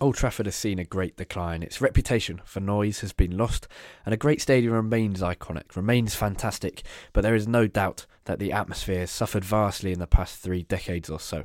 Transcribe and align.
Old 0.00 0.14
Trafford 0.14 0.46
has 0.46 0.56
seen 0.56 0.78
a 0.78 0.84
great 0.84 1.18
decline. 1.18 1.62
Its 1.62 1.82
reputation 1.82 2.40
for 2.46 2.60
noise 2.60 3.00
has 3.00 3.12
been 3.12 3.36
lost, 3.36 3.68
and 4.06 4.14
a 4.14 4.16
great 4.16 4.40
stadium 4.40 4.72
remains 4.72 5.20
iconic, 5.20 5.76
remains 5.76 6.14
fantastic, 6.14 6.82
but 7.12 7.20
there 7.20 7.34
is 7.34 7.46
no 7.46 7.66
doubt 7.66 8.06
that 8.24 8.38
the 8.38 8.50
atmosphere 8.50 9.00
has 9.00 9.10
suffered 9.10 9.44
vastly 9.44 9.92
in 9.92 9.98
the 9.98 10.06
past 10.06 10.38
three 10.38 10.62
decades 10.62 11.10
or 11.10 11.20
so. 11.20 11.44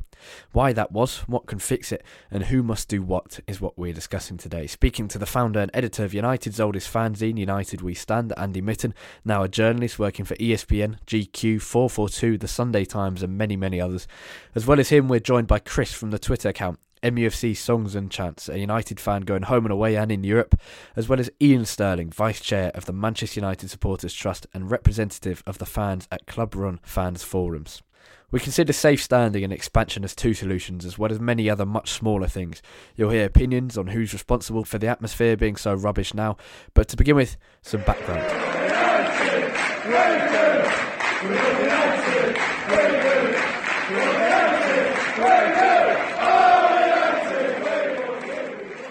Why 0.54 0.72
that 0.72 0.94
was, 0.94 1.20
what 1.28 1.48
can 1.48 1.60
fix 1.60 1.92
it, 1.92 2.02
and 2.32 2.46
who 2.46 2.64
must 2.64 2.88
do 2.88 3.02
what 3.02 3.42
is 3.46 3.60
what 3.60 3.78
we're 3.78 3.92
discussing 3.92 4.38
today. 4.38 4.68
Speaking 4.68 5.10
to 5.10 5.18
the 5.18 5.26
founder 5.26 5.60
and 5.60 5.72
editor 5.74 6.06
of 6.06 6.14
United's 6.14 6.60
oldest 6.62 6.94
fanzine, 6.94 7.38
United 7.38 7.82
We 7.82 7.94
Stand, 7.94 8.32
Andy 8.38 8.62
Mitten, 8.62 8.94
now 9.26 9.44
a 9.44 9.50
journalist 9.50 10.00
working 10.00 10.24
for 10.24 10.36
ESPN, 10.36 10.98
GQ, 11.06 11.58
FourFourTwo, 11.58 12.40
The 12.40 12.48
Sunday 12.48 12.86
Times, 12.86 13.22
and 13.22 13.38
many, 13.38 13.58
many 13.58 13.82
others. 13.82 14.08
As 14.54 14.66
well 14.66 14.80
as 14.80 14.90
him, 14.90 15.10
we're 15.10 15.20
joined 15.20 15.48
by 15.48 15.60
Chris 15.60 15.92
from 15.92 16.12
the 16.12 16.20
Twitter 16.20 16.48
account 16.48 16.80
MUFC 17.06 17.56
Songs 17.56 17.94
and 17.94 18.10
Chants, 18.10 18.50
a 18.50 18.58
United 18.58 19.00
fan 19.00 19.22
going 19.22 19.44
home 19.44 19.64
and 19.66 19.72
away 19.72 19.96
and 19.96 20.12
in 20.12 20.24
Europe, 20.24 20.60
as 20.96 21.08
well 21.08 21.20
as 21.20 21.30
Ian 21.40 21.64
Stirling, 21.66 22.10
Vice 22.10 22.42
Chair 22.42 22.72
of 22.74 22.86
the 22.86 22.94
Manchester 22.94 23.40
United 23.40 23.70
Supporters 23.70 24.12
Trust 24.12 24.48
and 24.56 24.72
representative 24.72 25.44
of 25.46 25.60
the 25.60 25.68
fans 25.68 26.08
at 26.12 26.26
Club 26.26 26.56
Run 26.56 26.80
Fans 26.82 27.22
Forums. 27.22 27.84
We 28.32 28.40
consider 28.40 28.74
safe 28.74 29.04
standing 29.04 29.44
and 29.44 29.54
expansion 29.54 30.04
as 30.04 30.16
two 30.16 30.34
solutions, 30.34 30.84
as 30.84 30.98
well 30.98 31.12
as 31.12 31.20
many 31.20 31.48
other 31.48 31.66
much 31.66 31.92
smaller 31.92 32.28
things. 32.28 32.64
You'll 32.96 33.12
hear 33.12 33.26
opinions 33.26 33.78
on 33.78 33.88
who's 33.88 34.12
responsible 34.12 34.66
for 34.66 34.80
the 34.80 34.88
atmosphere 34.88 35.38
being 35.38 35.58
so 35.58 35.76
rubbish 35.76 36.16
now, 36.16 36.38
but 36.74 36.88
to 36.88 36.98
begin 36.98 37.16
with, 37.16 37.38
some 37.62 37.82
background. 37.84 38.56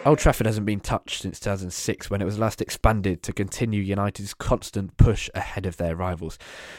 Old 0.06 0.18
Trafford 0.18 0.46
hasn't 0.46 0.66
been 0.66 0.80
touched 0.80 1.22
since 1.22 1.40
2006 1.40 2.10
when 2.10 2.20
it 2.20 2.26
was 2.26 2.38
last 2.38 2.60
expanded 2.60 3.22
to 3.22 3.32
continue 3.32 3.80
United's 3.80 4.34
constant 4.34 4.94
push 4.98 5.30
ahead 5.34 5.64
of 5.64 5.78
their 5.78 5.96
rivals. 5.96 6.38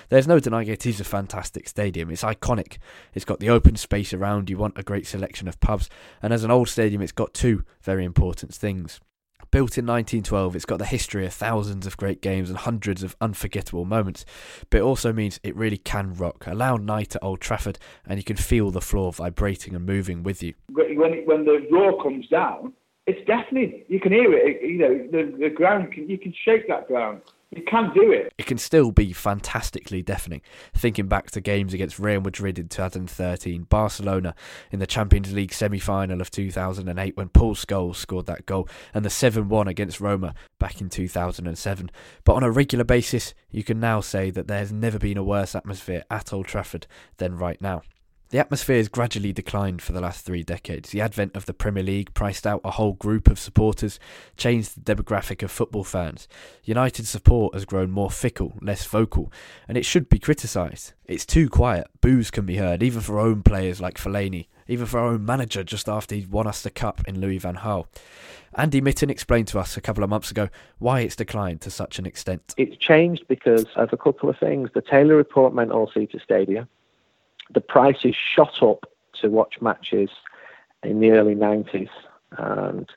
There's 0.10 0.28
no 0.28 0.40
denying 0.40 0.68
it 0.68 0.86
is 0.86 1.00
a 1.00 1.04
fantastic 1.04 1.68
stadium. 1.68 2.12
It's 2.12 2.22
iconic. 2.22 2.78
It's 3.16 3.26
got 3.26 3.40
the 3.40 3.50
open 3.50 3.78
space 3.78 4.14
around 4.14 4.52
you 4.52 4.60
want 4.60 4.78
a 4.78 4.84
great 4.84 5.08
selection 5.08 5.48
of 5.48 5.60
pubs, 5.60 5.90
and 6.22 6.34
as 6.34 6.44
an 6.44 6.52
old 6.52 6.70
stadium, 6.70 7.02
it's 7.02 7.12
got 7.12 7.34
two 7.34 7.64
very 7.82 8.06
important 8.06 8.54
things. 8.54 9.00
Built 9.50 9.80
in 9.80 9.88
1912, 9.88 10.56
it's 10.56 10.66
got 10.66 10.78
the 10.78 10.86
history 10.86 11.26
of 11.26 11.34
thousands 11.34 11.88
of 11.88 11.98
great 11.98 12.22
games 12.22 12.52
and 12.52 12.60
hundreds 12.60 13.02
of 13.02 13.16
unforgettable 13.20 13.86
moments, 13.86 14.24
but 14.70 14.78
it 14.78 14.84
also 14.84 15.12
means 15.12 15.40
it 15.42 15.56
really 15.56 15.78
can 15.78 16.14
rock. 16.14 16.46
A 16.46 16.54
loud 16.54 16.84
night 16.84 17.16
at 17.16 17.24
Old 17.24 17.42
Trafford, 17.42 17.80
and 18.06 18.20
you 18.20 18.24
can 18.24 18.36
feel 18.36 18.70
the 18.70 18.82
floor 18.82 19.12
vibrating 19.12 19.74
and 19.74 19.84
moving 19.84 20.22
with 20.22 20.44
you. 20.44 20.54
When, 20.70 21.26
when 21.26 21.44
the 21.44 21.68
roar 21.72 22.04
comes 22.04 22.28
down, 22.28 22.74
it's 23.08 23.26
deafening. 23.28 23.84
You 23.88 24.00
can 24.00 24.12
hear 24.12 24.34
it. 24.34 24.62
You 24.62 24.78
know, 24.78 25.08
the, 25.12 25.38
the 25.38 25.50
ground, 25.50 25.94
can, 25.94 26.10
you 26.10 26.18
can 26.18 26.34
shake 26.44 26.68
that 26.68 26.88
ground. 26.88 27.22
You 27.52 27.64
can 27.64 27.94
do 27.94 28.12
it. 28.12 28.34
It 28.38 28.48
can 28.48 28.58
still 28.58 28.92
be 28.92 29.14
fantastically 29.14 30.02
deafening. 30.02 30.42
Thinking 30.74 31.08
back 31.08 31.30
to 31.32 31.42
games 31.42 31.74
against 31.74 32.00
Real 32.00 32.20
Madrid 32.20 32.58
in 32.58 32.68
2013, 32.68 33.64
Barcelona 33.64 34.34
in 34.72 34.80
the 34.80 34.88
Champions 34.88 35.32
League 35.32 35.54
semi 35.54 35.80
final 35.80 36.20
of 36.20 36.32
2008 36.32 37.16
when 37.16 37.30
Paul 37.30 37.56
Scholes 37.56 37.98
scored 37.98 38.26
that 38.26 38.46
goal, 38.46 38.68
and 38.94 39.06
the 39.06 39.10
7 39.10 39.48
1 39.48 39.68
against 39.68 40.02
Roma 40.02 40.34
back 40.60 40.82
in 40.82 40.90
2007. 40.90 41.92
But 42.24 42.34
on 42.34 42.44
a 42.44 42.52
regular 42.52 42.84
basis, 42.84 43.34
you 43.52 43.64
can 43.64 43.80
now 43.80 44.02
say 44.02 44.32
that 44.32 44.48
there's 44.48 44.74
never 44.74 44.98
been 44.98 45.18
a 45.18 45.24
worse 45.24 45.56
atmosphere 45.56 46.04
at 46.10 46.34
Old 46.34 46.48
Trafford 46.48 46.88
than 47.18 47.38
right 47.38 47.62
now. 47.62 47.84
The 48.30 48.40
atmosphere 48.40 48.78
has 48.78 48.90
gradually 48.90 49.32
declined 49.32 49.84
for 49.84 49.92
the 49.92 50.02
last 50.02 50.26
three 50.26 50.42
decades. 50.42 50.90
The 50.90 51.00
advent 51.00 51.36
of 51.36 51.46
the 51.46 51.54
Premier 51.54 51.84
League 51.84 52.12
priced 52.16 52.48
out 52.48 52.62
a 52.64 52.72
whole 52.72 52.94
group 52.94 53.30
of 53.30 53.38
supporters, 53.38 54.00
changed 54.36 54.76
the 54.76 54.96
demographic 54.96 55.44
of 55.44 55.52
football 55.52 55.84
fans. 55.84 56.28
United 56.64 57.06
support 57.06 57.54
has 57.54 57.66
grown 57.66 57.92
more 57.92 58.10
fickle, 58.10 58.58
less 58.62 58.84
vocal, 58.84 59.32
and 59.68 59.78
it 59.78 59.86
should 59.86 60.10
be 60.10 60.18
criticised. 60.18 60.94
It's 61.06 61.26
too 61.26 61.50
quiet. 61.50 61.86
Boos 62.02 62.32
can 62.32 62.48
be 62.48 62.58
heard, 62.58 62.82
even 62.82 63.02
for 63.02 63.20
own 63.20 63.44
players 63.44 63.80
like 63.80 64.00
Fellaini, 64.00 64.48
even 64.68 64.88
for 64.88 65.00
our 65.00 65.10
own 65.10 65.24
manager 65.24 65.64
just 65.64 65.88
after 65.88 66.16
he'd 66.16 66.32
won 66.32 66.48
us 66.48 66.64
the 66.64 66.72
cup 66.72 67.08
in 67.08 67.22
Louis 67.22 67.38
van 67.38 67.58
Gaal. 67.58 67.86
Andy 68.56 68.82
Mitten 68.82 69.12
explained 69.12 69.50
to 69.50 69.60
us 69.60 69.78
a 69.78 69.82
couple 69.82 70.04
of 70.04 70.10
months 70.10 70.32
ago 70.32 70.50
why 70.80 71.02
it's 71.02 71.16
declined 71.16 71.62
to 71.62 71.70
such 71.70 72.00
an 72.00 72.08
extent. 72.08 72.56
It's 72.58 72.78
changed 72.78 73.28
because 73.28 73.68
of 73.76 73.94
a 73.94 73.98
couple 73.98 74.30
of 74.30 74.40
things. 74.40 74.72
The 74.74 74.82
Taylor 74.82 75.16
report 75.16 75.54
meant 75.54 75.72
all-seater 75.72 76.20
stadia 76.24 76.68
the 77.52 77.62
prices 77.62 78.16
shot 78.16 78.62
up 78.62 78.90
to 79.22 79.30
watch 79.30 79.62
matches 79.62 80.10
in 80.84 81.00
the 81.00 81.12
early 81.12 81.36
90s 81.36 81.90
and 82.38 82.90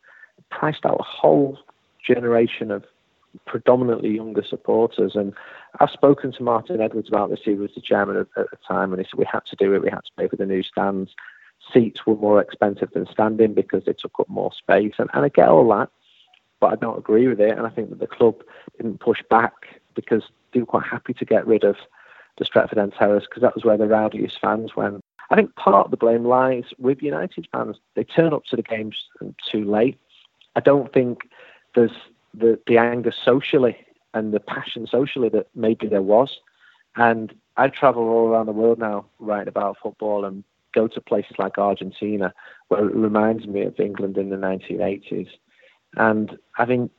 priced 0.50 0.84
out 0.84 1.00
a 1.00 1.04
whole 1.04 1.58
generation 2.04 2.70
of 2.70 2.84
predominantly 3.46 4.10
younger 4.10 4.42
supporters. 4.42 5.14
And 5.14 5.32
I've 5.80 5.90
spoken 5.90 6.32
to 6.32 6.42
Martin 6.42 6.80
Edwards 6.80 7.08
about 7.08 7.30
this. 7.30 7.40
He 7.44 7.54
was 7.54 7.70
the 7.74 7.80
chairman 7.80 8.16
at, 8.16 8.26
at 8.36 8.50
the 8.50 8.56
time, 8.66 8.92
and 8.92 9.00
he 9.00 9.08
said 9.08 9.18
we 9.18 9.26
had 9.30 9.44
to 9.46 9.56
do 9.56 9.74
it. 9.74 9.82
We 9.82 9.90
had 9.90 10.04
to 10.04 10.12
pay 10.16 10.28
for 10.28 10.36
the 10.36 10.46
new 10.46 10.62
stands. 10.62 11.14
Seats 11.72 12.06
were 12.06 12.16
more 12.16 12.40
expensive 12.40 12.90
than 12.92 13.06
standing 13.06 13.52
because 13.54 13.84
they 13.84 13.92
took 13.92 14.18
up 14.18 14.28
more 14.28 14.52
space. 14.52 14.94
And, 14.98 15.10
and 15.12 15.24
I 15.24 15.28
get 15.28 15.48
all 15.48 15.68
that, 15.76 15.90
but 16.60 16.72
I 16.72 16.76
don't 16.76 16.98
agree 16.98 17.28
with 17.28 17.40
it. 17.40 17.56
And 17.56 17.66
I 17.66 17.70
think 17.70 17.90
that 17.90 17.98
the 17.98 18.06
club 18.06 18.42
didn't 18.76 19.00
push 19.00 19.22
back 19.28 19.80
because 19.94 20.22
they 20.52 20.60
were 20.60 20.66
quite 20.66 20.86
happy 20.86 21.12
to 21.14 21.24
get 21.24 21.46
rid 21.46 21.64
of 21.64 21.76
the 22.38 22.44
Stretford 22.44 22.78
End 22.78 22.94
Terrace 22.98 23.24
because 23.28 23.42
that 23.42 23.54
was 23.54 23.64
where 23.64 23.76
the 23.76 23.86
rowdiest 23.86 24.40
fans 24.40 24.74
went. 24.76 25.02
I 25.30 25.36
think 25.36 25.54
part 25.56 25.86
of 25.86 25.90
the 25.90 25.96
blame 25.96 26.24
lies 26.24 26.64
with 26.78 27.02
United 27.02 27.46
fans. 27.52 27.76
They 27.94 28.04
turn 28.04 28.32
up 28.32 28.44
to 28.46 28.56
the 28.56 28.62
games 28.62 29.08
too 29.50 29.64
late. 29.64 29.98
I 30.56 30.60
don't 30.60 30.92
think 30.92 31.28
there's 31.74 31.92
the, 32.32 32.58
the 32.66 32.78
anger 32.78 33.12
socially 33.12 33.76
and 34.14 34.32
the 34.32 34.40
passion 34.40 34.86
socially 34.86 35.28
that 35.30 35.48
maybe 35.54 35.86
there 35.86 36.02
was. 36.02 36.38
And 36.96 37.34
I 37.56 37.68
travel 37.68 38.08
all 38.08 38.28
around 38.28 38.46
the 38.46 38.52
world 38.52 38.78
now 38.78 39.06
writing 39.18 39.48
about 39.48 39.76
football 39.82 40.24
and 40.24 40.44
go 40.72 40.88
to 40.88 41.00
places 41.00 41.38
like 41.38 41.58
Argentina, 41.58 42.32
where 42.68 42.88
it 42.88 42.94
reminds 42.94 43.46
me 43.46 43.62
of 43.62 43.78
England 43.78 44.16
in 44.16 44.30
the 44.30 44.36
1980s. 44.36 45.28
And 45.96 46.38
I 46.56 46.64
think 46.64 46.90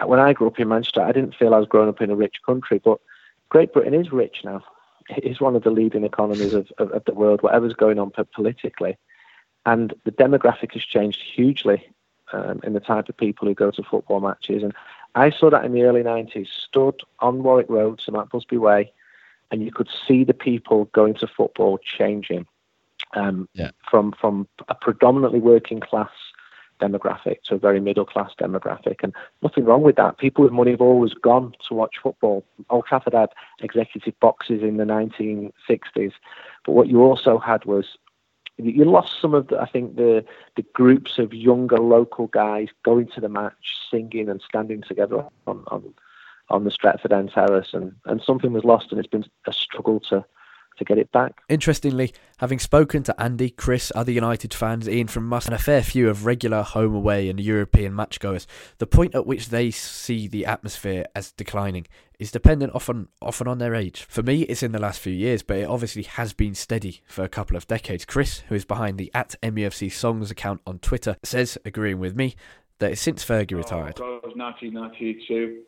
uh, 0.00 0.06
when 0.06 0.20
I 0.20 0.32
grew 0.32 0.48
up 0.48 0.60
in 0.60 0.68
Manchester, 0.68 1.02
I 1.02 1.12
didn't 1.12 1.34
feel 1.34 1.54
I 1.54 1.58
was 1.58 1.68
growing 1.68 1.88
up 1.88 2.00
in 2.00 2.10
a 2.10 2.16
rich 2.16 2.36
country, 2.44 2.80
but 2.82 3.00
Great 3.56 3.72
Britain 3.72 3.94
is 3.94 4.12
rich 4.12 4.42
now. 4.44 4.62
It 5.08 5.24
is 5.24 5.40
one 5.40 5.56
of 5.56 5.62
the 5.62 5.70
leading 5.70 6.04
economies 6.04 6.52
of, 6.52 6.70
of, 6.76 6.90
of 6.90 7.06
the 7.06 7.14
world, 7.14 7.42
whatever's 7.42 7.72
going 7.72 7.98
on 7.98 8.12
politically. 8.34 8.98
And 9.64 9.94
the 10.04 10.12
demographic 10.12 10.74
has 10.74 10.82
changed 10.82 11.22
hugely 11.22 11.88
um, 12.34 12.60
in 12.64 12.74
the 12.74 12.80
type 12.80 13.08
of 13.08 13.16
people 13.16 13.48
who 13.48 13.54
go 13.54 13.70
to 13.70 13.82
football 13.82 14.20
matches. 14.20 14.62
And 14.62 14.74
I 15.14 15.30
saw 15.30 15.48
that 15.48 15.64
in 15.64 15.72
the 15.72 15.84
early 15.84 16.02
90s, 16.02 16.48
stood 16.48 17.00
on 17.20 17.42
Warwick 17.42 17.70
Road, 17.70 18.02
some 18.02 18.14
Matt 18.14 18.28
Busby 18.28 18.58
Way, 18.58 18.92
and 19.50 19.62
you 19.62 19.72
could 19.72 19.88
see 20.06 20.22
the 20.22 20.34
people 20.34 20.84
going 20.92 21.14
to 21.14 21.26
football 21.26 21.78
changing 21.78 22.46
um, 23.14 23.48
yeah. 23.54 23.70
from 23.90 24.12
from 24.20 24.46
a 24.68 24.74
predominantly 24.74 25.40
working 25.40 25.80
class 25.80 26.10
demographic 26.80 27.42
to 27.44 27.54
a 27.54 27.58
very 27.58 27.80
middle 27.80 28.04
class 28.04 28.32
demographic, 28.40 28.96
and 29.02 29.14
nothing 29.42 29.64
wrong 29.64 29.82
with 29.82 29.96
that. 29.96 30.18
People 30.18 30.44
with 30.44 30.52
money 30.52 30.72
have 30.72 30.80
always 30.80 31.14
gone 31.14 31.52
to 31.68 31.74
watch 31.74 31.96
football. 32.02 32.44
Old 32.70 32.86
Trafford 32.86 33.14
had 33.14 33.30
executive 33.60 34.18
boxes 34.20 34.62
in 34.62 34.76
the 34.76 34.84
1960s, 34.84 36.12
but 36.64 36.72
what 36.72 36.88
you 36.88 37.02
also 37.02 37.38
had 37.38 37.64
was 37.64 37.96
you 38.58 38.84
lost 38.84 39.20
some 39.20 39.34
of 39.34 39.48
the, 39.48 39.60
I 39.60 39.66
think 39.66 39.96
the 39.96 40.24
the 40.56 40.64
groups 40.72 41.18
of 41.18 41.34
younger 41.34 41.76
local 41.76 42.28
guys 42.28 42.68
going 42.84 43.08
to 43.08 43.20
the 43.20 43.28
match, 43.28 43.52
singing 43.90 44.28
and 44.28 44.40
standing 44.40 44.82
together 44.82 45.24
on 45.46 45.62
on, 45.66 45.94
on 46.48 46.64
the 46.64 46.70
Stretford 46.70 47.12
End 47.12 47.32
terrace, 47.32 47.74
and, 47.74 47.92
and 48.06 48.22
something 48.22 48.52
was 48.52 48.64
lost, 48.64 48.90
and 48.90 48.98
it's 48.98 49.08
been 49.08 49.26
a 49.46 49.52
struggle 49.52 50.00
to 50.08 50.24
to 50.76 50.84
get 50.84 50.98
it 50.98 51.10
back. 51.12 51.40
Interestingly, 51.48 52.12
having 52.38 52.58
spoken 52.58 53.02
to 53.04 53.20
Andy, 53.20 53.50
Chris, 53.50 53.90
other 53.94 54.12
United 54.12 54.52
fans, 54.52 54.88
Ian 54.88 55.08
from 55.08 55.26
Must, 55.26 55.46
and 55.46 55.54
a 55.54 55.58
fair 55.58 55.82
few 55.82 56.08
of 56.08 56.26
regular 56.26 56.62
home 56.62 56.94
away 56.94 57.28
and 57.28 57.40
European 57.40 57.92
matchgoers, 57.92 58.46
the 58.78 58.86
point 58.86 59.14
at 59.14 59.26
which 59.26 59.48
they 59.48 59.70
see 59.70 60.28
the 60.28 60.46
atmosphere 60.46 61.06
as 61.14 61.32
declining 61.32 61.86
is 62.18 62.30
dependent 62.30 62.74
often 62.74 63.08
often 63.20 63.46
on 63.46 63.58
their 63.58 63.74
age. 63.74 64.06
For 64.08 64.22
me, 64.22 64.42
it's 64.42 64.62
in 64.62 64.72
the 64.72 64.80
last 64.80 65.00
few 65.00 65.12
years, 65.12 65.42
but 65.42 65.58
it 65.58 65.68
obviously 65.68 66.04
has 66.04 66.32
been 66.32 66.54
steady 66.54 67.02
for 67.06 67.24
a 67.24 67.28
couple 67.28 67.56
of 67.56 67.66
decades. 67.66 68.04
Chris, 68.04 68.40
who 68.48 68.54
is 68.54 68.64
behind 68.64 68.98
the 68.98 69.10
at 69.14 69.34
MUFC 69.42 69.92
Songs 69.92 70.30
account 70.30 70.60
on 70.66 70.78
Twitter, 70.78 71.16
says, 71.22 71.58
agreeing 71.64 71.98
with 71.98 72.16
me, 72.16 72.34
that 72.78 72.98
since 72.98 73.24
Fergie 73.24 73.54
oh, 73.54 73.58
retired. 73.58 74.00
Oh, 74.00 74.20
1992. 74.34 75.62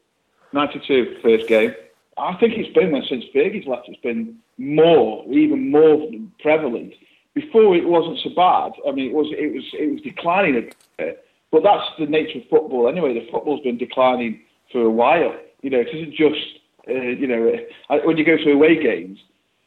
92, 0.53 1.19
first 1.23 1.47
game. 1.47 1.75
I 2.17 2.35
think 2.37 2.55
it's 2.57 2.73
been 2.75 2.93
there 2.93 3.05
since 3.05 3.25
Fergie's 3.35 3.67
left. 3.67 3.89
It's 3.89 4.01
been 4.01 4.39
more, 4.59 5.25
even 5.33 5.71
more 5.71 6.11
prevalent. 6.41 6.95
Before 7.35 7.77
it 7.77 7.87
wasn't 7.87 8.19
so 8.25 8.31
bad. 8.35 8.73
I 8.87 8.93
mean, 8.93 9.11
it 9.11 9.15
was 9.15 9.29
it 9.31 9.55
was 9.55 9.65
it 9.73 9.93
was 9.93 10.03
declining 10.03 10.57
a 10.57 10.63
bit, 10.99 11.25
but 11.53 11.63
that's 11.63 11.87
the 11.99 12.07
nature 12.07 12.39
of 12.39 12.49
football 12.51 12.89
anyway. 12.89 13.15
The 13.15 13.31
football's 13.31 13.63
been 13.63 13.79
declining 13.79 14.41
for 14.73 14.83
a 14.83 14.91
while. 14.91 15.35
You 15.63 15.71
know, 15.71 15.79
it 15.79 15.89
isn't 15.95 16.15
just 16.15 16.59
uh, 16.89 16.93
you 16.93 17.29
know 17.29 17.53
uh, 17.91 17.99
when 18.05 18.17
you 18.17 18.25
go 18.25 18.37
to 18.37 18.53
away 18.53 18.83
games, 18.83 19.19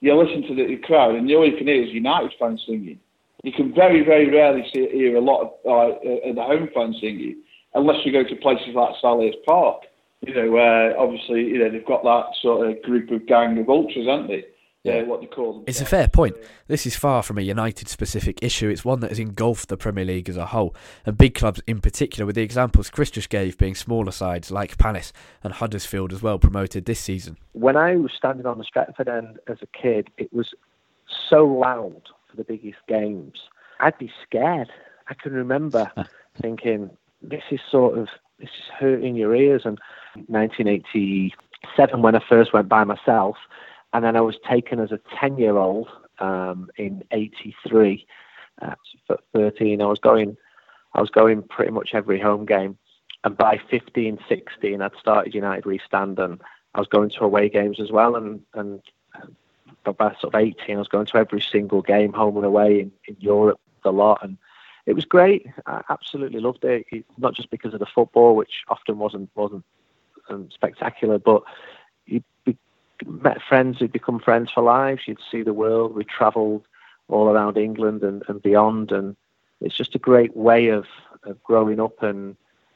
you 0.02 0.14
listen 0.14 0.44
to 0.50 0.56
the 0.56 0.76
crowd, 0.84 1.16
and 1.16 1.32
all 1.32 1.48
you 1.48 1.58
can 1.58 1.68
hear 1.68 1.82
is 1.82 1.92
United 1.92 2.34
fans 2.38 2.62
singing. 2.68 3.00
You 3.44 3.54
can 3.54 3.74
very 3.74 4.04
very 4.04 4.30
rarely 4.30 4.66
see, 4.74 4.90
hear 4.92 5.16
a 5.16 5.22
lot 5.22 5.42
of 5.42 5.48
uh, 5.66 5.98
the 6.04 6.44
home 6.44 6.68
fans 6.76 6.98
singing, 7.00 7.38
unless 7.74 8.06
you 8.06 8.12
go 8.12 8.28
to 8.28 8.36
places 8.36 8.76
like 8.76 8.96
Selhurst 9.02 9.44
Park 9.46 9.84
you 10.22 10.36
know, 10.36 10.52
where 10.52 10.98
obviously, 11.00 11.42
you 11.42 11.58
know, 11.58 11.70
they've 11.70 11.86
got 11.86 12.04
that 12.04 12.26
sort 12.42 12.70
of 12.70 12.82
group 12.84 13.10
of 13.12 13.26
gang 13.26 13.58
of 13.58 13.70
ultras, 13.70 14.08
haven't 14.08 14.28
they? 14.28 14.46
Yeah, 14.84 15.04
what 15.04 15.22
they 15.22 15.28
call 15.28 15.54
them. 15.54 15.64
It's 15.68 15.80
a 15.80 15.86
fair 15.86 16.08
point. 16.08 16.36
This 16.68 16.88
is 16.88 16.96
far 16.96 17.22
from 17.22 17.38
a 17.38 17.42
United 17.42 17.88
specific 17.88 18.40
issue. 18.42 18.68
It's 18.68 18.84
one 18.84 19.00
that 19.02 19.10
has 19.10 19.20
engulfed 19.20 19.70
the 19.70 19.78
Premier 19.78 20.06
League 20.06 20.28
as 20.28 20.38
a 20.38 20.48
whole, 20.48 20.76
and 21.06 21.16
big 21.16 21.36
clubs 21.36 21.62
in 21.68 21.82
particular, 21.82 22.26
with 22.26 22.36
the 22.36 22.42
examples 22.42 22.90
Chris 22.90 23.12
just 23.12 23.30
gave 23.30 23.60
being 23.60 23.76
smaller 23.76 24.12
sides 24.12 24.50
like 24.50 24.80
Palace 24.80 25.14
and 25.44 25.54
Huddersfield 25.54 26.12
as 26.12 26.24
well 26.24 26.40
promoted 26.40 26.86
this 26.86 27.00
season. 27.00 27.38
When 27.54 27.78
I 27.78 27.96
was 27.96 28.12
standing 28.18 28.48
on 28.48 28.58
the 28.58 28.64
Stretford 28.64 29.08
end 29.08 29.38
as 29.48 29.58
a 29.62 29.68
kid, 29.68 30.10
it 30.18 30.34
was 30.34 30.48
so 31.30 31.46
loud 31.46 32.02
for 32.28 32.38
the 32.38 32.44
biggest 32.44 32.80
games. 32.88 33.40
I'd 33.80 33.98
be 34.00 34.12
scared. 34.26 34.70
I 35.10 35.14
can 35.14 35.34
remember 35.34 35.92
thinking, 36.42 36.90
this 37.22 37.44
is 37.52 37.60
sort 37.70 38.00
of 38.00 38.08
this 38.40 38.50
is 38.50 38.72
hurting 38.80 39.16
your 39.16 39.36
ears. 39.36 39.62
And 39.66 39.80
1987, 40.28 42.02
when 42.02 42.16
I 42.16 42.22
first 42.28 42.54
went 42.54 42.68
by 42.68 42.84
myself, 42.84 43.38
and 43.94 44.04
then 44.04 44.16
I 44.16 44.22
was 44.22 44.38
taken 44.48 44.80
as 44.80 44.92
a 44.92 45.00
10 45.20 45.38
year 45.38 45.58
old 45.58 45.90
um, 46.20 46.70
in 46.78 47.04
83. 47.12 48.06
Uh, 48.62 48.76
for 49.08 49.18
13, 49.34 49.82
I 49.82 49.86
was 49.86 50.00
going, 50.00 50.38
I 50.94 51.02
was 51.02 51.10
going 51.10 51.44
pretty 51.44 51.72
much 51.72 51.92
every 51.94 52.20
home 52.20 52.46
game. 52.46 52.78
And 53.24 53.38
by 53.38 53.60
15, 53.70 54.20
16, 54.28 54.82
I'd 54.82 54.92
started 55.00 55.34
United 55.34 55.66
We 55.66 55.80
Stand 55.86 56.20
and 56.20 56.42
I 56.74 56.80
was 56.80 56.88
going 56.88 57.10
to 57.12 57.24
away 57.24 57.50
games 57.50 57.80
as 57.80 57.92
well. 57.92 58.16
And, 58.16 58.42
and 58.54 58.82
by 59.84 60.16
sort 60.20 60.34
of 60.34 60.36
18, 60.36 60.76
I 60.76 60.80
was 60.80 60.88
going 60.88 61.06
to 61.08 61.18
every 61.18 61.42
single 61.42 61.82
game, 61.82 62.14
home 62.14 62.38
and 62.38 62.46
away 62.46 62.80
in, 62.80 62.92
in 63.08 63.16
Europe, 63.20 63.60
a 63.84 63.92
lot. 63.92 64.20
And 64.24 64.38
it 64.86 64.94
was 64.94 65.06
great. 65.06 65.48
I 65.66 65.82
absolutely 65.90 66.40
loved 66.40 66.64
it. 66.64 66.86
Not 67.18 67.36
just 67.36 67.52
because 67.52 67.74
of 67.74 67.80
the 67.80 67.86
football, 67.86 68.36
which 68.36 68.64
often 68.70 68.98
wasn't 68.98 69.30
wasn't 69.36 69.66
um, 70.30 70.50
spectacular, 70.52 71.20
but 71.20 71.44
met 73.06 73.42
friends 73.42 73.80
who'd 73.80 73.92
become 73.92 74.20
friends 74.20 74.52
for 74.52 74.64
life. 74.64 75.02
You'd 75.08 75.20
see 75.32 75.44
the 75.44 75.54
world. 75.54 75.96
We 75.96 76.04
travelled 76.04 76.64
all 77.08 77.30
around 77.30 77.58
England 77.58 78.04
and, 78.04 78.24
and 78.28 78.42
beyond, 78.42 78.92
and 78.92 79.16
it's 79.60 79.76
just 79.76 79.96
a 79.96 80.00
great 80.00 80.36
way 80.36 80.70
of, 80.70 80.86
of 81.24 81.42
growing 81.44 81.80
up 81.80 82.02
and 82.02 82.36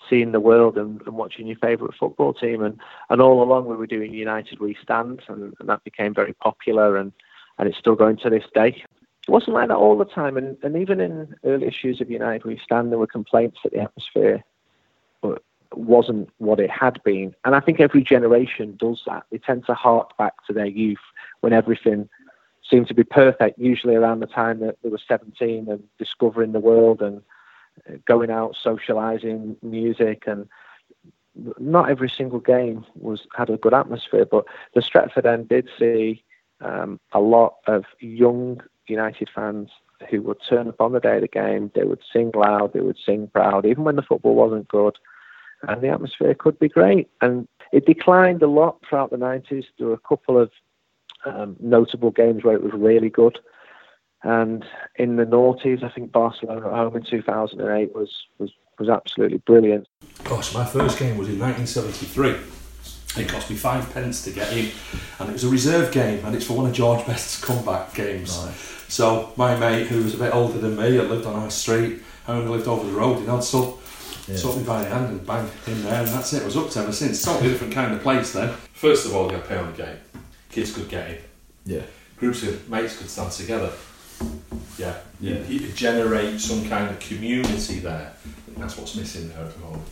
seeing 0.10 0.32
the 0.32 0.40
world 0.40 0.78
and, 0.78 1.02
and 1.04 1.16
watching 1.16 1.48
your 1.48 1.58
favourite 1.58 1.96
football 1.96 2.34
team. 2.34 2.62
And, 2.62 2.80
and 3.10 3.22
all 3.22 3.42
along 3.42 3.66
we 3.66 3.76
were 3.76 3.88
doing 3.88 4.14
United 4.14 4.60
We 4.60 4.78
Stand, 4.82 5.22
and, 5.28 5.54
and 5.60 5.70
that 5.70 5.84
became 5.84 6.14
very 6.14 6.34
popular, 6.34 6.98
and, 6.98 7.12
and 7.58 7.68
it's 7.68 7.78
still 7.78 7.96
going 7.96 8.18
to 8.18 8.30
this 8.30 8.46
day 8.54 8.84
it 9.28 9.32
wasn't 9.32 9.56
like 9.56 9.70
that 9.70 9.78
all 9.78 9.98
the 9.98 10.06
time. 10.06 10.38
And, 10.38 10.56
and 10.62 10.78
even 10.78 11.00
in 11.00 11.36
early 11.44 11.66
issues 11.66 12.00
of 12.00 12.12
United 12.12 12.46
We 12.46 12.60
Stand, 12.64 12.92
there 12.92 13.00
were 13.00 13.08
complaints 13.08 13.58
that 13.64 13.74
the 13.74 13.80
atmosphere 13.80 14.44
wasn't 15.78 16.30
what 16.38 16.60
it 16.60 16.70
had 16.70 17.02
been. 17.04 17.36
And 17.44 17.56
I 17.56 17.60
think 17.60 17.80
every 17.80 18.04
generation 18.04 18.76
does 18.78 19.02
that. 19.08 19.24
They 19.32 19.38
tend 19.38 19.66
to 19.66 19.74
hark 19.74 20.18
back 20.18 20.34
to 20.48 20.54
their 20.54 20.66
youth 20.66 21.00
when 21.42 21.54
everything 21.54 22.10
seemed 22.70 22.88
to 22.88 22.94
be 22.94 23.04
perfect, 23.04 23.60
usually 23.60 23.96
around 23.96 24.20
the 24.20 24.28
time 24.28 24.60
that 24.60 24.78
they 24.84 24.90
were 24.90 25.00
17 25.08 25.68
and 25.70 25.84
discovering 26.00 26.52
the 26.52 26.60
world 26.60 27.02
and 27.02 27.22
uh, 27.90 27.98
going 28.08 28.32
out, 28.32 28.56
socializing, 28.62 29.56
music. 29.62 30.24
And 30.26 30.48
not 31.60 31.90
every 31.90 32.10
single 32.10 32.40
game 32.40 32.86
was 32.96 33.28
had 33.36 33.50
a 33.50 33.58
good 33.58 33.74
atmosphere, 33.74 34.26
but 34.26 34.46
the 34.74 34.82
Stretford 34.82 35.26
end 35.26 35.50
did 35.50 35.70
see 35.78 36.24
um, 36.62 37.00
a 37.12 37.20
lot 37.20 37.56
of 37.68 37.86
young 38.00 38.62
United 38.88 39.30
fans 39.34 39.70
who 40.10 40.22
would 40.22 40.38
turn 40.48 40.68
up 40.68 40.82
on 40.82 40.92
the 40.92 41.00
day 41.00 41.16
of 41.16 41.22
the 41.22 41.28
game. 41.28 41.72
They 41.74 41.84
would 41.84 42.02
sing 42.12 42.32
loud, 42.34 42.74
they 42.74 42.82
would 42.82 42.98
sing 43.04 43.30
proud, 43.34 43.66
even 43.66 43.84
when 43.84 43.96
the 43.96 44.02
football 44.02 44.36
wasn't 44.36 44.68
good. 44.68 44.98
And 45.64 45.82
the 45.82 45.90
atmosphere 45.90 46.36
could 46.36 46.60
be 46.60 46.70
great. 46.70 47.10
And 47.22 47.48
it 47.72 47.86
declined 47.86 48.42
a 48.44 48.48
lot 48.48 48.80
throughout 48.88 49.12
the 49.12 49.18
90s. 49.18 49.66
There 49.78 49.88
were 49.88 49.94
a 49.94 50.08
couple 50.08 50.40
of 50.40 50.52
um, 51.26 51.56
notable 51.60 52.12
games 52.12 52.44
where 52.44 52.56
it 52.56 52.64
was 52.64 52.74
really 52.74 53.10
good. 53.10 53.40
And 54.24 54.66
in 54.96 55.18
the 55.18 55.26
noughties, 55.26 55.84
I 55.84 55.90
think 55.90 56.12
Barcelona 56.12 56.68
at 56.68 56.74
home 56.74 56.96
in 56.96 57.04
2008 57.04 57.96
was, 57.96 58.12
was, 58.40 58.52
was 58.80 58.90
absolutely 58.90 59.38
brilliant. 59.40 59.88
Gosh, 60.24 60.54
my 60.54 60.66
first 60.66 60.98
game 60.98 61.18
was 61.18 61.30
in 61.30 61.40
1973. 61.40 62.36
It 63.22 63.30
cost 63.30 63.50
me 63.50 63.56
five 63.56 63.94
pence 63.94 64.24
to 64.24 64.32
get 64.32 64.52
in, 64.52 64.72
and 65.20 65.30
it 65.30 65.34
was 65.34 65.46
a 65.46 65.50
reserve 65.50 65.92
game, 65.94 66.26
and 66.26 66.36
it's 66.36 66.46
for 66.46 66.54
one 66.54 66.66
of 66.66 66.74
George 66.74 67.06
Best's 67.06 67.42
comeback 67.42 67.94
games. 67.94 68.38
Right. 68.38 68.56
So 68.90 69.32
my 69.38 69.56
mate, 69.58 69.88
who 69.88 70.04
was 70.04 70.16
a 70.16 70.18
bit 70.18 70.34
older 70.34 70.58
than 70.58 70.76
me, 70.76 70.96
had 70.96 71.10
lived 71.10 71.26
on 71.26 71.36
our 71.36 71.50
street, 71.50 72.02
I 72.28 72.34
only 72.34 72.50
lived 72.50 72.68
over 72.68 72.86
the 72.86 72.94
road, 72.94 73.20
you 73.20 73.28
know, 73.28 73.40
so 73.40 73.80
yeah. 74.28 74.38
took 74.38 74.58
me 74.58 74.64
by 74.64 74.84
the 74.84 74.90
hand 74.90 75.08
and 75.08 75.26
bang 75.26 75.50
in 75.68 75.84
there, 75.84 76.00
and 76.02 76.08
that's 76.08 76.34
it. 76.34 76.42
I 76.42 76.46
was 76.46 76.58
up 76.58 76.70
to 76.72 76.80
ever 76.80 76.92
since. 76.92 77.24
Totally 77.24 77.50
different 77.50 77.74
kind 77.74 77.94
of 77.94 78.02
place 78.02 78.34
then. 78.34 78.50
First 78.74 79.06
of 79.06 79.16
all, 79.16 79.26
you 79.26 79.32
got 79.32 79.44
to 79.44 79.50
pay 79.50 79.58
on 79.58 79.72
the 79.72 79.78
game. 79.78 79.98
Kids 80.50 80.74
could 80.74 80.90
get 80.90 81.10
in. 81.10 81.18
Yeah. 81.66 81.82
Groups 82.18 82.44
of 82.44 82.70
mates 82.70 82.98
could 82.98 83.10
stand 83.10 83.32
together. 83.32 83.72
Yeah. 84.78 84.98
yeah. 85.20 85.40
You, 85.48 85.60
you 85.60 85.72
generate 85.74 86.40
some 86.40 86.68
kind 86.68 86.90
of 86.90 87.00
community 87.00 87.80
there. 87.80 88.14
that's 88.58 88.78
what's 88.78 88.96
missing 88.96 89.30
there 89.30 89.46
at 89.46 89.54
the 89.54 89.60
moment. 89.60 89.88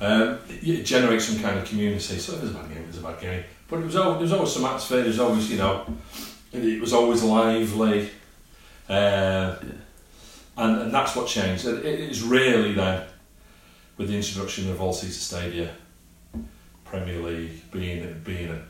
Um, 0.00 0.38
it 0.48 0.82
generates 0.84 1.26
some 1.26 1.40
kind 1.40 1.58
of 1.58 1.64
community. 1.64 2.18
So 2.18 2.34
it 2.34 2.42
was 2.42 2.50
a 2.50 2.54
bad 2.54 2.68
game. 2.68 2.82
It 2.82 2.86
was 2.88 2.98
a 2.98 3.02
bad 3.02 3.20
game, 3.20 3.44
but 3.68 3.80
it 3.80 3.84
was 3.84 3.96
always, 3.96 4.16
there 4.18 4.22
was 4.22 4.32
always 4.32 4.52
some 4.52 4.64
atmosphere. 4.64 4.98
There 4.98 5.06
was 5.06 5.20
always, 5.20 5.50
you 5.50 5.58
know, 5.58 5.86
it 6.52 6.80
was 6.80 6.92
always 6.92 7.22
lively, 7.22 8.10
uh, 8.88 9.56
and 10.56 10.82
and 10.82 10.94
that's 10.94 11.16
what 11.16 11.26
changed. 11.26 11.66
It, 11.66 11.84
it 11.84 12.00
is 12.00 12.22
really 12.22 12.72
then 12.72 13.04
with 13.96 14.08
the 14.08 14.16
introduction 14.16 14.70
of 14.70 14.80
all-seater 14.80 15.12
stadia, 15.12 15.70
Premier 16.84 17.18
League 17.20 17.70
being 17.70 18.20
being 18.24 18.50
a 18.50 18.62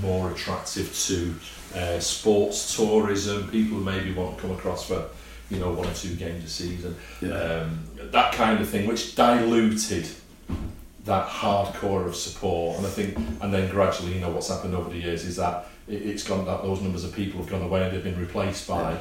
more 0.00 0.30
attractive 0.30 0.94
to 1.06 1.34
uh, 1.78 2.00
sports 2.00 2.76
tourism. 2.76 3.48
People 3.50 3.78
who 3.78 3.84
maybe 3.84 4.12
want 4.12 4.36
to 4.36 4.42
come 4.42 4.52
across 4.52 4.86
for 4.86 5.08
you 5.50 5.58
know 5.58 5.72
one 5.72 5.86
or 5.86 5.94
two 5.94 6.14
games 6.14 6.44
a 6.44 6.48
season, 6.48 6.96
um, 7.22 7.78
that 7.96 8.32
kind 8.32 8.60
of 8.60 8.68
thing, 8.68 8.86
which 8.86 9.14
diluted 9.14 10.08
that 11.04 11.28
hardcore 11.28 12.04
of 12.06 12.16
support. 12.16 12.78
And 12.78 12.86
I 12.86 12.90
think, 12.90 13.16
and 13.40 13.54
then 13.54 13.70
gradually, 13.70 14.14
you 14.14 14.20
know, 14.20 14.30
what's 14.30 14.48
happened 14.48 14.74
over 14.74 14.90
the 14.90 14.98
years 14.98 15.24
is 15.24 15.36
that 15.36 15.68
it, 15.86 16.02
it's 16.02 16.24
gone 16.24 16.44
that 16.46 16.62
those 16.62 16.80
numbers 16.82 17.04
of 17.04 17.14
people 17.14 17.40
have 17.40 17.48
gone 17.48 17.62
away 17.62 17.84
and 17.84 17.94
they've 17.94 18.02
been 18.02 18.18
replaced 18.18 18.66
by 18.66 18.98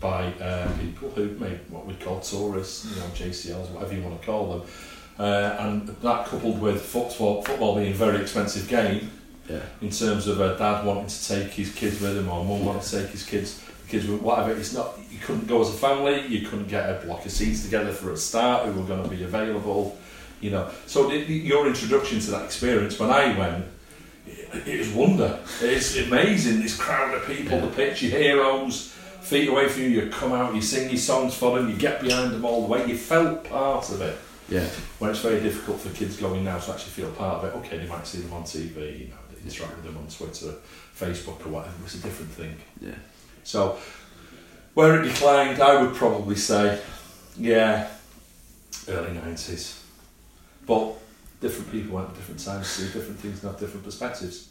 by 0.00 0.26
uh, 0.34 0.70
people 0.78 1.10
who 1.10 1.28
make 1.38 1.58
what 1.70 1.86
we 1.86 1.94
call 1.94 2.20
tourists, 2.20 2.84
you 2.86 2.96
know, 2.96 3.06
JCLs, 3.08 3.70
whatever 3.70 3.94
you 3.94 4.02
want 4.02 4.20
to 4.20 4.26
call 4.26 4.58
them. 4.58 4.68
Uh, 5.18 5.56
and 5.60 5.88
that 5.88 6.26
coupled 6.26 6.60
with 6.60 6.80
football, 6.82 7.42
football 7.42 7.76
being 7.76 7.92
a 7.92 7.94
very 7.94 8.20
expensive 8.20 8.68
game, 8.68 9.10
Yeah. 9.48 9.60
in 9.80 9.90
terms 9.90 10.26
of 10.26 10.40
a 10.40 10.56
dad 10.58 10.84
wanting 10.84 11.06
to 11.06 11.28
take 11.28 11.50
his 11.52 11.72
kids 11.74 12.00
with 12.00 12.16
him 12.16 12.28
or 12.28 12.44
mum 12.44 12.64
wanting 12.64 12.82
to 12.82 12.90
take 13.02 13.10
his 13.10 13.24
kids 13.24 13.60
kids 13.88 14.06
with 14.06 14.22
whatever 14.22 14.52
it's 14.58 14.72
not 14.72 14.98
you 15.10 15.18
couldn't 15.18 15.46
go 15.46 15.60
as 15.60 15.68
a 15.68 15.72
family 15.72 16.26
you 16.26 16.46
couldn't 16.48 16.66
get 16.68 16.88
a 16.88 17.04
block 17.04 17.26
of 17.26 17.30
seats 17.30 17.62
together 17.62 17.92
for 17.92 18.10
a 18.12 18.16
start 18.16 18.64
who 18.64 18.72
were 18.80 18.86
going 18.86 19.02
to 19.02 19.08
be 19.14 19.22
available 19.22 19.98
you 20.40 20.50
know 20.50 20.70
so 20.86 21.08
the, 21.10 21.22
the- 21.24 21.34
your 21.34 21.66
introduction 21.66 22.18
to 22.18 22.30
that 22.30 22.42
experience 22.46 22.98
when 22.98 23.10
I 23.10 23.36
went 23.38 23.64
it, 24.26 24.66
it 24.66 24.78
was 24.78 24.88
wonder 24.90 25.38
it's 25.60 25.94
amazing 25.98 26.62
this 26.62 26.74
crowd 26.74 27.12
of 27.14 27.26
people 27.26 27.60
the 27.60 27.66
pitch 27.66 28.02
your 28.02 28.18
heroes 28.18 28.94
feet 29.22 29.48
away 29.48 29.68
from 29.68 29.82
you 29.82 29.88
you 29.88 30.10
come 30.10 30.32
out 30.32 30.54
you 30.54 30.60
sing 30.60 30.88
your 30.90 30.98
songs 30.98 31.34
for 31.34 31.56
them 31.58 31.68
you 31.70 31.76
get 31.76 32.00
behind 32.00 32.32
them 32.32 32.44
all 32.44 32.62
the 32.62 32.68
way 32.68 32.86
you 32.86 32.96
felt 32.96 33.44
part 33.44 33.88
of 33.90 34.00
it 34.00 34.18
Yeah. 34.48 34.66
when 34.98 35.10
it's 35.10 35.20
very 35.20 35.40
difficult 35.40 35.80
for 35.80 35.90
kids 35.90 36.16
going 36.16 36.44
now 36.44 36.58
to 36.58 36.72
actually 36.72 36.90
feel 36.90 37.10
part 37.12 37.36
of 37.38 37.44
it. 37.44 37.56
Okay, 37.58 37.78
they 37.78 37.86
might 37.86 38.06
see 38.06 38.18
them 38.20 38.32
on 38.32 38.42
TV, 38.42 38.76
you 39.00 39.06
know, 39.08 39.16
they 39.30 39.40
interact 39.48 39.76
with 39.76 39.84
them 39.84 39.96
on 39.96 40.06
Twitter, 40.08 40.54
Facebook, 40.98 41.46
or 41.46 41.50
whatever. 41.50 41.74
It's 41.84 41.94
a 41.94 41.98
different 42.02 42.32
thing. 42.32 42.56
Yeah. 42.80 42.98
So, 43.44 43.78
where 44.74 45.00
it 45.00 45.04
declined, 45.08 45.60
I 45.62 45.80
would 45.80 45.94
probably 45.94 46.36
say, 46.36 46.80
yeah, 47.38 47.88
early 48.88 49.12
nineties. 49.12 49.80
But 50.66 50.94
different 51.40 51.70
people 51.72 51.94
went 51.96 52.08
at 52.10 52.14
different 52.16 52.40
times, 52.44 52.66
see 52.66 52.84
different 52.92 53.18
things, 53.20 53.42
and 53.42 53.50
have 53.52 53.60
different 53.60 53.84
perspectives. 53.84 54.48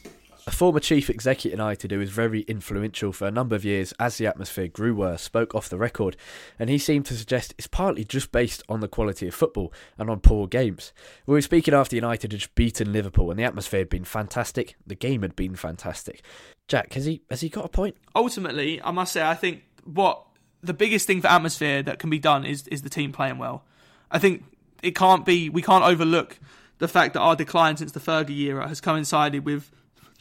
A 0.47 0.51
former 0.51 0.79
chief 0.79 1.07
executive 1.07 1.51
at 1.51 1.61
United 1.61 1.91
who 1.91 1.99
was 1.99 2.09
very 2.09 2.41
influential 2.41 3.13
for 3.13 3.27
a 3.27 3.31
number 3.31 3.55
of 3.55 3.63
years 3.63 3.93
as 3.99 4.17
the 4.17 4.25
atmosphere 4.25 4.67
grew 4.67 4.95
worse 4.95 5.21
spoke 5.21 5.53
off 5.53 5.69
the 5.69 5.77
record, 5.77 6.17
and 6.57 6.67
he 6.67 6.79
seemed 6.79 7.05
to 7.05 7.15
suggest 7.15 7.53
it's 7.59 7.67
partly 7.67 8.03
just 8.03 8.31
based 8.31 8.63
on 8.67 8.79
the 8.79 8.87
quality 8.87 9.27
of 9.27 9.35
football 9.35 9.71
and 9.99 10.09
on 10.09 10.19
poor 10.19 10.47
games. 10.47 10.93
We 11.27 11.33
were 11.33 11.41
speaking 11.41 11.75
after 11.75 11.95
United 11.95 12.31
had 12.31 12.39
just 12.39 12.55
beaten 12.55 12.91
Liverpool, 12.91 13.29
and 13.29 13.39
the 13.39 13.43
atmosphere 13.43 13.81
had 13.81 13.89
been 13.89 14.03
fantastic, 14.03 14.75
the 14.85 14.95
game 14.95 15.21
had 15.21 15.35
been 15.35 15.55
fantastic. 15.55 16.23
Jack, 16.67 16.93
has 16.93 17.05
he 17.05 17.21
has 17.29 17.41
he 17.41 17.49
got 17.49 17.65
a 17.65 17.69
point? 17.69 17.95
ultimately, 18.15 18.81
I 18.81 18.89
must 18.89 19.13
say, 19.13 19.21
I 19.21 19.35
think 19.35 19.61
what 19.83 20.25
the 20.63 20.73
biggest 20.73 21.05
thing 21.05 21.21
for 21.21 21.27
atmosphere 21.27 21.83
that 21.83 21.99
can 21.99 22.09
be 22.09 22.19
done 22.19 22.45
is 22.45 22.67
is 22.67 22.81
the 22.81 22.89
team 22.89 23.11
playing 23.11 23.37
well. 23.37 23.63
I 24.09 24.17
think 24.17 24.43
it 24.81 24.95
can't 24.95 25.23
be 25.23 25.49
we 25.49 25.61
can't 25.61 25.83
overlook 25.83 26.39
the 26.79 26.87
fact 26.87 27.13
that 27.13 27.19
our 27.19 27.35
decline 27.35 27.77
since 27.77 27.91
the 27.91 27.99
Fergie 27.99 28.39
era 28.39 28.67
has 28.67 28.81
coincided 28.81 29.45
with 29.45 29.71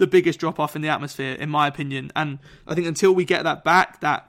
the 0.00 0.06
biggest 0.06 0.40
drop 0.40 0.58
off 0.58 0.74
in 0.74 0.82
the 0.82 0.88
atmosphere, 0.88 1.34
in 1.34 1.48
my 1.48 1.68
opinion. 1.68 2.10
And 2.16 2.40
I 2.66 2.74
think 2.74 2.88
until 2.88 3.12
we 3.12 3.24
get 3.24 3.44
that 3.44 3.62
back, 3.62 4.00
that 4.00 4.26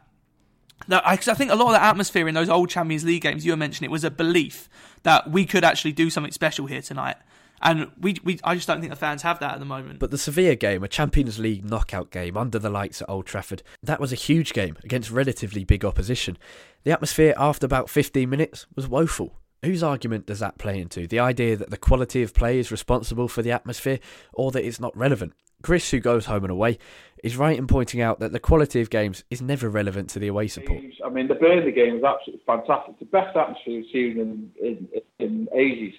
that 0.88 1.06
I, 1.06 1.14
I 1.14 1.18
think 1.18 1.52
a 1.52 1.56
lot 1.56 1.68
of 1.68 1.74
the 1.74 1.84
atmosphere 1.84 2.28
in 2.28 2.36
those 2.36 2.50
old 2.50 2.70
Champions 2.70 3.06
League 3.06 3.22
games 3.22 3.46
you 3.46 3.52
were 3.52 3.58
mentioning, 3.58 3.90
it 3.90 3.92
was 3.92 4.04
a 4.04 4.12
belief 4.12 4.70
that 5.04 5.30
we 5.30 5.46
could 5.46 5.64
actually 5.64 5.94
do 5.94 6.10
something 6.10 6.32
special 6.32 6.66
here 6.66 6.82
tonight. 6.82 7.18
And 7.64 7.92
we, 8.00 8.16
we, 8.24 8.40
I 8.44 8.56
just 8.56 8.68
don't 8.68 8.80
think 8.80 8.90
the 8.90 8.98
fans 8.98 9.22
have 9.22 9.40
that 9.40 9.54
at 9.54 9.60
the 9.60 9.66
moment. 9.66 10.00
But 10.00 10.10
the 10.10 10.18
Sevilla 10.18 10.56
game, 10.56 10.84
a 10.84 10.88
Champions 10.88 11.38
League 11.38 11.64
knockout 11.64 12.10
game 12.10 12.36
under 12.36 12.58
the 12.58 12.72
lights 12.72 13.04
at 13.04 13.10
Old 13.10 13.28
Trafford, 13.28 13.62
that 13.84 14.00
was 14.00 14.12
a 14.12 14.16
huge 14.16 14.54
game 14.54 14.78
against 14.84 15.12
relatively 15.12 15.64
big 15.64 15.86
opposition. 15.86 16.40
The 16.84 16.92
atmosphere 16.92 17.36
after 17.38 17.68
about 17.68 17.90
15 17.90 18.28
minutes 18.28 18.66
was 18.76 18.88
woeful. 18.88 19.38
Whose 19.64 19.84
argument 19.84 20.26
does 20.26 20.40
that 20.40 20.58
play 20.58 20.82
into? 20.82 21.06
The 21.08 21.20
idea 21.20 21.56
that 21.56 21.70
the 21.70 21.78
quality 21.78 22.24
of 22.24 22.34
play 22.34 22.58
is 22.58 22.72
responsible 22.72 23.28
for 23.28 23.44
the 23.44 23.52
atmosphere 23.52 24.00
or 24.34 24.50
that 24.52 24.66
it's 24.66 24.80
not 24.80 24.98
relevant? 24.98 25.34
Chris, 25.62 25.90
who 25.92 26.00
goes 26.00 26.26
home 26.26 26.44
and 26.44 26.52
away, 26.52 26.78
is 27.24 27.38
right 27.38 27.58
in 27.58 27.68
pointing 27.68 28.02
out 28.02 28.20
that 28.20 28.32
the 28.32 28.40
quality 28.40 28.82
of 28.82 28.90
games 28.90 29.24
is 29.30 29.42
never 29.42 29.70
relevant 29.70 30.10
to 30.12 30.20
the 30.20 30.28
away 30.28 30.48
support. 30.48 30.82
I 31.06 31.10
mean, 31.10 31.28
the 31.28 31.36
Burnley 31.36 31.72
game 31.72 32.02
was 32.02 32.04
absolutely 32.04 32.44
fantastic. 32.46 33.00
The 33.00 33.06
best 33.06 33.36
atmosphere 33.36 33.76
we've 33.82 33.86
seen 33.92 34.20
in, 34.20 34.52
in, 34.62 34.88
in 35.20 35.48
ages. 35.56 35.94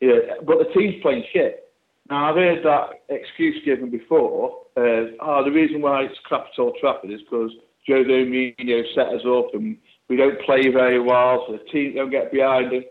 Yeah, 0.00 0.18
but 0.44 0.58
the 0.58 0.72
team's 0.72 1.02
playing 1.02 1.24
shit. 1.32 1.64
Now, 2.08 2.30
I've 2.30 2.36
heard 2.36 2.64
that 2.64 3.02
excuse 3.08 3.62
given 3.64 3.90
before. 3.90 4.56
Uh, 4.76 5.12
oh, 5.20 5.42
the 5.44 5.50
reason 5.52 5.80
why 5.82 6.02
it's 6.04 6.18
crap 6.24 6.46
at 6.52 6.58
Old 6.58 6.76
Trafford 6.80 7.10
is 7.10 7.20
because 7.20 7.52
Jose 7.86 8.08
Mourinho 8.08 8.82
set 8.94 9.08
us 9.08 9.22
up 9.26 9.54
and 9.54 9.76
we 10.08 10.16
don't 10.16 10.40
play 10.42 10.68
very 10.68 11.00
well, 11.00 11.44
so 11.46 11.52
the 11.52 11.64
team 11.70 11.94
don't 11.94 12.10
get 12.10 12.32
behind 12.32 12.72
us. 12.72 12.84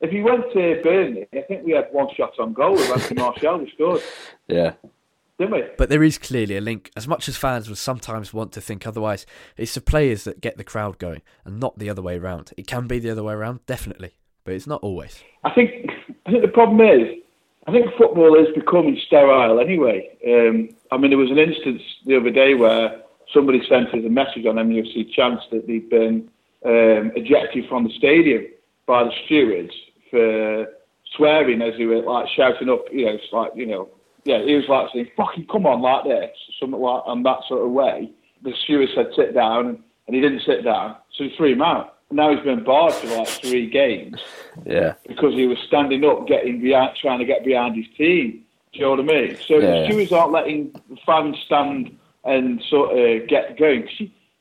If 0.00 0.12
you 0.12 0.22
went 0.22 0.44
to 0.52 0.80
Burnley, 0.82 1.26
I 1.32 1.40
think 1.42 1.64
we 1.64 1.72
had 1.72 1.88
one 1.92 2.08
shot 2.14 2.38
on 2.38 2.52
goal 2.52 2.72
with 2.72 2.90
Anthony 2.90 3.20
Martial. 3.22 3.58
We 3.58 3.70
scored, 3.74 4.02
Yeah. 4.46 4.72
Didn't 5.38 5.52
we? 5.52 5.62
But 5.76 5.88
there 5.88 6.02
is 6.02 6.18
clearly 6.18 6.56
a 6.56 6.60
link. 6.60 6.90
As 6.96 7.06
much 7.06 7.28
as 7.28 7.36
fans 7.36 7.68
would 7.68 7.78
sometimes 7.78 8.34
want 8.34 8.52
to 8.52 8.60
think 8.60 8.86
otherwise, 8.86 9.24
it's 9.56 9.74
the 9.74 9.80
players 9.80 10.24
that 10.24 10.40
get 10.40 10.56
the 10.56 10.64
crowd 10.64 10.98
going 10.98 11.22
and 11.44 11.60
not 11.60 11.78
the 11.78 11.88
other 11.88 12.02
way 12.02 12.18
around. 12.18 12.52
It 12.56 12.66
can 12.66 12.88
be 12.88 12.98
the 12.98 13.10
other 13.10 13.22
way 13.22 13.34
around, 13.34 13.64
definitely, 13.66 14.14
but 14.44 14.54
it's 14.54 14.66
not 14.66 14.82
always. 14.82 15.22
I 15.44 15.50
think 15.54 15.90
I 16.26 16.30
think 16.30 16.42
the 16.42 16.48
problem 16.48 16.80
is 16.80 17.22
I 17.68 17.70
think 17.70 17.86
football 17.98 18.34
is 18.34 18.48
becoming 18.54 18.98
sterile 19.06 19.60
anyway. 19.60 20.08
Um, 20.26 20.70
I 20.90 20.96
mean, 20.96 21.10
there 21.10 21.18
was 21.18 21.30
an 21.30 21.38
instance 21.38 21.82
the 22.06 22.16
other 22.16 22.30
day 22.30 22.54
where 22.54 23.02
somebody 23.32 23.60
sent 23.68 23.88
us 23.88 24.04
a 24.04 24.08
message 24.08 24.46
on 24.46 24.56
MUFC 24.56 25.12
Chants 25.12 25.44
that 25.52 25.66
they'd 25.66 25.88
been 25.90 26.30
um, 26.64 27.12
ejected 27.14 27.68
from 27.68 27.84
the 27.84 27.90
stadium 27.90 28.46
by 28.86 29.04
the 29.04 29.12
stewards 29.26 29.72
for 30.10 30.66
swearing 31.14 31.60
as 31.60 31.74
they 31.76 31.84
were 31.84 32.02
like 32.02 32.26
shouting 32.34 32.70
up. 32.70 32.86
You 32.90 33.04
know, 33.04 33.12
it's 33.12 33.32
like 33.32 33.52
you 33.54 33.66
know, 33.66 33.88
yeah, 34.28 34.44
he 34.44 34.54
was 34.54 34.68
like 34.68 34.88
saying 34.92 35.10
"fucking 35.16 35.46
come 35.50 35.66
on" 35.66 35.80
like 35.80 36.04
this, 36.04 36.30
something 36.60 36.78
like 36.80 37.02
on 37.06 37.22
that 37.24 37.38
sort 37.48 37.64
of 37.64 37.70
way. 37.72 38.10
The 38.42 38.52
steward 38.64 38.90
said 38.94 39.06
sit 39.16 39.34
down, 39.34 39.66
and, 39.66 39.78
and 40.06 40.14
he 40.14 40.20
didn't 40.20 40.42
sit 40.46 40.62
down, 40.64 40.96
so 41.16 41.24
he 41.24 41.34
threw 41.36 41.52
him 41.52 41.62
out. 41.62 41.94
Now 42.10 42.34
he's 42.34 42.44
been 42.44 42.62
barred 42.64 42.94
for 42.94 43.06
like 43.08 43.28
three 43.28 43.68
games 43.68 44.16
Yeah. 44.64 44.94
because 45.06 45.34
he 45.34 45.46
was 45.46 45.58
standing 45.66 46.04
up, 46.04 46.26
getting 46.26 46.60
behind, 46.60 46.96
trying 46.96 47.18
to 47.18 47.24
get 47.26 47.44
behind 47.44 47.76
his 47.76 47.84
team. 47.98 48.44
Do 48.72 48.78
you 48.78 48.84
know 48.84 48.90
what 48.92 49.00
I 49.00 49.02
mean? 49.02 49.36
So 49.46 49.54
Yeah, 49.58 49.60
the 49.60 49.76
yeah. 49.76 49.84
stewards 49.88 50.12
aren't 50.12 50.32
letting 50.32 50.72
the 50.88 50.96
fans 51.04 51.36
stand 51.44 51.96
and 52.24 52.62
sort 52.70 52.98
of 52.98 53.28
get 53.28 53.58
going. 53.58 53.88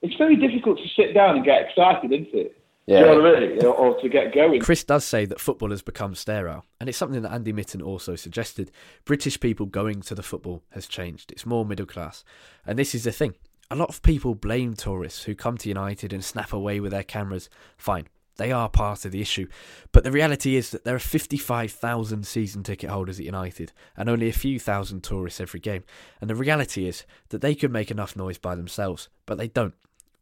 It's 0.01 0.15
very 0.15 0.36
difficult 0.38 0.77
to 0.79 0.88
sit 0.96 1.13
down 1.13 1.36
and 1.38 1.44
get 1.46 1.62
excited, 1.67 2.12
isn't 2.13 2.34
it? 2.34 2.57
Do 2.88 2.94
you 2.94 3.01
know 3.01 3.22
what 3.22 3.36
I 3.36 3.39
mean? 3.41 3.65
Or, 3.65 3.74
or 3.74 4.01
to 4.01 4.08
get 4.08 4.34
going. 4.34 4.62
Chris 4.62 4.86
does 4.86 5.03
say 5.03 5.25
that 5.25 5.41
football 5.41 5.72
has 5.72 5.82
become 5.82 6.15
sterile, 6.15 6.63
and 6.79 6.88
it's 6.88 6.98
something 6.98 7.22
that 7.22 7.34
Andy 7.34 7.51
Mitten 7.51 7.82
also 7.82 8.15
suggested. 8.15 8.72
British 9.03 9.39
people 9.39 9.65
going 9.65 10.01
to 10.03 10.15
the 10.15 10.24
football 10.24 10.63
has 10.72 10.88
changed. 10.88 11.32
It's 11.34 11.46
more 11.46 11.65
middle 11.65 11.86
class. 11.86 12.24
And 12.65 12.79
this 12.79 12.96
is 12.96 13.03
the 13.03 13.12
thing. 13.12 13.36
A 13.70 13.75
lot 13.75 13.89
of 13.89 14.01
people 14.01 14.36
blame 14.36 14.74
tourists 14.74 15.24
who 15.24 15.36
come 15.36 15.58
to 15.58 15.67
United 15.67 16.13
and 16.13 16.24
snap 16.24 16.53
away 16.53 16.79
with 16.79 16.94
their 16.94 17.03
cameras. 17.03 17.50
Fine, 17.75 18.08
they 18.38 18.53
are 18.53 18.70
part 18.70 19.03
of 19.03 19.12
the 19.12 19.22
issue. 19.22 19.48
But 19.91 20.06
the 20.06 20.12
reality 20.12 20.56
is 20.56 20.70
that 20.72 20.86
there 20.86 20.96
are 20.96 21.00
55,000 21.00 22.25
season 22.25 22.63
ticket 22.63 22.89
holders 22.89 23.20
at 23.20 23.25
United 23.25 23.74
and 23.98 24.08
only 24.08 24.29
a 24.29 24.34
few 24.34 24.60
thousand 24.60 25.03
tourists 25.03 25.41
every 25.41 25.60
game. 25.60 25.84
And 26.22 26.29
the 26.29 26.36
reality 26.36 26.88
is 26.88 27.03
that 27.29 27.41
they 27.41 27.56
could 27.56 27.72
make 27.72 27.91
enough 27.91 28.15
noise 28.15 28.38
by 28.38 28.56
themselves, 28.56 29.10
but 29.25 29.38
they 29.38 29.50
don't. 29.50 29.74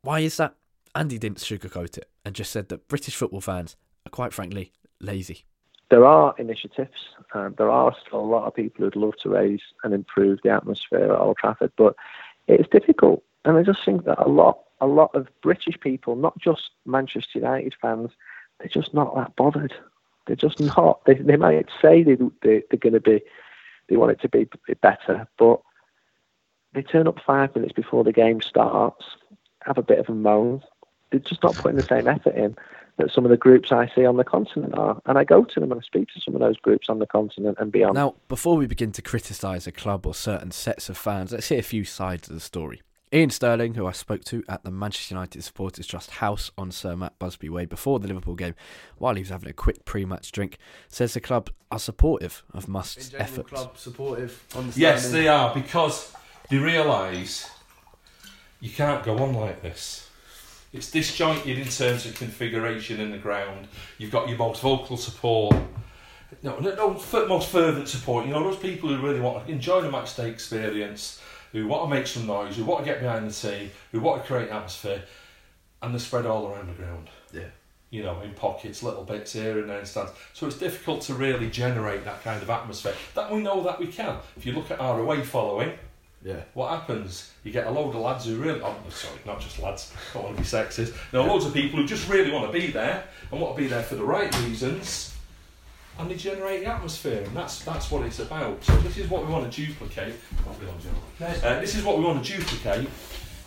Why 0.02 0.22
is 0.22 0.38
that? 0.38 0.56
Andy 0.96 1.18
didn't 1.20 1.40
sugarcoat 1.40 1.98
it 1.98 2.10
and 2.24 2.34
just 2.34 2.52
said 2.52 2.70
that 2.70 2.88
British 2.88 3.16
football 3.16 3.42
fans 3.42 3.76
are 4.06 4.10
quite 4.10 4.34
frankly 4.34 4.72
lazy. 5.02 5.46
there 5.90 6.06
are 6.06 6.34
initiatives. 6.38 7.10
Um, 7.34 7.54
there 7.58 7.70
are 7.70 7.96
still 8.06 8.20
a 8.20 8.22
lot 8.22 8.46
of 8.46 8.56
people 8.56 8.84
who'd 8.84 8.96
love 8.96 9.16
to 9.22 9.30
raise 9.30 9.62
and 9.84 9.94
improve 9.94 10.40
the 10.44 10.50
atmosphere 10.50 11.12
at 11.12 11.20
Old 11.20 11.38
Trafford, 11.38 11.72
but 11.78 11.96
it's 12.48 12.70
difficult. 12.70 13.24
And 13.44 13.58
I 13.58 13.64
just 13.64 13.84
think 13.86 14.06
that 14.06 14.24
a 14.24 14.28
lot, 14.28 14.60
a 14.82 14.88
lot 14.88 15.14
of 15.14 15.28
British 15.42 15.80
people, 15.80 16.16
not 16.16 16.38
just 16.40 16.72
Manchester 16.86 17.40
United 17.40 17.76
fans, 17.82 18.12
they're 18.60 18.70
just 18.70 18.94
not 18.94 19.16
that 19.16 19.36
bothered. 19.36 19.74
They're 20.26 20.36
just 20.36 20.60
not. 20.60 21.04
They, 21.06 21.16
they 21.16 21.36
might 21.36 21.68
say 21.82 22.04
they, 22.04 22.16
they 22.42 22.64
they're 22.70 22.80
going 22.80 22.94
to 22.94 23.02
be, 23.02 23.22
they 23.90 23.98
want 23.98 24.12
it 24.12 24.22
to 24.22 24.30
be 24.30 24.48
better, 24.82 25.28
but 25.38 25.62
they 26.74 26.82
turn 26.82 27.08
up 27.08 27.20
five 27.26 27.54
minutes 27.56 27.74
before 27.74 28.04
the 28.04 28.12
game 28.12 28.42
starts, 28.42 29.06
have 29.64 29.78
a 29.78 29.84
bit 29.84 30.00
of 30.00 30.10
a 30.10 30.14
moan. 30.14 30.64
They're 31.16 31.30
just 31.30 31.44
not 31.44 31.56
putting 31.56 31.78
the 31.78 31.84
same 31.84 32.08
effort 32.08 32.36
in 32.36 32.58
that 32.98 33.12
some 33.12 33.26
of 33.26 33.32
the 33.32 33.38
groups 33.38 33.72
I 33.72 33.90
see 33.94 34.06
on 34.06 34.18
the 34.18 34.24
continent 34.24 34.74
are. 34.78 35.02
And 35.06 35.18
I 35.18 35.24
go 35.24 35.44
to 35.44 35.60
them 35.60 35.72
and 35.72 35.82
I 35.82 35.84
speak 35.84 36.10
to 36.10 36.22
some 36.22 36.34
of 36.34 36.42
those 36.42 36.58
groups 36.58 36.90
on 36.90 37.00
the 37.00 37.08
continent 37.08 37.58
and 37.60 37.72
beyond. 37.72 37.96
Now, 37.96 38.16
before 38.28 38.58
we 38.58 38.68
begin 38.68 38.92
to 38.94 39.02
criticise 39.02 39.68
a 39.68 39.72
club 39.72 40.06
or 40.06 40.14
certain 40.14 40.52
sets 40.52 40.90
of 40.90 40.98
fans, 40.98 41.32
let's 41.32 41.48
hear 41.48 41.60
a 41.60 41.64
few 41.64 41.84
sides 41.84 42.28
of 42.30 42.36
the 42.36 42.42
story. 42.42 42.82
Ian 43.14 43.30
Stirling, 43.30 43.76
who 43.76 43.86
I 43.86 43.92
spoke 43.92 44.26
to 44.26 44.44
at 44.50 44.64
the 44.64 44.72
Manchester 44.72 45.14
United 45.14 45.42
Supporters 45.44 45.88
Trust 45.88 46.10
house 46.12 46.52
on 46.58 46.72
Sir 46.72 46.96
Matt 46.98 47.18
Busby 47.20 47.48
Way 47.50 47.66
before 47.66 48.00
the 48.00 48.08
Liverpool 48.08 48.36
game, 48.36 48.56
while 48.98 49.16
he 49.16 49.22
was 49.22 49.30
having 49.30 49.50
a 49.50 49.54
quick 49.54 49.86
pre-match 49.86 50.32
drink, 50.32 50.58
says 50.90 51.14
the 51.14 51.22
club 51.22 51.50
are 51.72 51.80
supportive 51.80 52.44
of 52.54 52.68
Must's 52.68 53.14
efforts. 53.18 53.50
club 53.50 53.78
supportive. 53.78 54.44
Yes, 54.76 55.12
they 55.12 55.28
are 55.28 55.54
because 55.54 56.14
they 56.50 56.58
realise 56.58 57.50
you 58.60 58.70
can't 58.70 59.04
go 59.04 59.18
on 59.20 59.34
like 59.34 59.62
this. 59.62 60.05
It's 60.76 60.92
disjointed 60.92 61.58
in 61.58 61.70
terms 61.70 62.06
of 62.06 62.16
configuration 62.16 63.00
in 63.00 63.10
the 63.10 63.18
ground. 63.18 63.70
You've 63.98 64.12
got 64.12 64.28
your 64.28 64.38
most 64.38 64.62
vocal 64.62 64.98
support. 64.98 65.56
No, 66.44 66.60
no, 66.60 66.76
no 66.76 67.28
most 67.28 67.50
fervent 67.50 67.88
support. 67.88 68.26
You 68.26 68.34
know, 68.34 68.44
those 68.44 68.58
people 68.58 68.90
who 68.90 69.02
really 69.02 69.22
want 69.22 69.46
to 69.46 69.52
enjoy 69.54 69.80
the 69.80 69.90
match 69.90 70.18
day 70.18 70.30
experience, 70.30 71.22
who 71.54 71.66
want 71.66 71.84
to 71.84 71.96
make 71.96 72.08
some 72.08 72.28
noise, 72.28 72.58
who 72.58 72.66
want 72.66 72.84
to 72.84 72.92
get 72.92 73.00
behind 73.00 73.30
the 73.30 73.34
team, 73.34 73.72
who 73.94 74.02
want 74.02 74.22
to 74.22 74.28
create 74.28 74.50
atmosphere, 74.50 75.02
and 75.82 75.94
they're 75.94 76.00
spread 76.00 76.26
all 76.26 76.52
around 76.52 76.68
the 76.68 76.74
ground. 76.74 77.08
Yeah. 77.32 77.48
You 77.90 78.04
know, 78.04 78.20
in 78.20 78.34
pockets, 78.34 78.84
little 78.84 79.06
bits 79.06 79.32
here 79.32 79.60
and 79.60 79.70
there 79.70 79.80
in 79.80 79.86
stands. 79.86 80.12
So 80.34 80.46
it's 80.46 80.58
difficult 80.58 81.04
to 81.04 81.14
really 81.14 81.50
generate 81.50 82.04
that 82.04 82.22
kind 82.22 82.42
of 82.42 82.50
atmosphere. 82.50 82.96
That 83.14 83.32
we 83.32 83.40
know 83.40 83.64
that 83.64 83.80
we 83.80 83.88
can. 83.88 84.18
If 84.36 84.46
you 84.46 84.52
look 84.52 84.72
at 84.72 84.82
our 84.82 85.00
away 85.00 85.24
following, 85.24 85.72
Yeah. 86.26 86.42
what 86.56 86.72
happens? 86.72 87.32
You 87.44 87.52
get 87.52 87.68
a 87.68 87.70
load 87.70 87.90
of 87.90 88.02
lads 88.02 88.26
who 88.26 88.38
really, 88.38 88.60
oh, 88.60 88.76
sorry, 88.90 89.20
not 89.28 89.40
just 89.40 89.60
lads, 89.60 89.94
don't 90.12 90.24
want 90.24 90.36
to 90.36 90.42
be 90.42 90.48
sexist. 90.48 90.96
No, 91.14 91.24
loads 91.24 91.46
of 91.46 91.54
people 91.54 91.80
who 91.80 91.86
just 91.86 92.10
really 92.10 92.32
want 92.32 92.52
to 92.52 92.60
be 92.60 92.72
there 92.72 93.04
and 93.32 93.40
want 93.40 93.56
to 93.56 93.62
be 93.62 93.68
there 93.68 93.84
for 93.84 93.94
the 93.94 94.04
right 94.04 94.36
reasons, 94.42 95.16
and 96.00 96.10
they 96.10 96.16
generate 96.16 96.62
the 96.62 96.66
atmosphere, 96.66 97.22
and 97.22 97.38
that's 97.38 97.64
that's 97.64 97.92
what 97.92 98.02
it's 98.08 98.18
about. 98.18 98.64
So 98.64 98.76
this 98.78 98.98
is 98.98 99.08
what 99.08 99.24
we 99.24 99.32
want 99.32 99.52
to 99.52 99.66
duplicate. 99.66 100.16
Uh, 101.22 101.60
this 101.62 101.76
is 101.76 101.84
what 101.84 102.00
we 102.00 102.04
want 102.04 102.26
to 102.26 102.38
duplicate 102.38 102.90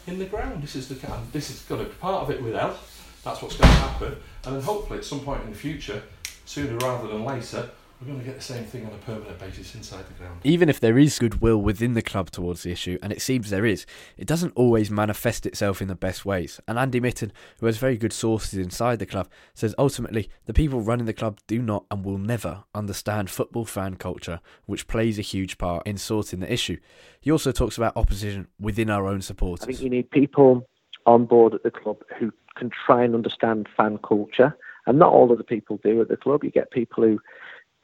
in 0.07 0.21
the 0.21 0.27
ground. 0.27 0.63
This 0.63 0.77
is 0.77 0.89
the. 0.89 0.95
This 1.33 1.51
is 1.51 1.63
going 1.63 1.83
to 1.83 1.89
be 1.89 1.95
part 1.97 2.23
of 2.23 2.31
it 2.31 2.41
with 2.41 2.55
L. 2.55 2.79
That's 3.25 3.43
what's 3.43 3.57
going 3.57 3.73
to 3.73 3.79
happen, 3.79 4.17
and 4.45 4.55
then 4.55 4.63
hopefully 4.63 5.01
at 5.01 5.05
some 5.05 5.21
point 5.21 5.43
in 5.43 5.51
the 5.51 5.57
future, 5.57 6.01
sooner 6.45 6.77
rather 6.77 7.09
than 7.09 7.25
later, 7.25 7.71
we're 8.01 8.07
going 8.07 8.19
to 8.21 8.25
get 8.25 8.37
the 8.37 8.43
same 8.43 8.65
thing 8.65 8.87
on 8.87 8.93
a 8.93 8.99
permanent 8.99 9.39
basis 9.39 9.75
inside 9.75 10.07
the 10.07 10.13
ground. 10.15 10.41
Even 10.45 10.69
if 10.69 10.79
there 10.79 10.99
is 10.99 11.19
goodwill 11.19 11.61
within 11.61 11.95
the 11.95 12.03
club 12.03 12.31
towards 12.31 12.63
the 12.63 12.71
issue, 12.71 12.97
and 13.03 13.13
it 13.13 13.21
seems 13.21 13.51
there 13.51 13.67
is, 13.67 13.87
it 14.17 14.27
doesn't 14.27 14.53
always 14.55 14.91
manifest 14.91 15.47
itself 15.47 15.83
in 15.83 15.89
the 15.89 15.97
best 15.97 16.25
ways. 16.25 16.61
And 16.69 16.79
Andy 16.79 17.01
Mitten, 17.01 17.33
who 17.59 17.67
has 17.67 17.79
very 17.79 17.97
good 17.97 18.13
sources 18.13 18.59
inside 18.59 19.01
the 19.01 19.07
club, 19.07 19.29
says 19.53 19.75
ultimately 19.79 20.31
the 20.47 20.55
people 20.55 20.81
running 20.81 21.07
the 21.07 21.13
club 21.13 21.41
do 21.49 21.61
not 21.61 21.87
and 21.91 22.05
will 22.05 22.19
never 22.19 22.65
understand 22.73 23.31
football 23.31 23.65
fan 23.65 23.97
culture, 23.97 24.41
which 24.67 24.87
plays 24.87 25.19
a 25.19 25.23
huge 25.23 25.59
part 25.59 25.85
in 25.85 25.97
sorting 25.97 26.39
the 26.39 26.53
issue. 26.53 26.79
He 27.21 27.33
also 27.33 27.51
talks 27.51 27.77
about 27.77 27.97
opposition 27.97 28.47
within 28.61 28.91
our 28.91 29.09
own 29.09 29.23
supporters. 29.23 29.65
I 29.65 29.73
think 29.73 29.83
you 29.83 29.91
need 29.91 30.11
people 30.11 30.69
on 31.05 31.25
board 31.25 31.55
at 31.55 31.65
the 31.65 31.71
club 31.73 31.97
who 32.19 32.33
can 32.55 32.71
try 32.87 33.03
and 33.03 33.15
understand 33.15 33.69
fan 33.77 33.99
culture, 33.99 34.57
and 34.87 34.99
not 34.99 35.13
all 35.13 35.31
of 35.31 35.39
the 35.39 35.45
people 35.45 35.79
do 35.83 36.01
at 36.01 36.09
the 36.09 36.17
club. 36.17 36.45
You 36.45 36.51
get 36.51 36.71
people 36.71 37.05
who, 37.05 37.19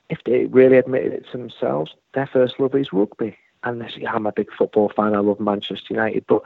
if 0.08 0.22
they 0.24 0.46
really 0.46 0.76
admitted 0.76 1.12
it 1.12 1.26
to 1.30 1.38
themselves, 1.38 1.94
their 2.12 2.26
first 2.26 2.60
love 2.60 2.74
is 2.74 2.92
rugby, 2.92 3.36
and 3.62 3.80
they 3.80 3.88
say, 3.88 4.00
yeah, 4.02 4.12
"I'm 4.12 4.26
a 4.26 4.32
big 4.32 4.52
football 4.52 4.90
fan. 4.94 5.14
I 5.14 5.20
love 5.20 5.40
Manchester 5.40 5.94
United," 5.94 6.24
but 6.26 6.42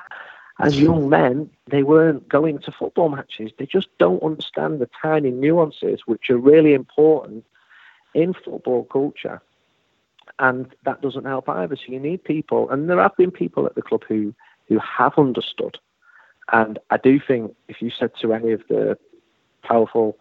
as 0.60 0.80
young 0.80 1.08
men, 1.08 1.50
they 1.68 1.84
weren't 1.84 2.28
going 2.28 2.58
to 2.60 2.72
football 2.72 3.08
matches. 3.08 3.52
They 3.56 3.66
just 3.66 3.88
don't 3.98 4.22
understand 4.22 4.80
the 4.80 4.90
tiny 5.00 5.30
nuances 5.30 6.00
which 6.06 6.30
are 6.30 6.38
really 6.38 6.74
important 6.74 7.44
in 8.14 8.34
football 8.34 8.84
culture, 8.84 9.40
and 10.38 10.74
that 10.84 11.00
doesn't 11.00 11.26
help 11.26 11.48
either. 11.48 11.76
So 11.76 11.92
you 11.92 12.00
need 12.00 12.24
people, 12.24 12.68
and 12.70 12.88
there 12.88 13.00
have 13.00 13.16
been 13.16 13.30
people 13.30 13.66
at 13.66 13.74
the 13.74 13.82
club 13.82 14.04
who 14.08 14.34
who 14.68 14.78
have 14.78 15.18
understood. 15.18 15.78
And 16.52 16.78
I 16.90 16.96
do 16.98 17.20
think 17.20 17.54
if 17.68 17.82
you 17.82 17.90
said 17.90 18.12
to 18.20 18.32
any 18.32 18.52
of 18.52 18.62
the 18.68 18.98
powerful 19.62 20.18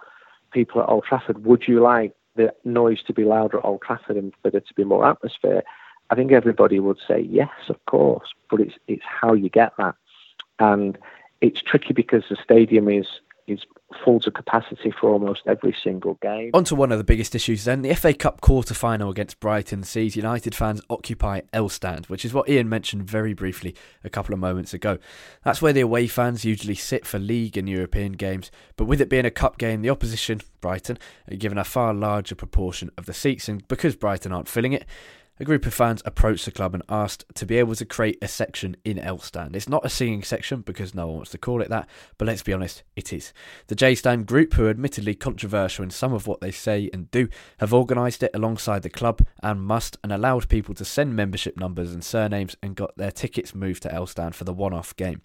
people 0.51 0.81
at 0.81 0.89
Old 0.89 1.03
Trafford, 1.03 1.45
would 1.45 1.67
you 1.67 1.79
like 1.81 2.13
the 2.37 2.53
noise 2.63 3.03
to 3.03 3.13
be 3.13 3.25
louder 3.25 3.57
at 3.57 3.65
Old 3.65 3.81
Trafford 3.81 4.15
and 4.15 4.33
for 4.41 4.49
there 4.49 4.61
to 4.61 4.73
be 4.73 4.83
more 4.83 5.05
atmosphere? 5.05 5.63
I 6.09 6.15
think 6.15 6.31
everybody 6.31 6.79
would 6.79 6.99
say 7.05 7.19
yes, 7.19 7.51
of 7.67 7.83
course, 7.85 8.29
but 8.49 8.61
it's 8.61 8.75
it's 8.87 9.03
how 9.03 9.33
you 9.33 9.49
get 9.49 9.73
that, 9.77 9.95
and 10.59 10.97
it's 11.41 11.61
tricky 11.61 11.93
because 11.93 12.23
the 12.29 12.37
stadium 12.41 12.87
is 12.87 13.07
is 13.47 13.61
full 14.03 14.19
to 14.19 14.29
capacity 14.29 14.91
for 14.99 15.09
almost 15.09 15.41
every 15.47 15.75
single 15.83 16.15
game. 16.21 16.51
On 16.53 16.63
to 16.65 16.75
one 16.75 16.91
of 16.91 16.97
the 16.97 17.03
biggest 17.03 17.33
issues 17.33 17.63
then. 17.63 17.81
The 17.81 17.93
FA 17.95 18.13
Cup 18.13 18.41
quarter 18.41 18.73
final 18.73 19.09
against 19.09 19.39
Brighton 19.39 19.83
sees 19.83 20.15
United 20.15 20.53
fans 20.53 20.81
occupy 20.89 21.41
L 21.53 21.69
Stand, 21.69 22.07
which 22.07 22.25
is 22.25 22.33
what 22.33 22.49
Ian 22.49 22.67
mentioned 22.67 23.03
very 23.03 23.33
briefly 23.33 23.75
a 24.03 24.09
couple 24.09 24.33
of 24.33 24.39
moments 24.39 24.73
ago. 24.73 24.97
That's 25.43 25.61
where 25.61 25.73
the 25.73 25.81
away 25.81 26.07
fans 26.07 26.45
usually 26.45 26.75
sit 26.75 27.05
for 27.05 27.19
league 27.19 27.57
and 27.57 27.69
European 27.69 28.13
games, 28.13 28.51
but 28.75 28.85
with 28.85 29.01
it 29.01 29.09
being 29.09 29.25
a 29.25 29.31
cup 29.31 29.57
game, 29.57 29.81
the 29.81 29.89
opposition, 29.89 30.41
Brighton, 30.61 30.97
are 31.31 31.37
given 31.37 31.57
a 31.57 31.63
far 31.63 31.93
larger 31.93 32.35
proportion 32.35 32.91
of 32.97 33.05
the 33.05 33.13
seats, 33.13 33.47
and 33.47 33.67
because 33.67 33.95
Brighton 33.95 34.33
aren't 34.33 34.49
filling 34.49 34.73
it, 34.73 34.85
a 35.39 35.45
group 35.45 35.65
of 35.65 35.73
fans 35.73 36.01
approached 36.05 36.45
the 36.45 36.51
club 36.51 36.73
and 36.73 36.83
asked 36.89 37.25
to 37.35 37.45
be 37.45 37.57
able 37.57 37.75
to 37.75 37.85
create 37.85 38.17
a 38.21 38.27
section 38.27 38.75
in 38.83 38.99
L 38.99 39.19
Stand. 39.19 39.55
It's 39.55 39.69
not 39.69 39.85
a 39.85 39.89
singing 39.89 40.23
section 40.23 40.61
because 40.61 40.95
no 40.95 41.07
one 41.07 41.17
wants 41.17 41.31
to 41.31 41.37
call 41.37 41.61
it 41.61 41.69
that, 41.69 41.87
but 42.17 42.25
let's 42.25 42.43
be 42.43 42.53
honest, 42.53 42.83
it 42.95 43.13
is. 43.13 43.33
The 43.67 43.75
J 43.75 43.95
Stand 43.95 44.25
group, 44.25 44.53
who 44.53 44.65
are 44.65 44.69
admittedly 44.69 45.15
controversial 45.15 45.83
in 45.83 45.89
some 45.89 46.13
of 46.13 46.27
what 46.27 46.41
they 46.41 46.51
say 46.51 46.89
and 46.93 47.11
do, 47.11 47.27
have 47.59 47.73
organised 47.73 48.23
it 48.23 48.31
alongside 48.33 48.83
the 48.83 48.89
club 48.89 49.21
and 49.41 49.61
must 49.61 49.97
and 50.03 50.11
allowed 50.11 50.49
people 50.49 50.73
to 50.75 50.85
send 50.85 51.15
membership 51.15 51.57
numbers 51.57 51.93
and 51.93 52.03
surnames 52.03 52.55
and 52.63 52.75
got 52.75 52.95
their 52.97 53.11
tickets 53.11 53.53
moved 53.53 53.83
to 53.83 53.93
L 53.93 54.07
Stand 54.07 54.35
for 54.35 54.43
the 54.43 54.53
one 54.53 54.73
off 54.73 54.95
game. 54.95 55.21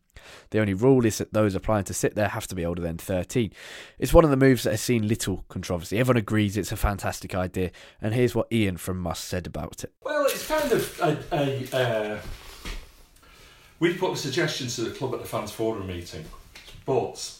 The 0.50 0.60
only 0.60 0.74
rule 0.74 1.06
is 1.06 1.18
that 1.18 1.32
those 1.32 1.54
applying 1.54 1.84
to 1.84 1.94
sit 1.94 2.14
there 2.14 2.28
have 2.28 2.46
to 2.48 2.54
be 2.54 2.66
older 2.66 2.82
than 2.82 2.98
13. 2.98 3.50
It's 3.98 4.12
one 4.12 4.24
of 4.24 4.30
the 4.30 4.36
moves 4.36 4.62
that 4.62 4.70
has 4.70 4.80
seen 4.80 5.08
little 5.08 5.44
controversy. 5.48 5.98
Everyone 5.98 6.18
agrees 6.18 6.56
it's 6.56 6.70
a 6.70 6.76
fantastic 6.76 7.34
idea, 7.34 7.70
and 8.00 8.14
here's 8.14 8.34
what 8.34 8.52
Ian 8.52 8.76
from 8.76 8.98
Must 8.98 9.24
said 9.24 9.46
about 9.46 9.84
it. 9.84 9.92
Well, 10.04 10.26
it's 10.26 10.46
kind 10.46 10.72
of 10.72 11.00
a. 11.00 11.36
a 11.36 11.76
uh, 11.76 12.18
we 13.78 13.94
put 13.94 14.12
the 14.12 14.18
suggestions 14.18 14.76
to 14.76 14.82
the 14.82 14.90
club 14.90 15.14
at 15.14 15.20
the 15.20 15.26
fans 15.26 15.50
forum 15.50 15.86
meeting, 15.86 16.24
but 16.86 17.32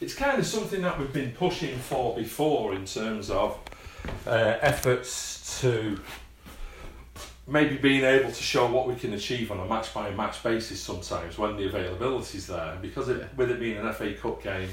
it's 0.00 0.14
kind 0.14 0.38
of 0.38 0.46
something 0.46 0.80
that 0.82 0.98
we've 0.98 1.12
been 1.12 1.32
pushing 1.32 1.78
for 1.78 2.16
before 2.16 2.74
in 2.74 2.86
terms 2.86 3.30
of 3.30 3.58
uh, 4.26 4.56
efforts 4.60 5.60
to 5.60 6.00
maybe 7.46 7.76
being 7.76 8.04
able 8.04 8.30
to 8.30 8.42
show 8.42 8.70
what 8.70 8.86
we 8.86 8.94
can 8.94 9.12
achieve 9.12 9.50
on 9.50 9.60
a 9.60 9.66
match 9.66 9.92
by 9.92 10.10
match 10.12 10.42
basis 10.42 10.80
sometimes 10.80 11.36
when 11.36 11.56
the 11.56 11.66
availability 11.66 12.38
is 12.38 12.46
there. 12.46 12.78
Because 12.80 13.08
it, 13.08 13.28
with 13.36 13.50
it 13.50 13.60
being 13.60 13.76
an 13.76 13.92
FA 13.92 14.14
Cup 14.14 14.42
game, 14.42 14.68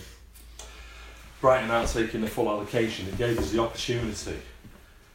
Brighton 1.41 1.71
aren't 1.71 1.89
taking 1.89 2.21
the 2.21 2.27
full 2.27 2.49
allocation. 2.49 3.07
It 3.07 3.17
gave 3.17 3.37
us 3.37 3.51
the 3.51 3.61
opportunity 3.61 4.37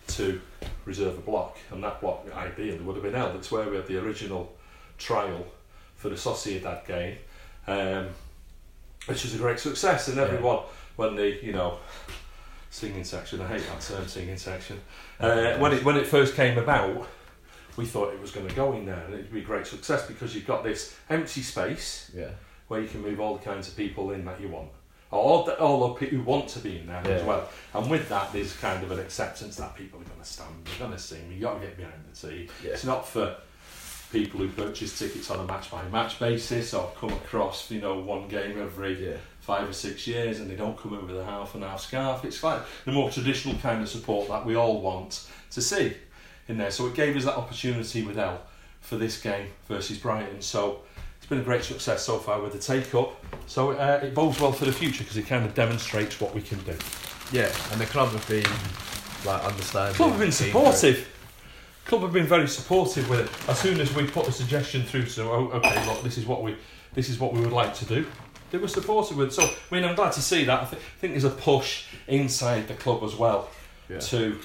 to 0.08 0.40
reserve 0.84 1.18
a 1.18 1.20
block, 1.20 1.56
and 1.70 1.82
that 1.84 2.00
block 2.00 2.26
ideally 2.34 2.78
would 2.78 2.94
have 2.96 3.02
been 3.02 3.14
held. 3.14 3.36
It's 3.36 3.50
where 3.50 3.68
we 3.68 3.76
had 3.76 3.86
the 3.86 3.98
original 4.02 4.52
trial 4.98 5.46
for 5.96 6.08
the 6.08 6.16
Sociedad 6.16 6.86
game, 6.86 7.16
um, 7.66 8.08
which 9.06 9.24
was 9.24 9.34
a 9.34 9.38
great 9.38 9.58
success. 9.60 10.08
And 10.08 10.18
everyone, 10.18 10.60
when 10.96 11.14
the 11.16 11.44
you 11.44 11.52
know 11.52 11.78
singing 12.70 13.04
section, 13.04 13.40
I 13.40 13.48
hate 13.48 13.66
that 13.68 13.80
term, 13.80 14.06
singing 14.08 14.36
section, 14.36 14.80
uh, 15.20 15.56
when 15.58 15.72
it 15.72 15.84
when 15.84 15.96
it 15.96 16.06
first 16.06 16.34
came 16.34 16.58
about, 16.58 17.06
we 17.76 17.86
thought 17.86 18.12
it 18.12 18.20
was 18.20 18.30
going 18.30 18.46
to 18.48 18.54
go 18.54 18.72
in 18.74 18.86
there 18.86 19.02
and 19.06 19.14
it'd 19.14 19.32
be 19.32 19.40
a 19.40 19.44
great 19.44 19.66
success 19.66 20.06
because 20.06 20.34
you've 20.34 20.46
got 20.46 20.62
this 20.62 20.94
empty 21.08 21.40
space 21.42 22.10
Yeah. 22.14 22.28
where 22.68 22.80
you 22.80 22.88
can 22.88 23.00
move 23.02 23.18
all 23.18 23.36
the 23.36 23.44
kinds 23.44 23.68
of 23.68 23.76
people 23.76 24.10
in 24.12 24.24
that 24.26 24.40
you 24.40 24.48
want. 24.48 24.68
All 25.12 25.44
the, 25.44 25.58
all 25.60 25.88
the 25.88 25.94
people 25.94 26.18
who 26.18 26.24
want 26.24 26.48
to 26.48 26.58
be 26.58 26.78
in 26.78 26.86
there 26.86 27.06
as 27.06 27.22
well. 27.22 27.48
And 27.74 27.90
with 27.90 28.08
that, 28.08 28.32
there's 28.32 28.56
kind 28.56 28.82
of 28.82 28.90
an 28.90 28.98
acceptance 28.98 29.56
that 29.56 29.76
people 29.76 30.00
are 30.00 30.04
going 30.04 30.18
to 30.20 30.24
stand, 30.26 30.48
they're 30.64 30.78
going 30.78 30.92
to 30.92 30.98
sing, 30.98 31.30
you've 31.30 31.42
got 31.42 31.54
to 31.54 31.60
get 31.60 31.76
behind 31.76 31.94
the 32.10 32.28
team. 32.28 32.48
Yeah. 32.64 32.70
It's 32.70 32.84
not 32.84 33.06
for 33.06 33.36
people 34.10 34.40
who 34.40 34.48
purchase 34.48 34.98
tickets 34.98 35.30
on 35.30 35.40
a 35.40 35.44
match 35.44 35.70
by 35.70 35.82
match 35.88 36.18
basis 36.18 36.74
or 36.74 36.90
come 36.98 37.12
across, 37.12 37.70
you 37.70 37.80
know, 37.80 37.98
one 37.98 38.28
game 38.28 38.60
every 38.60 39.06
Yeah. 39.10 39.16
five 39.40 39.68
or 39.68 39.72
six 39.72 40.06
years 40.06 40.40
and 40.40 40.50
they 40.50 40.56
don't 40.56 40.78
come 40.78 40.94
in 40.94 41.06
with 41.06 41.18
a 41.18 41.24
half 41.24 41.54
and 41.54 41.64
half 41.64 41.80
scarf. 41.80 42.24
It's 42.24 42.42
like 42.42 42.62
the 42.84 42.92
more 42.92 43.10
traditional 43.10 43.56
kind 43.56 43.82
of 43.82 43.88
support 43.88 44.28
that 44.28 44.44
we 44.46 44.54
all 44.54 44.80
want 44.80 45.26
to 45.50 45.60
see 45.60 45.94
in 46.48 46.58
there. 46.58 46.70
So 46.70 46.86
it 46.86 46.94
gave 46.94 47.16
us 47.16 47.24
that 47.24 47.36
opportunity 47.36 48.02
with 48.02 48.18
L 48.18 48.40
for 48.80 48.96
this 48.96 49.20
game 49.20 49.48
versus 49.68 49.98
Brighton. 49.98 50.40
So 50.42 50.82
it's 51.22 51.28
been 51.28 51.38
a 51.38 51.44
great 51.44 51.62
success 51.62 52.02
so 52.02 52.18
far 52.18 52.42
with 52.42 52.52
the 52.52 52.58
take 52.58 52.92
up. 52.96 53.14
So 53.46 53.70
uh, 53.70 54.00
it 54.02 54.12
bodes 54.12 54.40
well 54.40 54.50
for 54.50 54.64
the 54.64 54.72
future 54.72 55.04
because 55.04 55.16
it 55.16 55.28
kind 55.28 55.44
of 55.44 55.54
demonstrates 55.54 56.20
what 56.20 56.34
we 56.34 56.42
can 56.42 56.58
do. 56.64 56.74
Yeah, 57.30 57.48
and 57.70 57.80
the 57.80 57.86
club 57.86 58.08
have 58.10 58.26
been 58.26 58.44
like 59.24 59.44
understanding. 59.44 59.94
Club 59.94 60.10
have 60.10 60.18
been 60.18 60.32
supportive. 60.32 61.08
Club 61.84 62.02
have 62.02 62.12
been 62.12 62.26
very 62.26 62.48
supportive 62.48 63.08
with 63.08 63.20
it. 63.20 63.48
As 63.48 63.56
soon 63.60 63.78
as 63.80 63.94
we 63.94 64.04
put 64.04 64.26
a 64.26 64.32
suggestion 64.32 64.82
through 64.82 65.04
to 65.04 65.14
them, 65.20 65.28
oh, 65.28 65.50
okay, 65.54 65.86
look, 65.86 66.02
this 66.02 66.18
is 66.18 66.26
what 66.26 66.42
we, 66.42 66.56
this 66.94 67.08
is 67.08 67.20
what 67.20 67.32
we 67.32 67.40
would 67.40 67.52
like 67.52 67.72
to 67.76 67.84
do. 67.84 68.04
They 68.50 68.58
were 68.58 68.66
supportive 68.66 69.16
with 69.16 69.28
it. 69.28 69.32
So 69.32 69.44
I 69.44 69.74
mean, 69.74 69.84
I'm 69.84 69.94
glad 69.94 70.10
to 70.14 70.20
see 70.22 70.42
that. 70.46 70.60
I, 70.62 70.64
th- 70.64 70.82
I 70.82 70.98
think 70.98 71.12
there's 71.12 71.22
a 71.22 71.30
push 71.30 71.84
inside 72.08 72.66
the 72.66 72.74
club 72.74 73.04
as 73.04 73.14
well 73.14 73.48
Yeah. 73.88 74.00
to 74.00 74.40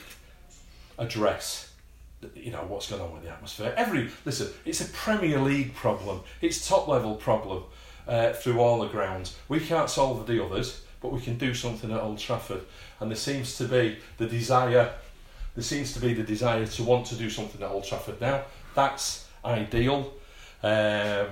address 1.00 1.67
you 2.36 2.52
know 2.52 2.64
what's 2.68 2.90
going 2.90 3.02
on 3.02 3.14
with 3.14 3.24
the 3.24 3.30
atmosphere. 3.30 3.74
Every 3.78 4.10
listen, 4.26 4.50
it's 4.66 4.82
a 4.82 4.86
Premier 4.86 5.40
League 5.40 5.74
problem. 5.74 6.22
It's 6.42 6.68
top 6.68 6.88
level 6.88 7.16
problem 7.16 7.64
uh, 8.08 8.34
through 8.34 8.60
all 8.60 8.80
the 8.80 8.88
grounds. 8.88 9.38
We 9.48 9.60
can't 9.60 9.90
solve 9.90 10.26
the 10.28 10.44
others, 10.44 10.82
but 11.02 11.12
we 11.12 11.22
can 11.22 11.38
do 11.38 11.54
something 11.54 11.92
at 11.92 12.00
Old 12.00 12.20
Trafford. 12.20 12.62
And 13.00 13.12
there 13.12 13.18
seems 13.18 13.58
to 13.58 13.66
be 13.66 13.98
the 14.18 14.28
desire. 14.28 14.94
There 15.56 15.64
seems 15.64 15.94
to 15.94 16.00
be 16.00 16.14
the 16.14 16.24
desire 16.24 16.66
to 16.66 16.84
want 16.84 17.08
to 17.08 17.16
do 17.16 17.30
something 17.30 17.62
at 17.62 17.70
Old 17.70 17.84
Trafford 17.84 18.22
now. 18.22 18.44
That's 18.76 19.28
ideal, 19.44 20.14
um, 20.62 21.28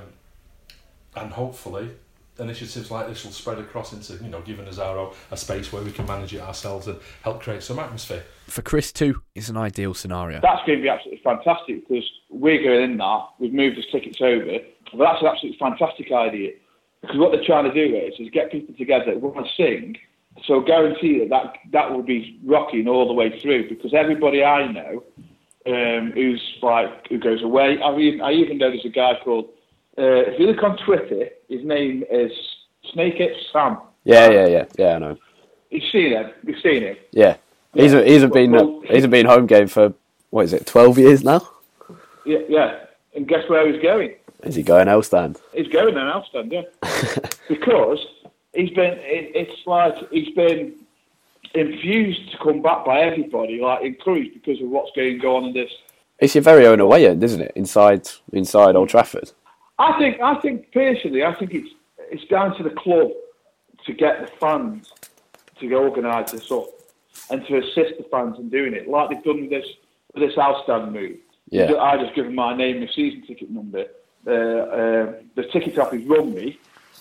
and 1.16 1.32
hopefully 1.32 1.92
initiatives 2.39 2.91
like 2.91 3.08
this 3.08 3.24
will 3.24 3.32
spread 3.32 3.60
across 3.60 3.93
into, 3.93 4.21
you 4.24 4.30
know, 4.30 4.41
giving 4.41 4.65
Azaro 4.65 5.13
a 5.32 5.38
space 5.38 5.71
where 5.71 5.84
we 5.84 5.91
can 5.91 6.06
manage 6.06 6.34
it 6.34 6.41
ourselves 6.41 6.88
and 6.88 7.00
help 7.21 7.41
create 7.41 7.63
some 7.63 7.80
atmosphere. 7.80 8.24
For 8.48 8.62
Chris, 8.62 8.91
too, 8.91 9.21
it's 9.34 9.50
an 9.50 9.58
ideal 9.58 9.93
scenario. 9.93 10.39
That's 10.41 10.65
going 10.65 10.80
to 10.80 10.84
be 10.84 10.89
absolutely 10.89 11.21
fantastic 11.24 11.88
because 11.88 12.10
we're 12.30 12.62
going 12.62 12.91
in 12.91 12.98
that. 12.98 13.28
We've 13.39 13.54
moved 13.54 13.78
his 13.78 13.86
tickets 13.91 14.19
over. 14.21 14.60
But 14.91 15.06
that's 15.06 15.21
an 15.21 15.28
absolutely 15.28 15.58
fantastic 15.58 16.12
idea 16.12 16.52
because 17.02 17.17
what 17.17 17.32
they're 17.32 17.45
trying 17.45 17.65
to 17.65 17.74
do 17.74 17.95
is, 17.95 18.13
is 18.19 18.30
get 18.32 18.52
people 18.52 18.74
together 18.76 19.06
that 19.06 19.21
want 19.21 19.45
to 19.45 19.52
sing. 19.56 19.98
So 20.45 20.60
guarantee 20.60 21.19
that, 21.19 21.30
that 21.30 21.56
that 21.71 21.91
will 21.91 22.04
be 22.04 22.39
rocking 22.43 22.88
all 22.88 23.08
the 23.08 23.13
way 23.13 23.39
through 23.41 23.69
because 23.69 23.93
everybody 23.93 24.43
I 24.43 24.69
know 24.71 25.04
um, 25.65 26.12
who's 26.13 26.41
like 26.62 27.08
who 27.08 27.19
goes 27.19 27.41
away. 27.41 27.78
I 27.82 27.95
mean, 27.95 28.21
I 28.21 28.32
even 28.32 28.58
know 28.58 28.69
there's 28.69 28.86
a 28.86 28.89
guy 28.89 29.13
called 29.24 29.50
uh, 29.98 30.28
if 30.28 30.40
you 30.40 30.48
look 30.48 30.64
on 30.64 30.78
Twitter, 30.78 31.30
his 31.48 31.64
name 31.64 32.04
is 32.10 32.32
Snake 32.94 33.20
It 33.20 33.36
Sam. 33.52 33.78
Yeah, 34.04 34.30
yeah, 34.30 34.48
yeah, 34.48 34.66
yeah. 34.78 34.96
I 34.96 35.00
know. 35.00 35.18
You've 35.70 35.84
seen 35.92 36.12
him. 36.12 36.32
You've 36.46 36.62
seen 36.62 36.84
him. 36.84 36.98
Yeah, 37.12 37.38
he's 37.74 37.94
a, 37.94 38.04
he's 38.04 38.24
a 38.24 38.28
been 38.28 38.52
Well, 38.52 38.82
he's 38.86 39.08
been 39.08 39.26
home 39.26 39.46
game 39.48 39.68
for 39.68 39.94
what 40.30 40.46
is 40.46 40.54
it, 40.54 40.66
twelve 40.66 40.98
years 40.98 41.24
now? 41.24 41.48
Yeah, 42.26 42.40
yeah. 42.50 42.80
And 43.16 43.28
guess 43.28 43.48
where 43.48 43.72
he's 43.72 43.82
going? 43.82 44.16
Is 44.44 44.56
he 44.56 44.64
going 44.64 44.88
L 44.88 45.02
Stand? 45.02 45.40
He's 45.54 45.68
going 45.70 45.96
an 45.96 46.08
L 46.08 46.26
Stand, 46.30 46.52
yeah. 46.52 46.64
because 47.50 48.06
he's 48.54 48.72
been. 48.72 48.94
It, 49.00 49.32
it's 49.34 49.66
like 49.66 49.96
he's 50.12 50.34
been 50.36 50.76
infused 51.54 52.32
to 52.32 52.38
come 52.38 52.62
back 52.62 52.86
by 52.86 53.00
everybody, 53.02 53.62
like 53.62 53.84
encouraged 53.84 54.34
because 54.34 54.62
of 54.62 54.70
what's 54.70 54.92
going 54.96 55.22
on 55.22 55.46
in 55.46 55.54
this. 55.54 55.72
It's 56.20 56.36
your 56.36 56.44
very 56.44 56.66
own 56.68 56.80
away 56.80 57.08
end, 57.08 57.24
isn't 57.24 57.42
it? 57.42 57.54
Inside 57.56 58.10
inside 58.34 58.76
Old 58.76 58.90
Trafford. 58.90 59.32
I 59.78 59.98
think. 60.00 60.22
I 60.22 60.36
think 60.42 60.72
personally, 60.72 61.24
I 61.24 61.34
think 61.34 61.54
it's 61.54 61.70
it's 62.12 62.26
down 62.26 62.56
to 62.58 62.64
the 62.64 62.70
club 62.70 63.12
to 63.86 63.94
get 63.94 64.22
the 64.22 64.28
fans 64.38 64.92
to 65.60 65.74
organise 65.74 66.32
this 66.32 66.52
up 66.52 66.68
and 67.30 67.46
to 67.48 67.58
assist 67.58 67.98
the 67.98 68.06
fans 68.12 68.38
in 68.40 68.50
doing 68.50 68.74
it, 68.74 68.88
like 68.88 69.10
they've 69.10 69.24
done 69.24 69.42
with 69.42 69.50
this 69.50 69.68
with 70.14 70.28
this 70.28 70.38
L 70.38 70.62
Stand 70.64 70.94
move. 70.94 71.18
Yeah. 71.50 71.76
I 71.76 71.98
just 71.98 72.16
give 72.16 72.26
them 72.26 72.36
my 72.36 72.56
name 72.56 72.82
and 72.82 72.90
season 72.90 73.22
ticket 73.22 73.50
number. 73.52 73.86
Uh, 74.28 74.32
uh, 74.32 75.14
the 75.36 75.44
ticket 75.52 75.78
office 75.78 76.04
rung 76.06 76.34
me, 76.34 76.58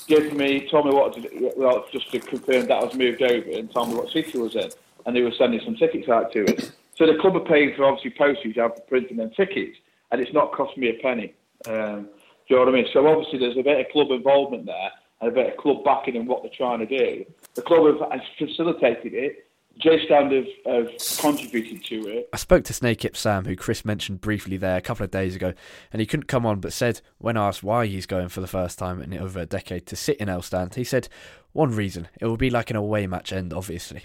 gave 0.06 0.34
me, 0.34 0.68
told 0.68 0.86
me 0.86 0.92
what 0.92 1.14
to 1.14 1.52
well, 1.56 1.86
just 1.90 2.10
to 2.12 2.20
confirm 2.20 2.66
that 2.66 2.74
I 2.74 2.84
was 2.84 2.94
moved 2.94 3.22
over 3.22 3.50
and 3.50 3.70
told 3.72 3.88
me 3.88 3.94
what 3.94 4.10
city 4.10 4.38
I 4.38 4.42
was 4.42 4.54
in, 4.54 4.70
and 5.06 5.16
they 5.16 5.22
were 5.22 5.32
sending 5.32 5.60
some 5.64 5.76
tickets 5.76 6.08
out 6.08 6.32
to 6.32 6.44
us. 6.54 6.72
So 6.96 7.06
the 7.06 7.18
club 7.18 7.36
are 7.36 7.40
paying 7.40 7.74
for 7.74 7.84
obviously 7.84 8.10
postage 8.10 8.58
out 8.58 8.76
for 8.76 8.82
printing 8.82 9.16
them 9.16 9.30
tickets, 9.30 9.78
and 10.10 10.20
it's 10.20 10.32
not 10.32 10.52
cost 10.52 10.76
me 10.76 10.90
a 10.90 10.94
penny. 11.02 11.32
Um, 11.66 12.08
do 12.48 12.54
you 12.54 12.56
know 12.56 12.66
what 12.66 12.74
I 12.74 12.76
mean? 12.76 12.86
So 12.92 13.06
obviously 13.06 13.38
there's 13.38 13.56
a 13.56 13.62
bit 13.62 13.80
of 13.80 13.90
club 13.90 14.10
involvement 14.10 14.66
there 14.66 14.90
and 15.20 15.30
a 15.30 15.34
bit 15.34 15.52
of 15.52 15.56
club 15.56 15.84
backing 15.84 16.16
in 16.16 16.26
what 16.26 16.42
they're 16.42 16.52
trying 16.54 16.80
to 16.80 16.86
do. 16.86 17.24
The 17.54 17.62
club 17.62 18.00
have 18.00 18.12
has 18.12 18.20
facilitated 18.38 19.14
it. 19.14 19.46
J 19.78 20.04
Stand 20.06 20.30
have, 20.30 20.46
have 20.66 20.88
contributed 21.18 21.84
to 21.86 22.06
it. 22.06 22.28
I 22.32 22.36
spoke 22.36 22.62
to 22.64 22.72
Snake 22.72 23.04
Ip 23.04 23.16
Sam, 23.16 23.44
who 23.44 23.56
Chris 23.56 23.84
mentioned 23.84 24.20
briefly 24.20 24.56
there 24.56 24.76
a 24.76 24.80
couple 24.80 25.02
of 25.02 25.10
days 25.10 25.34
ago, 25.34 25.52
and 25.92 25.98
he 25.98 26.06
couldn't 26.06 26.28
come 26.28 26.46
on 26.46 26.60
but 26.60 26.72
said, 26.72 27.00
when 27.18 27.36
asked 27.36 27.64
why 27.64 27.86
he's 27.86 28.06
going 28.06 28.28
for 28.28 28.40
the 28.40 28.46
first 28.46 28.78
time 28.78 29.02
in 29.02 29.18
over 29.18 29.40
a 29.40 29.46
decade 29.46 29.86
to 29.86 29.96
sit 29.96 30.18
in 30.18 30.28
L 30.28 30.42
stand, 30.42 30.76
he 30.76 30.84
said, 30.84 31.08
one 31.52 31.74
reason, 31.74 32.08
it 32.20 32.26
will 32.26 32.36
be 32.36 32.50
like 32.50 32.70
an 32.70 32.76
away 32.76 33.06
match 33.08 33.32
end, 33.32 33.52
obviously. 33.52 34.04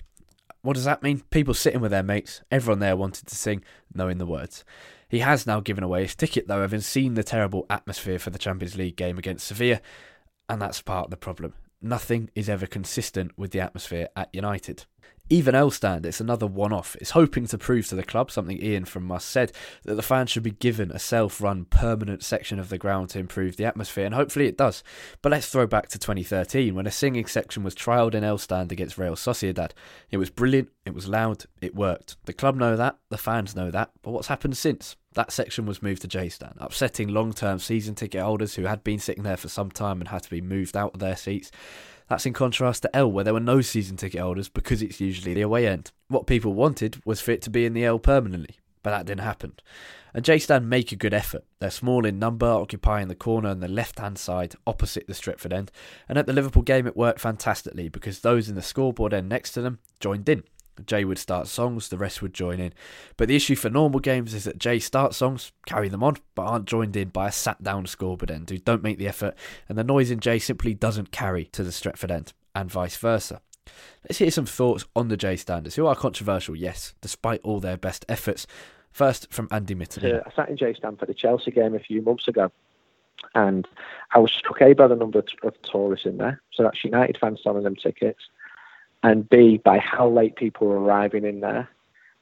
What 0.62 0.74
does 0.74 0.86
that 0.86 1.04
mean? 1.04 1.22
People 1.30 1.54
sitting 1.54 1.80
with 1.80 1.92
their 1.92 2.04
mates, 2.04 2.42
everyone 2.52 2.80
there 2.80 2.98
wanted 2.98 3.28
to 3.28 3.36
sing, 3.36 3.64
knowing 3.94 4.18
the 4.18 4.26
words. 4.26 4.66
He 5.08 5.20
has 5.20 5.48
now 5.48 5.60
given 5.62 5.84
away 5.84 6.04
his 6.04 6.16
ticket, 6.16 6.48
though, 6.48 6.62
having 6.62 6.82
seen 6.82 7.14
the 7.14 7.24
terrible 7.24 7.66
atmosphere 7.70 8.20
for 8.20 8.30
the 8.30 8.38
Champions 8.38 8.76
League 8.76 8.98
game 8.98 9.18
against 9.18 9.48
Sevilla, 9.48 9.82
and 10.50 10.62
that's 10.62 10.82
part 10.82 11.06
of 11.06 11.12
the 11.12 11.18
problem. 11.18 11.54
Nothing 11.82 12.30
is 12.36 12.50
ever 12.50 12.68
consistent 12.68 13.32
with 13.38 13.52
the 13.52 13.62
atmosphere 13.62 14.10
at 14.16 14.30
United. 14.34 14.86
Even 15.32 15.54
L 15.54 15.70
Stand, 15.70 16.08
it's 16.08 16.20
another 16.20 16.48
one 16.48 16.74
off. 16.74 16.96
It's 16.96 17.12
hoping 17.12 17.46
to 17.48 17.58
prove 17.58 17.88
to 17.90 17.96
the 17.96 18.04
club 18.04 18.32
something 18.32 18.60
Ian 18.62 18.86
from 18.86 19.06
Must 19.06 19.28
said 19.28 19.52
that 19.84 19.94
the 19.94 20.02
fans 20.02 20.32
should 20.32 20.42
be 20.42 20.52
given 20.52 20.92
a 20.92 20.98
self 20.98 21.40
run 21.40 21.66
permanent 21.66 22.24
section 22.24 22.58
of 22.58 22.70
the 22.70 22.80
ground 22.80 23.10
to 23.10 23.20
improve 23.20 23.56
the 23.56 23.66
atmosphere, 23.66 24.06
and 24.06 24.16
hopefully 24.16 24.48
it 24.48 24.58
does. 24.58 24.84
But 25.22 25.32
let's 25.32 25.48
throw 25.48 25.68
back 25.68 25.88
to 25.90 26.00
2013 26.00 26.74
when 26.74 26.88
a 26.88 26.92
singing 26.92 27.28
section 27.28 27.64
was 27.64 27.76
trialled 27.76 28.16
in 28.16 28.24
L 28.24 28.40
Stand 28.40 28.72
against 28.72 28.98
Real 28.98 29.14
Sociedad. 29.14 29.72
It 30.10 30.18
was 30.18 30.32
brilliant, 30.32 30.70
it 30.86 30.96
was 30.96 31.08
loud, 31.08 31.46
it 31.62 31.76
worked. 31.76 32.18
The 32.26 32.34
club 32.34 32.56
know 32.56 32.76
that, 32.76 32.98
the 33.10 33.18
fans 33.18 33.56
know 33.56 33.70
that, 33.70 33.92
but 34.02 34.12
what's 34.12 34.30
happened 34.30 34.58
since? 34.58 34.96
That 35.14 35.32
section 35.32 35.68
was 35.68 35.84
moved 35.84 36.02
to 36.02 36.08
J 36.08 36.30
Stand, 36.30 36.56
upsetting 36.58 37.08
long 37.08 37.34
term 37.34 37.60
season 37.60 37.94
ticket 37.94 38.22
holders 38.22 38.56
who 38.56 38.64
had 38.64 38.84
been 38.84 39.00
sitting 39.00 39.24
there 39.24 39.38
for 39.38 39.50
some 39.50 39.70
time 39.70 40.02
and 40.02 40.08
had 40.08 40.24
to 40.24 40.30
be 40.32 40.42
moved 40.42 40.76
out 40.76 40.96
of 40.96 41.00
their 41.00 41.16
seats. 41.16 41.52
That's 42.10 42.26
in 42.26 42.34
contrast 42.34 42.82
to 42.82 42.96
L, 42.96 43.12
where 43.12 43.24
there 43.24 43.34
were 43.34 43.40
no 43.40 43.62
season 43.62 43.96
ticket 43.96 44.20
holders 44.20 44.50
because 44.50 44.82
it's 44.82 45.00
usually 45.00 45.36
the 45.36 45.42
away 45.42 45.68
end. 45.68 45.92
What 46.08 46.26
people 46.26 46.54
wanted 46.54 47.00
was 47.06 47.22
for 47.22 47.32
it 47.32 47.42
to 47.44 47.52
be 47.52 47.66
in 47.66 47.74
the 47.74 47.86
L 47.86 48.00
permanently, 48.00 48.58
but 48.82 48.90
that 48.90 49.06
didn't 49.06 49.22
happen. 49.22 49.54
And 50.14 50.26
J 50.26 50.40
Stand 50.40 50.68
make 50.68 50.92
a 50.92 50.96
good 50.96 51.14
effort. 51.14 51.46
They're 51.60 51.70
small 51.70 52.06
in 52.06 52.18
number, 52.18 52.48
occupying 52.48 53.10
the 53.10 53.16
corner 53.16 53.50
on 53.50 53.60
the 53.60 53.68
left 53.68 54.00
hand 54.00 54.18
side 54.18 54.56
opposite 54.66 55.06
the 55.06 55.14
Stretford 55.14 55.54
end. 55.54 55.72
And 56.08 56.18
at 56.18 56.26
the 56.26 56.34
Liverpool 56.34 56.64
game, 56.64 56.88
it 56.88 56.98
worked 56.98 57.20
fantastically 57.20 57.90
because 57.90 58.22
those 58.22 58.50
in 58.50 58.56
the 58.56 58.64
scoreboard 58.64 59.14
end 59.14 59.30
next 59.30 59.52
to 59.52 59.62
them 59.62 59.78
joined 60.00 60.28
in. 60.28 60.44
J 60.86 61.06
would 61.06 61.18
start 61.18 61.48
songs, 61.48 61.90
the 61.90 61.98
rest 61.98 62.22
would 62.22 62.34
join 62.34 62.60
in. 62.60 62.74
But 63.18 63.28
the 63.28 63.36
issue 63.36 63.56
for 63.56 63.70
normal 63.70 64.00
games 64.00 64.34
is 64.34 64.44
that 64.44 64.58
J 64.58 64.80
starts 64.80 65.18
songs, 65.18 65.52
carry 65.66 65.90
them 65.90 66.04
on, 66.04 66.18
but 66.36 66.44
aren't 66.44 66.66
joined 66.66 66.96
in 66.96 67.10
by 67.10 67.28
a 67.28 67.32
sat 67.32 67.62
down 67.64 67.86
scoreboard 67.86 68.32
end 68.32 68.50
who 68.50 68.58
don't 68.58 68.84
make 68.84 68.98
the 68.98 69.08
effort, 69.08 69.36
and 69.68 69.78
the 69.78 69.84
noise 69.84 70.12
in 70.12 70.20
J 70.20 70.40
simply 70.40 70.74
doesn't 70.74 71.12
carry 71.12 71.46
to 71.46 71.64
the 71.64 71.72
Stretford 71.72 72.12
end, 72.12 72.34
and 72.56 72.72
vice 72.72 72.98
versa. 72.98 73.42
Let's 74.04 74.18
hear 74.18 74.32
some 74.32 74.46
thoughts 74.46 74.86
on 74.96 75.10
the 75.10 75.18
J 75.18 75.36
standards, 75.36 75.76
who 75.76 75.86
are 75.86 75.96
controversial, 75.96 76.56
yes, 76.56 76.94
despite 77.02 77.42
all 77.44 77.60
their 77.60 77.78
best 77.78 78.06
efforts. 78.10 78.48
First, 78.92 79.32
from 79.32 79.48
Andy 79.52 79.76
Mitten. 79.76 80.06
Uh, 80.06 80.24
I 80.26 80.36
sat 80.36 80.50
in 80.50 80.58
J 80.58 80.74
Stand 80.74 81.00
for 81.00 81.06
the 81.06 81.14
Chelsea 81.14 81.52
game 81.52 81.76
a 81.76 81.80
few 81.80 82.02
months 82.02 82.28
ago, 82.28 82.52
and 83.36 83.68
I 84.14 84.20
was 84.20 84.32
struck 84.32 84.60
by 84.60 84.88
the 84.88 84.96
number 84.96 85.24
of 85.44 85.62
tourists 85.62 86.06
in 86.06 86.18
there. 86.18 86.42
So 86.54 86.64
that's 86.64 86.84
United 86.84 87.18
fans 87.20 87.40
selling 87.44 87.64
them 87.64 87.76
tickets, 87.76 88.22
and 89.04 89.30
B 89.30 89.58
by 89.58 89.78
how 89.80 90.10
late 90.10 90.36
people 90.36 90.68
were 90.68 90.80
arriving 90.80 91.26
in 91.26 91.40
there, 91.40 91.70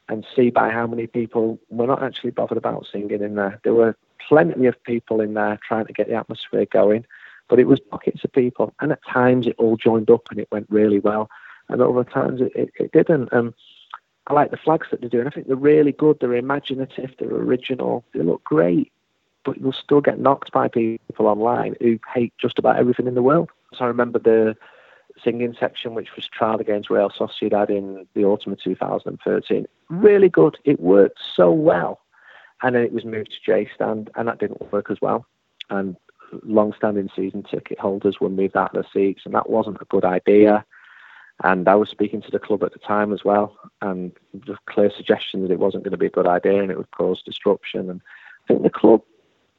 and 0.10 0.26
C 0.36 0.50
by 0.50 0.70
how 0.70 0.88
many 0.88 1.08
people 1.08 1.60
were 1.70 1.88
not 1.88 2.04
actually 2.04 2.32
bothered 2.32 2.58
about 2.58 2.88
singing 2.92 3.22
in 3.22 3.36
there. 3.36 3.60
There 3.64 3.74
were 3.74 3.98
plenty 4.28 4.66
of 4.66 4.82
people 4.84 5.22
in 5.22 5.34
there 5.34 5.60
trying 5.68 5.86
to 5.86 5.94
get 5.94 6.08
the 6.08 6.16
atmosphere 6.16 6.66
going, 6.66 7.06
but 7.48 7.60
it 7.60 7.68
was 7.68 7.80
pockets 7.80 8.24
of 8.24 8.32
people, 8.32 8.74
and 8.80 8.92
at 8.92 9.06
times 9.06 9.48
it 9.48 9.56
all 9.58 9.78
joined 9.78 10.10
up 10.10 10.30
and 10.30 10.40
it 10.40 10.50
went 10.52 10.68
really 10.70 11.00
well, 11.00 11.30
and 11.70 11.82
other 11.82 12.04
times 12.04 12.42
it, 12.42 12.52
it, 12.56 12.72
it 12.80 12.92
didn't. 12.92 13.32
Um, 13.34 13.54
I 14.28 14.34
like 14.34 14.52
the 14.52 14.58
flags 14.58 14.88
that 14.92 15.00
they're 15.00 15.10
doing. 15.10 15.28
I 15.28 15.30
think 15.30 15.48
they're 15.48 15.56
really 15.56 15.94
good. 15.94 16.20
They're 16.20 16.36
imaginative. 16.36 17.12
They're 17.18 17.30
original. 17.30 18.04
They 18.14 18.22
look 18.22 18.44
great, 18.44 18.92
but 19.46 19.58
you'll 19.58 19.72
still 19.72 20.02
get 20.02 20.20
knocked 20.20 20.52
by 20.52 20.68
people 20.68 21.28
online 21.28 21.76
who 21.80 21.98
hate 22.14 22.34
just 22.38 22.60
about 22.60 22.76
everything 22.76 23.08
in 23.08 23.16
the 23.16 23.22
world. 23.22 23.50
So 23.74 23.86
I 23.86 23.88
remember 23.88 24.20
the 24.20 24.58
singing 25.24 25.56
section, 25.60 25.94
which 25.94 26.16
was 26.16 26.30
trialled 26.30 26.60
against 26.60 26.90
Real 26.90 27.10
Sociedad 27.10 27.70
in 27.70 28.08
the 28.14 28.26
autumn 28.26 28.54
of 28.54 28.62
2013. 28.62 29.68
Really 29.90 30.30
good. 30.30 30.58
It 30.64 30.80
worked 30.80 31.20
so 31.36 31.52
well. 31.52 32.00
And 32.62 32.76
then 32.76 32.84
it 32.84 32.94
was 32.94 33.06
moved 33.06 33.32
to 33.32 33.38
J 33.46 33.70
Stand, 33.74 34.10
and 34.16 34.28
that 34.28 34.40
didn't 34.40 34.72
work 34.72 34.90
as 34.90 35.00
well. 35.02 35.26
And 35.70 35.96
long-standing 36.44 37.10
season 37.16 37.44
ticket 37.44 37.80
holders 37.80 38.20
were 38.20 38.30
moved 38.30 38.58
out 38.58 38.76
of 38.76 38.84
their 38.84 38.92
seats, 38.92 39.22
and 39.26 39.34
that 39.34 39.50
wasn't 39.50 39.82
a 39.82 39.86
good 39.86 40.06
idea. 40.06 40.66
And 41.44 41.68
I 41.68 41.76
was 41.76 41.90
speaking 41.90 42.22
to 42.24 42.32
the 42.32 42.40
club 42.40 42.64
at 42.64 42.74
the 42.74 42.80
time 42.80 43.14
as 43.14 43.24
well, 43.24 43.56
and 43.82 44.12
the 44.34 44.58
clear 44.66 44.90
suggestion 44.90 45.44
that 45.44 45.52
it 45.52 45.60
wasn't 45.60 45.84
going 45.84 45.92
to 45.92 45.98
be 45.98 46.08
a 46.08 46.12
good 46.12 46.26
idea 46.26 46.62
and 46.62 46.72
it 46.72 46.78
would 46.78 46.92
cause 46.92 47.22
disruption. 47.22 47.92
And 47.92 48.02
I 48.44 48.48
think 48.48 48.64
the 48.64 48.72
club 48.72 49.04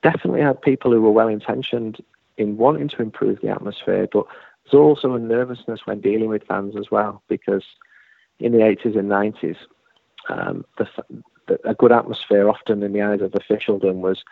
definitely 0.03 0.41
had 0.41 0.61
people 0.61 0.91
who 0.91 1.01
were 1.01 1.13
well 1.13 1.29
intentioned 1.29 2.03
in 2.37 2.57
wanting 2.57 2.89
to 2.89 3.03
improve 3.03 3.41
the 3.41 3.49
atmosphere, 3.49 4.09
but 4.13 4.27
there's 4.71 4.81
also 4.81 5.15
a 5.15 5.19
nervousness 5.19 5.81
when 5.85 6.01
dealing 6.01 6.29
with 6.29 6.47
fans 6.47 6.75
as 6.79 6.91
well, 6.91 7.23
because 7.29 7.65
in 8.39 8.53
the 8.53 8.59
80s 8.59 8.99
and 8.99 9.11
90s, 9.11 9.57
um, 10.29 10.65
the, 10.77 10.87
the, 11.47 11.59
a 11.69 11.75
good 11.75 11.93
atmosphere, 11.93 12.49
often 12.49 12.83
in 12.83 12.93
the 12.93 13.03
eyes 13.03 13.21
of 13.21 13.35
officialdom, 13.35 14.01
was 14.01 14.23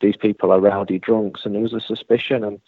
these 0.00 0.16
people 0.16 0.52
are 0.52 0.60
rowdy 0.60 0.98
drunks, 0.98 1.42
and 1.44 1.54
there 1.54 1.62
was 1.62 1.72
a 1.72 1.80
suspicion. 1.80 2.44
And 2.44 2.60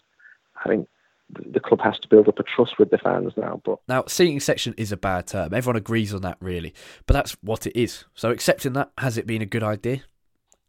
I 0.64 0.68
think 0.68 0.88
the 1.28 1.60
club 1.60 1.80
has 1.82 1.98
to 2.00 2.08
build 2.08 2.28
up 2.28 2.38
a 2.38 2.42
trust 2.42 2.78
with 2.78 2.90
the 2.90 2.98
fans 2.98 3.32
now. 3.36 3.60
But 3.64 3.78
Now, 3.88 4.04
seating 4.08 4.40
section 4.40 4.74
is 4.76 4.92
a 4.92 4.96
bad 4.96 5.26
term. 5.26 5.54
Everyone 5.54 5.76
agrees 5.76 6.12
on 6.14 6.22
that, 6.22 6.38
really. 6.40 6.74
But 7.06 7.14
that's 7.14 7.32
what 7.42 7.66
it 7.66 7.78
is. 7.78 8.04
So, 8.14 8.30
accepting 8.30 8.72
that, 8.74 8.90
has 8.98 9.16
it 9.18 9.26
been 9.26 9.42
a 9.42 9.46
good 9.46 9.62
idea? 9.62 10.02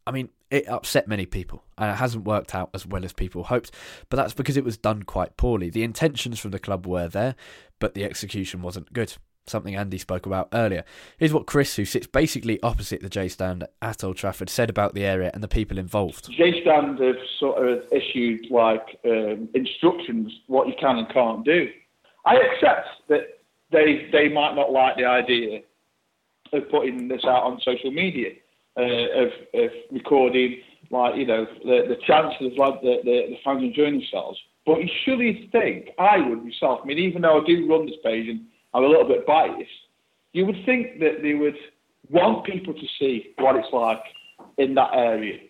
I 0.06 0.10
mean, 0.10 0.30
it 0.50 0.68
upset 0.68 1.08
many 1.08 1.26
people, 1.26 1.62
and 1.78 1.90
it 1.90 1.96
hasn't 1.96 2.24
worked 2.24 2.54
out 2.54 2.70
as 2.74 2.86
well 2.86 3.04
as 3.04 3.12
people 3.12 3.44
hoped, 3.44 3.70
but 4.08 4.16
that's 4.16 4.34
because 4.34 4.56
it 4.56 4.64
was 4.64 4.76
done 4.76 5.02
quite 5.04 5.36
poorly. 5.36 5.70
The 5.70 5.82
intentions 5.82 6.38
from 6.38 6.50
the 6.50 6.58
club 6.58 6.86
were 6.86 7.08
there, 7.08 7.36
but 7.78 7.94
the 7.94 8.04
execution 8.04 8.62
wasn't 8.62 8.92
good. 8.92 9.14
Something 9.46 9.74
Andy 9.74 9.98
spoke 9.98 10.24
about 10.24 10.48
earlier. 10.52 10.84
Here's 11.18 11.32
what 11.32 11.46
Chris, 11.46 11.74
who 11.74 11.84
sits 11.84 12.06
basically 12.06 12.62
opposite 12.62 13.00
the 13.00 13.08
J 13.08 13.28
stand 13.28 13.64
at 13.80 14.04
Old 14.04 14.16
Trafford, 14.16 14.48
said 14.48 14.70
about 14.70 14.94
the 14.94 15.04
area 15.04 15.32
and 15.34 15.42
the 15.42 15.48
people 15.48 15.78
involved. 15.78 16.30
J 16.30 16.62
stand 16.62 17.00
have 17.00 17.16
sort 17.40 17.66
of 17.66 17.82
issued 17.90 18.50
like 18.50 19.00
um, 19.04 19.48
instructions 19.54 20.32
what 20.46 20.68
you 20.68 20.74
can 20.78 20.98
and 20.98 21.08
can't 21.08 21.44
do. 21.44 21.68
I 22.24 22.36
accept 22.36 22.88
that 23.08 23.40
they 23.72 24.08
they 24.12 24.28
might 24.28 24.54
not 24.54 24.70
like 24.70 24.96
the 24.96 25.06
idea 25.06 25.62
of 26.52 26.70
putting 26.70 27.08
this 27.08 27.24
out 27.24 27.42
on 27.42 27.60
social 27.64 27.90
media, 27.90 28.30
uh, 28.76 28.82
of, 28.82 29.32
of 29.54 29.70
recording 29.90 30.60
like 30.90 31.16
you 31.16 31.26
know 31.26 31.46
the 31.64 31.86
the 31.88 31.96
chances 32.06 32.52
of 32.52 32.58
like 32.58 32.80
the, 32.82 33.00
the, 33.04 33.26
the 33.30 33.38
fans 33.44 33.62
enjoying 33.62 33.98
themselves. 33.98 34.38
But 34.64 34.80
you 34.80 34.88
surely 35.04 35.48
think 35.50 35.90
I 35.98 36.18
would 36.18 36.44
myself. 36.44 36.80
I 36.82 36.86
mean, 36.86 36.98
even 36.98 37.22
though 37.22 37.40
I 37.40 37.44
do 37.44 37.68
run 37.68 37.86
this 37.86 37.96
page 38.04 38.28
and 38.28 38.42
I'm 38.74 38.84
a 38.84 38.86
little 38.86 39.08
bit 39.08 39.26
biased, 39.26 39.70
you 40.32 40.46
would 40.46 40.64
think 40.64 41.00
that 41.00 41.22
they 41.22 41.34
would 41.34 41.56
want 42.10 42.44
people 42.44 42.74
to 42.74 42.86
see 42.98 43.34
what 43.38 43.56
it's 43.56 43.72
like 43.72 44.02
in 44.58 44.74
that 44.74 44.90
area 44.94 45.40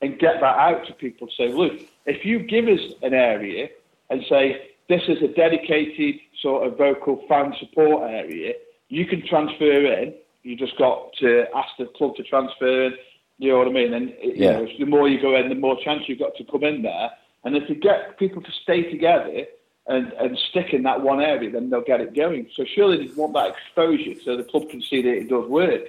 and 0.00 0.18
get 0.18 0.40
that 0.40 0.56
out 0.56 0.86
to 0.86 0.92
people 0.94 1.28
say, 1.36 1.48
look, 1.52 1.72
if 2.06 2.24
you 2.24 2.40
give 2.40 2.66
us 2.66 2.80
an 3.02 3.14
area 3.14 3.68
and 4.10 4.22
say 4.28 4.70
this 4.88 5.02
is 5.08 5.22
a 5.22 5.28
dedicated 5.28 6.16
sort 6.40 6.66
of 6.66 6.76
vocal 6.76 7.24
fan 7.28 7.54
support 7.58 8.10
area, 8.10 8.54
you 8.88 9.06
can 9.06 9.26
transfer 9.26 9.92
in. 9.92 10.14
You 10.42 10.56
just 10.56 10.76
got 10.78 11.12
to 11.20 11.44
ask 11.54 11.68
the 11.78 11.86
club 11.96 12.16
to 12.16 12.22
transfer 12.22 12.86
in. 12.86 12.92
You 13.38 13.52
know 13.52 13.58
what 13.58 13.68
I 13.68 13.72
mean? 13.72 13.94
And 13.94 14.08
you 14.22 14.32
Yeah. 14.36 14.52
know, 14.52 14.66
the 14.78 14.84
more 14.86 15.08
you 15.08 15.20
go 15.20 15.36
in, 15.36 15.48
the 15.48 15.54
more 15.54 15.76
chance 15.82 16.02
you've 16.06 16.18
got 16.18 16.34
to 16.36 16.44
come 16.44 16.64
in 16.64 16.82
there. 16.82 17.10
And 17.44 17.56
if 17.56 17.68
you 17.68 17.74
get 17.74 18.18
people 18.18 18.42
to 18.42 18.52
stay 18.62 18.90
together 18.90 19.44
and, 19.88 20.12
and 20.12 20.38
stick 20.50 20.72
in 20.72 20.82
that 20.84 21.02
one 21.02 21.20
area, 21.20 21.50
then 21.50 21.70
they'll 21.70 21.80
get 21.82 22.00
it 22.00 22.14
going. 22.14 22.48
So 22.56 22.64
surely 22.74 22.98
they 22.98 23.12
want 23.14 23.32
that 23.34 23.50
exposure 23.50 24.14
so 24.24 24.36
the 24.36 24.44
club 24.44 24.68
can 24.70 24.80
see 24.82 25.02
that 25.02 25.12
it 25.12 25.28
does 25.28 25.48
work. 25.48 25.82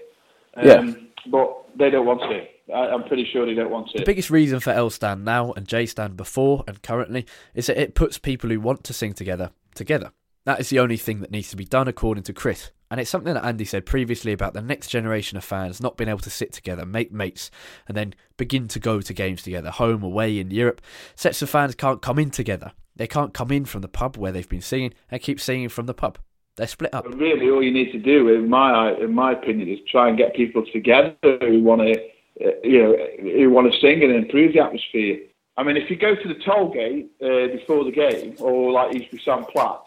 Um, 0.55 0.65
Yeah. 0.67 0.93
But 1.27 1.77
they 1.77 1.89
don't 1.89 2.05
want 2.05 2.19
to. 2.21 2.73
I, 2.73 2.93
I'm 2.93 3.03
pretty 3.05 3.25
sure 3.31 3.45
they 3.45 3.53
don't 3.53 3.69
want 3.71 3.89
to. 3.91 3.99
The 3.99 4.03
biggest 4.03 4.29
reason 4.29 4.59
for 4.59 4.71
L 4.71 4.89
stand 4.89 5.23
now 5.23 5.53
and 5.53 5.67
J 5.67 5.85
stand 5.85 6.17
before 6.17 6.63
and 6.67 6.81
currently 6.81 7.25
is 7.53 7.67
that 7.67 7.77
it 7.77 7.95
puts 7.95 8.17
people 8.17 8.49
who 8.49 8.59
want 8.59 8.83
to 8.85 8.93
sing 8.93 9.13
together 9.13 9.51
together. 9.73 10.11
That 10.45 10.59
is 10.59 10.69
the 10.69 10.79
only 10.79 10.97
thing 10.97 11.21
that 11.21 11.31
needs 11.31 11.49
to 11.51 11.55
be 11.55 11.63
done 11.65 11.87
according 11.87 12.23
to 12.23 12.33
Chris. 12.33 12.71
And 12.93 12.99
it's 12.99 13.09
something 13.09 13.33
that 13.33 13.43
Andy 13.43 13.65
said 13.65 13.87
previously 13.87 14.33
about 14.33 14.53
the 14.53 14.61
next 14.61 14.89
generation 14.89 15.35
of 15.35 15.43
fans 15.43 15.81
not 15.81 15.97
being 15.97 16.11
able 16.11 16.19
to 16.19 16.29
sit 16.29 16.53
together, 16.53 16.85
make 16.85 17.11
mates, 17.11 17.49
and 17.87 17.97
then 17.97 18.13
begin 18.37 18.67
to 18.67 18.79
go 18.79 19.01
to 19.01 19.13
games 19.15 19.41
together, 19.41 19.71
home, 19.71 20.03
away, 20.03 20.37
in 20.37 20.51
Europe. 20.51 20.79
Sets 21.15 21.41
of 21.41 21.49
fans 21.49 21.73
can't 21.73 22.03
come 22.03 22.19
in 22.19 22.29
together. 22.29 22.71
They 22.95 23.07
can't 23.07 23.33
come 23.33 23.49
in 23.49 23.65
from 23.65 23.81
the 23.81 23.87
pub 23.87 24.15
where 24.15 24.31
they've 24.31 24.47
been 24.47 24.61
singing 24.61 24.93
and 25.09 25.19
keep 25.19 25.41
singing 25.41 25.69
from 25.69 25.87
the 25.87 25.95
pub. 25.95 26.19
They're 26.55 26.67
split 26.67 26.93
up. 26.93 27.05
But 27.05 27.17
really, 27.17 27.49
all 27.49 27.63
you 27.63 27.73
need 27.73 27.91
to 27.93 27.97
do, 27.97 28.27
in 28.27 28.47
my 28.47 28.93
in 28.93 29.11
my 29.11 29.31
opinion, 29.31 29.69
is 29.69 29.79
try 29.89 30.09
and 30.09 30.15
get 30.15 30.35
people 30.35 30.63
together 30.71 31.15
who 31.41 31.63
want 31.63 31.81
to, 31.81 31.99
uh, 32.45 32.51
you 32.63 32.79
know, 32.79 32.95
who 33.21 33.49
want 33.49 33.73
to 33.73 33.79
sing 33.79 34.03
and 34.03 34.13
improve 34.13 34.53
the 34.53 34.59
atmosphere. 34.59 35.17
I 35.57 35.63
mean, 35.63 35.77
if 35.77 35.89
you 35.89 35.95
go 35.95 36.13
to 36.13 36.27
the 36.27 36.35
Tollgate 36.35 37.07
uh, 37.23 37.55
before 37.57 37.85
the 37.85 37.91
game, 37.91 38.35
or 38.39 38.71
like 38.71 38.91
be 38.91 39.19
Sam 39.25 39.45
Platt, 39.45 39.81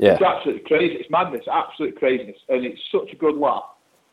Yeah. 0.00 0.14
it's 0.14 0.22
absolutely 0.22 0.62
crazy. 0.64 0.94
It's 0.94 1.10
madness, 1.10 1.44
absolute 1.50 1.96
craziness, 1.96 2.38
and 2.48 2.64
it's 2.64 2.80
such 2.90 3.12
a 3.12 3.16
good 3.16 3.36
laugh. 3.36 3.64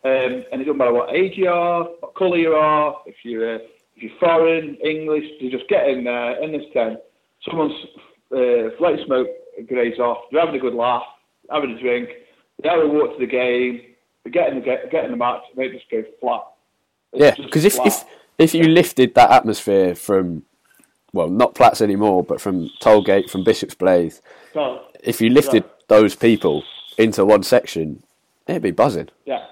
Um, 0.04 0.44
and 0.52 0.62
it 0.62 0.66
doesn't 0.66 0.78
matter 0.78 0.94
what 0.94 1.14
age 1.14 1.38
you 1.38 1.50
are, 1.50 1.84
what 2.00 2.16
colour 2.16 2.38
you 2.38 2.54
are, 2.54 2.98
if 3.06 3.16
you're 3.24 3.56
uh, 3.56 3.60
if 3.96 4.04
you're 4.04 4.20
foreign, 4.20 4.76
English, 4.76 5.26
you 5.40 5.50
just 5.50 5.68
get 5.70 5.90
in 5.90 6.04
there 6.04 6.42
in 6.44 6.52
this 6.52 6.66
tent. 6.72 7.00
Someone's 7.48 7.74
uh, 8.32 8.70
let 8.80 9.00
smoke 9.06 9.28
graze 9.68 9.98
off. 10.00 10.26
They're 10.32 10.42
having 10.42 10.56
a 10.56 10.60
good 10.60 10.76
laugh, 10.76 11.04
having 11.50 11.72
a 11.72 11.80
drink. 11.80 12.10
They 12.62 12.70
have 12.70 12.80
a 12.80 12.88
walk 12.88 13.14
to 13.14 13.20
the 13.20 13.32
game. 13.32 13.82
They 14.24 14.30
get 14.30 14.50
in 14.50 14.56
the 14.56 14.62
get, 14.62 14.92
get 14.92 15.06
in 15.06 15.12
the 15.12 15.18
match. 15.18 15.42
And 15.50 15.58
they 15.58 15.70
just 15.70 15.90
go 15.90 16.04
flat. 16.20 16.44
It's 17.14 17.40
Yeah, 17.40 17.46
because 17.46 17.66
if, 17.66 17.78
if 17.86 18.04
if 18.38 18.54
you 18.54 18.64
lifted 18.66 19.16
that 19.16 19.32
atmosphere 19.32 19.96
from, 19.96 20.44
well, 21.14 21.30
not 21.30 21.56
Platts 21.56 21.82
anymore, 21.82 22.24
but 22.24 22.40
from 22.40 22.70
Tollgate, 22.82 23.30
from 23.30 23.44
Bishop's 23.44 23.76
Blaize, 23.76 24.22
So, 24.54 24.84
if 25.04 25.22
you 25.22 25.30
lifted 25.30 25.64
those 25.88 26.16
people 26.16 26.64
into 26.98 27.26
one 27.26 27.44
section, 27.44 28.04
it'd 28.48 28.62
be 28.62 28.72
buzzing. 28.72 29.10
Yeah, 29.26 29.46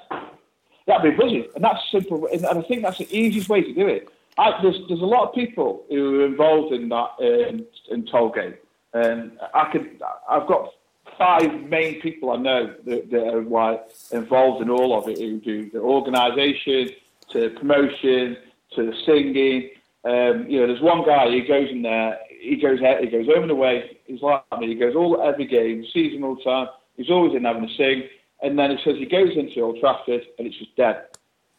that'd 0.87 1.11
be 1.11 1.15
brilliant, 1.15 1.47
and 1.55 1.63
that's 1.63 1.81
simple. 1.91 2.27
And 2.31 2.45
I 2.45 2.61
think 2.61 2.83
that's 2.83 2.97
the 2.97 3.17
easiest 3.17 3.49
way 3.49 3.61
to 3.61 3.73
do 3.73 3.87
it. 3.87 4.09
I, 4.37 4.61
there's 4.61 4.79
there's 4.87 5.01
a 5.01 5.05
lot 5.05 5.29
of 5.29 5.35
people 5.35 5.85
who 5.89 6.21
are 6.21 6.25
involved 6.25 6.73
in 6.73 6.89
that 6.89 7.11
um, 7.19 7.65
in 7.89 8.03
Tollgate, 8.05 8.57
and 8.93 9.31
I 9.53 9.69
could 9.71 10.01
I've 10.29 10.47
got 10.47 10.71
five 11.17 11.53
main 11.63 12.01
people 12.01 12.31
I 12.31 12.37
know 12.37 12.73
that, 12.85 13.09
that 13.11 13.27
are 13.33 14.17
involved 14.17 14.61
in 14.61 14.69
all 14.69 14.97
of 14.97 15.07
it. 15.07 15.19
Who 15.19 15.39
do 15.39 15.69
the 15.69 15.79
organisation, 15.79 16.89
to 17.31 17.49
promotion, 17.51 18.37
to 18.75 18.85
the 18.85 18.95
singing. 19.05 19.69
Um, 20.03 20.47
you 20.47 20.59
know, 20.59 20.67
there's 20.67 20.81
one 20.81 21.03
guy 21.05 21.29
who 21.31 21.47
goes 21.47 21.69
in 21.69 21.81
there. 21.81 22.19
He 22.49 22.55
goes 22.57 22.81
out. 22.81 23.01
He 23.01 23.07
goes 23.07 23.25
home 23.27 23.43
and 23.43 23.51
away. 23.51 23.97
He's 24.05 24.21
like 24.21 24.43
me. 24.59 24.67
He 24.67 24.75
goes 24.75 24.95
all 24.95 25.21
every 25.21 25.45
game, 25.47 25.85
sees 25.93 26.13
them 26.13 26.23
all 26.23 26.35
the 26.35 26.43
time. 26.43 26.67
He's 26.97 27.09
always 27.09 27.35
in 27.35 27.43
having 27.43 27.65
a 27.65 27.73
sing. 27.75 28.03
And 28.41 28.57
then 28.59 28.71
it 28.71 28.79
says 28.83 28.95
he 28.97 29.05
goes 29.05 29.35
into 29.35 29.61
Old 29.61 29.79
Trafford 29.79 30.21
and 30.37 30.47
it's 30.47 30.57
just 30.57 30.75
dead. 30.75 31.03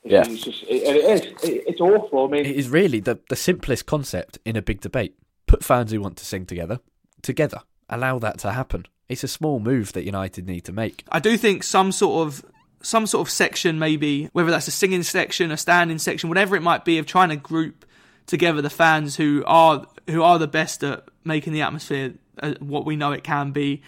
It's, 0.04 0.12
Yeah. 0.12 0.24
it's 0.32 0.44
just 0.44 0.62
it, 0.64 0.82
and 0.86 0.96
it 0.96 1.04
is. 1.04 1.20
It, 1.42 1.64
it's 1.66 1.80
awful. 1.80 2.26
I 2.26 2.30
mean, 2.30 2.46
It 2.46 2.56
is 2.56 2.68
really 2.68 3.00
the, 3.00 3.18
the 3.28 3.36
simplest 3.36 3.86
concept 3.86 4.38
in 4.44 4.56
a 4.56 4.62
big 4.62 4.80
debate. 4.80 5.14
Put 5.46 5.64
fans 5.64 5.90
who 5.92 6.00
want 6.00 6.16
to 6.18 6.24
sing 6.24 6.44
together, 6.46 6.80
together. 7.22 7.60
Allow 7.88 8.18
that 8.20 8.38
to 8.40 8.52
happen. 8.52 8.86
It's 9.08 9.22
a 9.24 9.28
small 9.28 9.60
move 9.60 9.92
that 9.92 10.04
United 10.04 10.46
need 10.46 10.64
to 10.64 10.72
make. 10.72 11.04
I 11.10 11.20
do 11.20 11.36
think 11.36 11.62
some 11.62 11.92
sort 11.92 12.26
of 12.26 12.44
some 12.82 13.06
sort 13.06 13.26
of 13.26 13.32
section, 13.32 13.78
maybe 13.78 14.28
whether 14.32 14.50
that's 14.50 14.68
a 14.68 14.72
singing 14.72 15.02
section, 15.02 15.50
a 15.50 15.56
standing 15.56 15.98
section, 15.98 16.28
whatever 16.28 16.56
it 16.56 16.62
might 16.62 16.84
be, 16.84 16.98
of 16.98 17.06
trying 17.06 17.30
to 17.30 17.36
group 17.36 17.84
together 18.26 18.60
the 18.60 18.70
fans 18.70 19.16
who 19.16 19.42
are 19.46 19.86
who 20.08 20.22
are 20.22 20.38
the 20.38 20.48
best 20.48 20.82
at 20.82 21.04
making 21.24 21.52
the 21.52 21.62
atmosphere 21.62 22.14
uh, 22.42 22.54
what 22.60 22.84
we 22.84 22.96
know 22.96 23.12
it 23.12 23.24
can 23.24 23.50
be, 23.50 23.82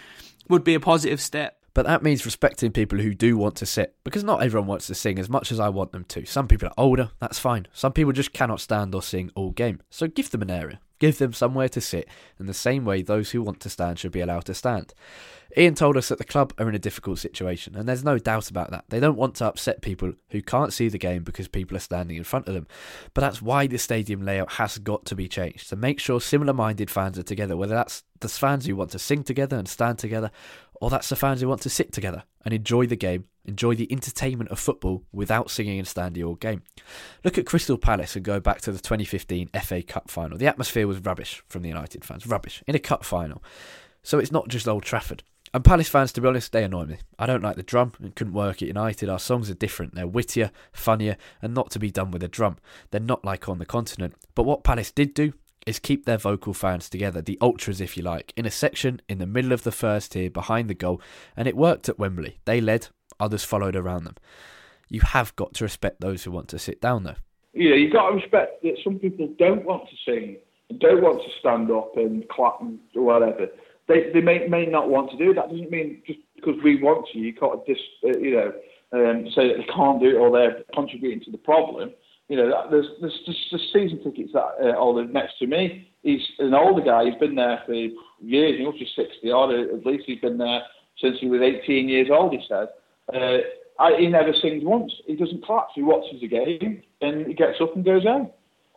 would 0.49 0.65
be 0.65 0.75
a 0.75 0.81
positive 0.81 1.21
step. 1.21 1.55
But 1.75 1.87
that 1.87 2.03
means 2.03 2.25
respecting 2.25 2.73
people 2.73 2.99
who 2.99 3.15
do 3.15 3.37
want 3.37 3.55
to 3.57 3.67
sit, 3.67 3.95
because 4.03 4.25
not 4.25 4.43
everyone 4.43 4.67
wants 4.67 4.89
to 4.89 4.95
sing 4.95 5.19
as 5.19 5.29
much 5.29 5.53
as 5.53 5.61
I 5.61 5.69
want 5.69 5.93
them 5.93 6.05
to. 6.07 6.25
Some 6.25 6.49
people 6.49 6.69
are 6.69 6.75
older, 6.77 7.13
that's 7.21 7.39
fine. 7.39 7.69
Some 7.73 7.93
people 7.93 8.13
just 8.13 8.33
cannot 8.33 8.61
stand 8.61 8.95
or 8.95 9.03
sing 9.03 9.31
all 9.37 9.51
game. 9.51 9.81
So 9.91 10.09
give 10.09 10.31
them 10.31 10.43
an 10.43 10.51
area. 10.51 10.81
Give 10.99 11.17
them 11.19 11.33
somewhere 11.33 11.69
to 11.71 11.81
sit, 11.81 12.09
in 12.39 12.47
the 12.47 12.55
same 12.55 12.85
way 12.85 13.03
those 13.03 13.31
who 13.31 13.43
want 13.43 13.61
to 13.61 13.71
stand 13.71 13.99
should 13.99 14.13
be 14.13 14.21
allowed 14.21 14.47
to 14.47 14.55
stand. 14.55 14.95
Ian 15.57 15.75
told 15.75 15.97
us 15.97 16.09
that 16.09 16.19
the 16.19 16.25
club 16.25 16.53
are 16.59 16.69
in 16.69 16.75
a 16.75 16.79
difficult 16.79 17.19
situation, 17.19 17.75
and 17.75 17.89
there's 17.89 18.05
no 18.05 18.19
doubt 18.19 18.51
about 18.51 18.71
that. 18.71 18.85
They 18.89 19.01
don't 19.01 19.17
want 19.17 19.37
to 19.37 19.47
upset 19.47 19.81
people 19.81 20.13
who 20.31 20.43
can't 20.43 20.73
see 20.73 20.89
the 20.89 20.99
game 20.99 21.23
because 21.23 21.49
people 21.49 21.77
are 21.77 21.81
standing 21.81 22.17
in 22.17 22.25
front 22.25 22.49
of 22.49 22.55
them. 22.55 22.67
But 23.15 23.23
that's 23.23 23.41
why 23.41 23.67
the 23.67 23.79
stadium 23.79 24.25
layout 24.25 24.53
has 24.53 24.77
got 24.79 25.07
to 25.07 25.15
be 25.15 25.27
changed 25.27 25.71
to 25.71 25.77
make 25.77 26.01
sure 26.01 26.21
similar 26.21 26.53
minded 26.53 26.91
fans 26.91 27.19
are 27.19 27.23
together, 27.23 27.57
whether 27.57 27.75
that's 27.75 28.03
the 28.21 28.29
fans 28.29 28.67
who 28.67 28.77
want 28.77 28.91
to 28.91 28.99
sing 28.99 29.23
together 29.23 29.57
and 29.57 29.69
stand 29.69 29.99
together, 29.99 30.31
or 30.81 30.91
that's 30.91 31.09
the 31.09 31.17
fans 31.17 31.41
who 31.41 31.49
want 31.49 31.63
to 31.63 31.71
sit 31.71 31.93
together 31.93 32.25
and 32.45 32.53
enjoy 32.53 32.87
the 32.87 32.97
game, 32.97 33.25
enjoy 33.49 33.75
the 33.75 33.91
entertainment 33.91 34.51
of 34.51 34.59
football 34.59 35.05
without 35.13 35.51
singing 35.51 35.79
and 35.79 35.89
standing 35.89 36.23
all 36.23 36.35
game. 36.35 36.63
Look 37.25 37.39
at 37.39 37.47
Crystal 37.47 37.79
Palace 37.79 38.15
and 38.15 38.25
go 38.25 38.41
back 38.41 38.61
to 38.63 38.73
the 38.73 38.79
2015 38.79 39.49
FA 39.63 39.83
Cup 39.83 40.11
final. 40.11 40.39
The 40.39 40.47
atmosphere 40.47 40.87
was 40.87 41.01
rubbish 41.01 41.43
from 41.49 41.63
the 41.63 41.69
United 41.69 42.05
fans, 42.05 42.27
rubbish 42.27 42.63
in 42.67 42.75
a 42.75 42.79
cup 42.79 43.05
final. 43.05 43.43
So 44.03 44.19
it's 44.19 44.33
not 44.33 44.49
just 44.49 44.69
Old 44.69 44.85
Trafford. 44.85 45.23
And 45.55 45.65
Palace 45.65 45.89
fans, 45.89 46.13
to 46.13 46.21
be 46.21 46.29
honest, 46.29 46.53
they 46.53 46.63
annoy 46.63 46.85
me. 46.85 46.99
I 47.19 47.27
don't 47.27 47.43
like 47.43 47.57
the 47.57 47.63
drum 47.63 47.93
and 48.01 48.15
couldn't 48.15 48.35
work 48.35 48.61
at 48.61 48.69
United. 48.69 49.09
Our 49.09 49.19
songs 49.19 49.49
are 49.49 49.55
different. 49.55 49.95
They're 49.95 50.07
wittier, 50.07 50.51
funnier, 50.73 51.17
and 51.41 51.55
not 51.55 51.71
to 51.71 51.79
be 51.79 51.91
done 51.91 52.11
with 52.11 52.23
a 52.23 52.29
drum. 52.29 52.59
They're 52.91 53.01
not 53.01 53.25
like 53.25 53.49
on 53.49 53.59
the 53.59 53.65
continent. 53.65 54.15
But 54.35 54.45
what 54.45 54.63
Palace 54.63 54.91
did 54.91 55.15
do 55.15 55.33
is 55.67 55.79
keep 55.79 56.05
their 56.05 56.19
vocal 56.19 56.55
fans 56.55 56.89
together, 56.89 57.21
the 57.21 57.39
ultras, 57.41 57.81
if 57.81 57.97
you 57.97 58.03
like, 58.03 58.33
in 58.37 58.47
a 58.47 58.51
section 58.51 59.01
in 59.09 59.19
the 59.19 59.27
middle 59.27 59.53
of 59.53 59.65
the 59.65 59.73
first 59.73 60.13
tier 60.13 60.31
behind 60.31 60.69
the 60.69 60.75
goal, 60.75 61.01
and 61.37 61.49
it 61.49 61.57
worked 61.57 61.89
at 61.89 61.99
Wembley. 61.99 62.39
They 62.45 62.61
led, 62.61 62.89
others 63.21 63.45
followed 63.45 63.77
around 63.77 64.05
them. 64.05 64.17
You 64.89 65.01
have 65.01 65.37
got 65.37 65.55
to 65.55 65.65
respect 65.65 66.01
those 66.01 66.25
who 66.25 66.31
want 66.31 66.49
to 66.49 66.59
sit 66.59 66.81
down, 66.81 67.05
though. 67.05 67.17
know, 67.71 67.77
you've 67.77 67.93
got 67.93 68.11
to 68.11 68.17
respect 68.17 68.63
that 68.63 68.79
some 68.83 68.99
people 68.99 69.29
don't 69.39 69.65
want 69.65 69.89
to 69.89 69.97
sing, 70.05 70.37
and 70.71 70.79
don't 70.81 71.03
want 71.03 71.23
to 71.23 71.29
stand 71.39 71.71
up 71.71 71.97
and 71.97 72.29
clap 72.29 72.61
and 72.61 72.79
whatever. 72.95 73.49
They 73.87 74.11
they 74.13 74.21
may 74.21 74.47
may 74.49 74.67
not 74.67 74.91
want 74.91 75.11
to 75.11 75.17
do. 75.17 75.33
That 75.33 75.51
doesn't 75.51 75.71
mean 75.71 76.03
just 76.07 76.19
because 76.37 76.57
we 76.63 76.81
want 76.81 77.07
to, 77.13 77.19
you 77.19 77.33
can't 77.33 77.65
just 77.67 77.81
uh, 78.05 78.19
you 78.19 78.33
know 78.33 78.53
um, 78.93 79.27
say 79.35 79.49
that 79.49 79.57
they 79.59 79.73
can't 79.75 80.01
do 80.01 80.11
it 80.11 80.15
or 80.15 80.31
they're 80.31 80.63
contributing 80.75 81.21
to 81.25 81.31
the 81.31 81.39
problem. 81.39 81.93
You 82.29 82.37
know, 82.37 82.69
there's 82.71 82.87
there's 83.01 83.19
just 83.25 83.39
the 83.51 83.59
season 83.73 84.03
tickets 84.05 84.33
that 84.35 84.55
uh, 84.63 84.77
all 84.77 85.03
next 85.07 85.39
to 85.39 85.47
me. 85.47 85.91
He's 86.03 86.21
an 86.39 86.55
older 86.55 86.83
guy. 86.83 87.07
He's 87.07 87.19
been 87.19 87.35
there 87.35 87.63
for 87.65 87.73
years. 87.73 88.59
He 88.59 88.67
must 88.67 88.79
be 88.79 88.89
sixty 88.95 89.31
odd. 89.31 89.53
At 89.53 89.87
least 89.87 90.05
he's 90.07 90.21
been 90.21 90.39
there 90.39 90.63
since 91.01 91.17
he 91.21 91.29
was 91.29 91.41
18 91.41 91.89
years 91.89 92.09
old. 92.11 92.33
He 92.33 92.45
said. 92.49 92.69
Uh, 93.15 93.39
I, 93.79 93.93
he 93.99 94.09
never 94.09 94.33
sings 94.43 94.65
once. 94.65 94.93
He 95.07 95.15
doesn't 95.15 95.45
clap. 95.45 95.69
He 95.75 95.83
watches 95.83 96.21
the 96.21 96.29
game 96.29 96.83
and 97.01 97.27
he 97.27 97.35
gets 97.35 97.61
up 97.61 97.77
and 97.77 97.85
goes 97.85 98.03
home. 98.03 98.31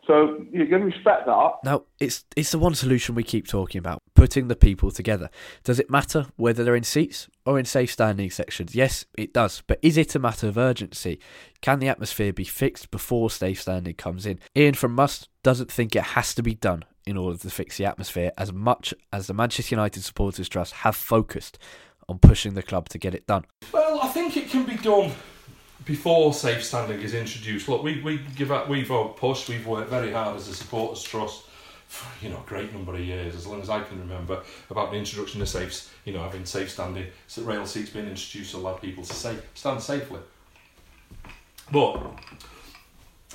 So 0.06 0.44
you're 0.50 0.66
going 0.66 0.82
to 0.82 0.96
respect 0.96 1.26
that. 1.26 1.50
Now, 1.62 1.84
it's 2.00 2.24
it's 2.36 2.50
the 2.50 2.58
one 2.58 2.74
solution 2.74 3.14
we 3.14 3.22
keep 3.22 3.46
talking 3.46 3.78
about: 3.78 4.02
putting 4.14 4.48
the 4.48 4.56
people 4.56 4.90
together. 4.90 5.30
Does 5.62 5.78
it 5.78 5.90
matter 5.90 6.26
whether 6.36 6.64
they're 6.64 6.74
in 6.74 6.82
seats 6.82 7.28
or 7.46 7.58
in 7.58 7.64
safe 7.64 7.92
standing 7.92 8.30
sections? 8.30 8.74
Yes, 8.74 9.04
it 9.16 9.32
does. 9.32 9.62
But 9.66 9.78
is 9.80 9.96
it 9.96 10.16
a 10.16 10.18
matter 10.18 10.48
of 10.48 10.58
urgency? 10.58 11.20
Can 11.60 11.78
the 11.78 11.88
atmosphere 11.88 12.32
be 12.32 12.44
fixed 12.44 12.90
before 12.90 13.30
safe 13.30 13.62
standing 13.62 13.94
comes 13.94 14.26
in? 14.26 14.40
Ian 14.56 14.74
from 14.74 14.92
Must 14.92 15.28
doesn't 15.44 15.70
think 15.70 15.94
it 15.94 16.02
has 16.02 16.34
to 16.34 16.42
be 16.42 16.54
done 16.54 16.84
in 17.06 17.16
order 17.16 17.38
to 17.38 17.50
fix 17.50 17.78
the 17.78 17.84
atmosphere, 17.84 18.32
as 18.36 18.52
much 18.52 18.94
as 19.12 19.28
the 19.28 19.34
Manchester 19.34 19.74
United 19.74 20.02
Supporters 20.02 20.48
Trust 20.48 20.72
have 20.72 20.96
focused 20.96 21.58
on 22.08 22.18
pushing 22.18 22.54
the 22.54 22.62
club 22.62 22.88
to 22.88 22.98
get 22.98 23.14
it 23.14 23.26
done. 23.26 23.44
Well, 23.72 24.00
I 24.02 24.08
think 24.08 24.36
it 24.36 24.48
can 24.48 24.64
be 24.64 24.76
done 24.76 25.12
before 25.84 26.32
safe 26.32 26.64
standing 26.64 27.00
is 27.00 27.14
introduced. 27.14 27.68
Look, 27.68 27.82
we, 27.82 28.00
we 28.02 28.18
give 28.36 28.52
up, 28.52 28.68
we've 28.68 28.90
all 28.90 29.08
pushed, 29.10 29.48
we've 29.48 29.66
worked 29.66 29.90
very 29.90 30.12
hard 30.12 30.36
as 30.36 30.48
a 30.48 30.54
supporters 30.54 31.02
trust 31.02 31.44
for 31.88 32.24
you 32.24 32.30
know 32.30 32.38
a 32.44 32.48
great 32.48 32.72
number 32.72 32.94
of 32.94 33.00
years, 33.00 33.34
as 33.34 33.46
long 33.46 33.60
as 33.60 33.68
I 33.68 33.82
can 33.82 34.00
remember, 34.00 34.42
about 34.70 34.90
the 34.90 34.96
introduction 34.96 35.42
of 35.42 35.48
safes, 35.48 35.90
you 36.04 36.12
know, 36.12 36.22
having 36.22 36.44
safe 36.46 36.70
standing 36.70 37.06
so 37.26 37.42
rail 37.42 37.66
seats 37.66 37.90
being 37.90 38.06
introduced 38.08 38.52
to 38.52 38.56
allow 38.58 38.74
people 38.74 39.04
to 39.04 39.12
safe, 39.12 39.42
stand 39.54 39.82
safely. 39.82 40.20
But 41.70 42.02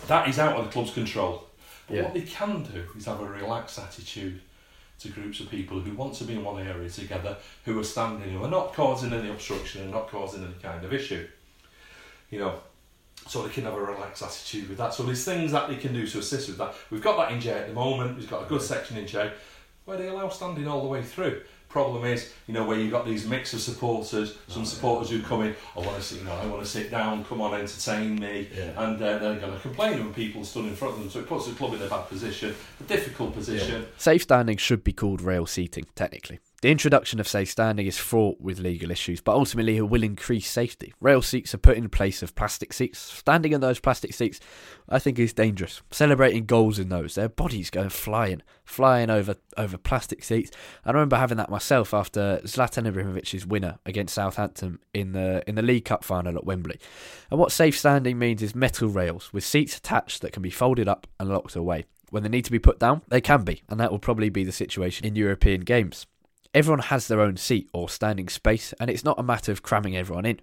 that 0.08 0.28
is 0.28 0.40
out 0.40 0.58
of 0.58 0.66
the 0.66 0.72
club's 0.72 0.92
control. 0.92 1.44
But 1.88 1.96
Yeah. 1.96 2.04
what 2.04 2.14
they 2.14 2.22
can 2.22 2.64
do 2.64 2.84
is 2.98 3.06
have 3.06 3.20
a 3.20 3.26
relaxed 3.26 3.80
attitude 3.80 4.42
to 5.00 5.10
groups 5.10 5.40
of 5.40 5.50
people 5.50 5.80
who 5.80 5.94
want 5.94 6.16
to 6.16 6.24
be 6.24 6.34
in 6.34 6.44
one 6.44 6.66
area 6.66 6.90
together, 6.90 7.38
who 7.66 7.80
are 7.80 7.84
standing, 7.84 8.32
who 8.32 8.44
are 8.44 8.50
not 8.50 8.74
causing 8.74 9.14
any 9.14 9.30
obstruction 9.30 9.84
and 9.84 9.92
not 9.92 10.10
causing 10.10 10.44
any 10.44 10.54
kind 10.62 10.84
of 10.84 10.92
issue. 10.92 11.28
You 12.30 12.40
know, 12.40 12.60
so 13.28 13.44
they 13.44 13.54
can 13.54 13.64
have 13.64 13.74
a 13.74 13.82
relaxed 13.82 14.24
attitude 14.24 14.70
with 14.70 14.78
that. 14.78 14.94
So 14.94 15.04
there's 15.04 15.24
things 15.24 15.52
that 15.52 15.70
they 15.70 15.76
can 15.76 15.94
do 15.94 16.08
to 16.08 16.20
assist 16.20 16.48
with 16.48 16.58
that. 16.58 16.74
We've 16.90 17.02
got 17.02 17.18
that 17.18 17.32
in 17.34 17.40
J 17.40 17.52
at 17.52 17.68
the 17.68 17.74
moment. 17.74 18.18
We've 18.18 18.30
got 18.30 18.44
a 18.44 18.46
good 18.46 18.62
section 18.62 18.98
in 18.98 19.08
J 19.08 19.32
where 19.86 19.98
they 19.98 20.08
allow 20.08 20.28
standing 20.28 20.68
all 20.68 20.82
the 20.82 20.88
way 20.88 21.02
through. 21.02 21.42
Problem 21.70 22.06
is, 22.06 22.34
you 22.48 22.54
know, 22.54 22.66
where 22.66 22.78
you've 22.78 22.92
got 22.92 23.06
these 23.06 23.26
mix 23.26 23.54
of 23.54 23.60
supporters, 23.60 24.38
some 24.48 24.66
supporters 24.66 25.10
who 25.10 25.22
come 25.22 25.44
in, 25.44 25.56
I 25.76 25.80
want 25.80 25.98
to 25.98 26.02
sit, 26.02 26.20
you 26.20 26.26
know, 26.26 26.34
I 26.34 26.46
want 26.46 26.64
to 26.64 26.68
sit 26.68 26.90
down, 26.90 27.24
come 27.26 27.42
on, 27.42 27.54
entertain 27.54 28.16
me, 28.16 28.50
and 28.78 28.96
uh, 28.96 29.18
they're 29.18 29.36
going 29.36 29.54
to 29.54 29.60
complain 29.60 30.00
when 30.00 30.14
people 30.14 30.44
stood 30.44 30.66
in 30.66 30.76
front 30.76 30.96
of 30.96 31.00
them. 31.02 31.10
So 31.10 31.20
it 31.20 31.28
puts 31.28 31.48
the 31.48 31.54
club 31.54 31.74
in 31.74 31.82
a 31.82 31.88
bad 31.88 32.08
position, 32.08 32.56
a 32.80 32.84
difficult 32.84 33.34
position. 33.34 33.86
Safe 33.98 34.24
standing 34.24 34.58
should 34.58 34.84
be 34.84 34.94
called 34.94 35.22
rail 35.22 35.46
seating, 35.46 35.86
technically. 35.94 36.40
The 36.68 36.72
introduction 36.72 37.22
of 37.22 37.30
safe 37.30 37.50
standing 37.50 37.88
is 37.88 37.98
fraught 37.98 38.42
with 38.42 38.60
legal 38.60 38.92
issues, 38.92 39.22
but 39.22 39.32
ultimately 39.32 39.78
it 39.78 39.88
will 39.88 40.04
increase 40.04 40.52
safety. 40.52 40.94
Rail 41.00 41.22
seats 41.22 41.54
are 41.54 41.58
put 41.58 41.78
in 41.78 41.88
place 41.88 42.22
of 42.22 42.36
plastic 42.36 42.74
seats. 42.74 43.00
Standing 43.00 43.54
in 43.54 43.62
those 43.62 43.80
plastic 43.80 44.14
seats, 44.14 44.42
I 44.90 45.00
think, 45.00 45.18
is 45.18 45.32
dangerous. 45.32 45.82
Celebrating 45.92 46.46
goals 46.46 46.78
in 46.78 46.90
those, 46.90 47.16
their 47.16 47.30
bodies 47.30 47.70
going 47.70 47.88
flying, 47.88 48.42
flying 48.66 49.10
over 49.10 49.38
over 49.56 49.78
plastic 49.78 50.26
seats. 50.26 50.52
I 50.84 50.92
remember 50.92 51.16
having 51.16 51.38
that 51.38 51.50
myself 51.50 51.94
after 51.94 52.42
Zlatan 52.44 52.86
Ibrahimovic's 52.86 53.46
winner 53.46 53.80
against 53.86 54.16
Southampton 54.16 54.80
in 54.94 55.14
the 55.14 55.46
in 55.48 55.56
the 55.56 55.62
League 55.62 55.86
Cup 55.86 56.04
final 56.04 56.36
at 56.36 56.44
Wembley. 56.44 56.82
And 57.32 57.40
what 57.40 57.54
safe 57.54 57.80
standing 57.80 58.20
means 58.20 58.44
is 58.44 58.54
metal 58.54 58.90
rails 58.90 59.32
with 59.32 59.46
seats 59.46 59.78
attached 59.78 60.22
that 60.22 60.34
can 60.34 60.44
be 60.44 60.50
folded 60.50 60.90
up 60.90 61.08
and 61.18 61.30
locked 61.30 61.56
away. 61.56 61.86
When 62.10 62.24
they 62.24 62.30
need 62.30 62.44
to 62.44 62.52
be 62.52 62.60
put 62.60 62.78
down, 62.78 63.04
they 63.08 63.22
can 63.22 63.44
be, 63.46 63.64
and 63.70 63.80
that 63.80 63.90
will 63.90 64.00
probably 64.00 64.28
be 64.28 64.44
the 64.44 64.52
situation 64.52 65.06
in 65.06 65.16
European 65.16 65.62
games. 65.62 66.08
Everyone 66.54 66.80
has 66.80 67.08
their 67.08 67.22
own 67.22 67.38
seat 67.38 67.70
or 67.74 67.90
standing 67.90 68.30
space, 68.30 68.74
and 68.80 68.90
it's 68.90 69.04
not 69.04 69.20
a 69.20 69.24
matter 69.24 69.52
of 69.52 69.64
cramming 69.64 69.96
everyone 69.96 70.26
in. 70.26 70.40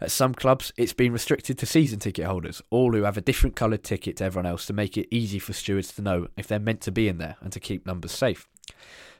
At 0.00 0.10
some 0.10 0.34
clubs, 0.34 0.72
it's 0.76 0.92
been 0.92 1.12
restricted 1.12 1.58
to 1.58 1.66
season 1.66 1.98
ticket 1.98 2.26
holders, 2.26 2.62
all 2.70 2.92
who 2.92 3.02
have 3.02 3.16
a 3.16 3.22
different 3.22 3.56
coloured 3.56 3.82
ticket 3.82 4.16
to 4.18 4.24
everyone 4.24 4.46
else 4.46 4.66
to 4.66 4.72
make 4.72 4.96
it 4.96 5.08
easy 5.10 5.38
for 5.38 5.52
stewards 5.52 5.92
to 5.94 6.02
know 6.02 6.28
if 6.36 6.46
they're 6.46 6.58
meant 6.58 6.80
to 6.82 6.92
be 6.92 7.08
in 7.08 7.18
there 7.18 7.36
and 7.40 7.52
to 7.52 7.60
keep 7.60 7.86
numbers 7.86 8.12
safe. 8.12 8.48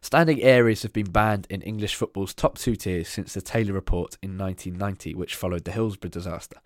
Standing 0.01 0.43
areas 0.43 0.83
have 0.83 0.93
been 0.93 1.11
banned 1.11 1.47
in 1.51 1.63
English 1.63 1.95
football's 1.95 2.35
top 2.35 2.59
two 2.59 2.77
tiers 2.77 3.09
since 3.09 3.35
the 3.35 3.41
Taylor 3.41 3.73
Report 3.73 4.17
in 4.23 4.39
1990, 4.39 5.15
which 5.15 5.35
followed 5.35 5.65
the 5.65 5.73
Hillsborough 5.73 6.11
disaster. 6.11 6.59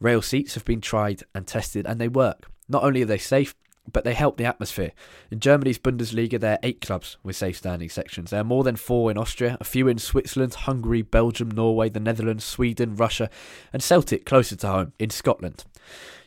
Rail 0.00 0.22
seats 0.22 0.54
have 0.54 0.64
been 0.64 0.80
tried 0.80 1.22
and 1.34 1.46
tested, 1.46 1.86
and 1.86 2.00
they 2.00 2.08
work. 2.08 2.50
Not 2.68 2.82
only 2.82 3.02
are 3.02 3.06
they 3.06 3.18
safe, 3.18 3.54
but 3.90 4.04
they 4.04 4.14
help 4.14 4.36
the 4.36 4.44
atmosphere. 4.44 4.92
In 5.30 5.40
Germany's 5.40 5.78
Bundesliga, 5.78 6.38
there 6.38 6.52
are 6.52 6.58
eight 6.62 6.80
clubs 6.80 7.16
with 7.22 7.36
safe 7.36 7.56
standing 7.56 7.88
sections. 7.88 8.30
There 8.30 8.40
are 8.40 8.44
more 8.44 8.64
than 8.64 8.76
four 8.76 9.10
in 9.10 9.18
Austria, 9.18 9.56
a 9.60 9.64
few 9.64 9.88
in 9.88 9.98
Switzerland, 9.98 10.54
Hungary, 10.54 11.02
Belgium, 11.02 11.50
Norway, 11.50 11.88
the 11.88 12.00
Netherlands, 12.00 12.44
Sweden, 12.44 12.94
Russia, 12.94 13.28
and 13.72 13.82
Celtic, 13.82 14.24
closer 14.24 14.56
to 14.56 14.68
home, 14.68 14.92
in 14.98 15.10
Scotland. 15.10 15.64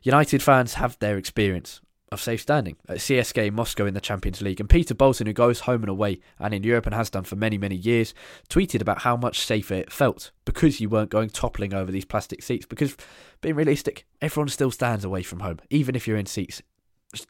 United 0.04 0.44
fans 0.44 0.76
have 0.76 1.00
their 1.00 1.18
experience 1.18 1.82
of 2.12 2.22
safe 2.22 2.42
standing 2.42 2.78
at 2.88 2.98
CSKA 2.98 3.52
Moscow 3.52 3.86
in 3.86 3.94
the 3.94 4.02
Champions 4.02 4.42
League, 4.42 4.60
and 4.60 4.70
Peter 4.70 4.94
Bolton, 4.94 5.26
who 5.26 5.34
goes 5.34 5.62
home 5.62 5.82
and 5.82 5.90
away 5.90 6.20
and 6.38 6.54
in 6.54 6.64
Europe 6.64 6.86
and 6.86 6.94
has 6.94 7.10
done 7.10 7.24
for 7.24 7.36
many, 7.36 7.58
many 7.58 7.76
years, 7.76 8.14
tweeted 8.50 8.82
about 8.82 9.02
how 9.02 9.18
much 9.18 9.40
safer 9.40 9.74
it 9.74 9.92
felt 9.92 10.32
because 10.46 10.80
you 10.80 10.90
weren't 10.90 11.10
going 11.10 11.30
toppling 11.30 11.74
over 11.74 11.92
these 11.92 12.06
plastic 12.06 12.44
seats. 12.44 12.66
Because, 12.66 12.96
being 13.42 13.56
realistic, 13.56 14.06
everyone 14.22 14.50
still 14.50 14.72
stands 14.72 15.04
away 15.04 15.24
from 15.24 15.40
home, 15.40 15.60
even 15.70 15.96
if 15.96 16.08
you're 16.08 16.18
in 16.18 16.26
seats 16.26 16.62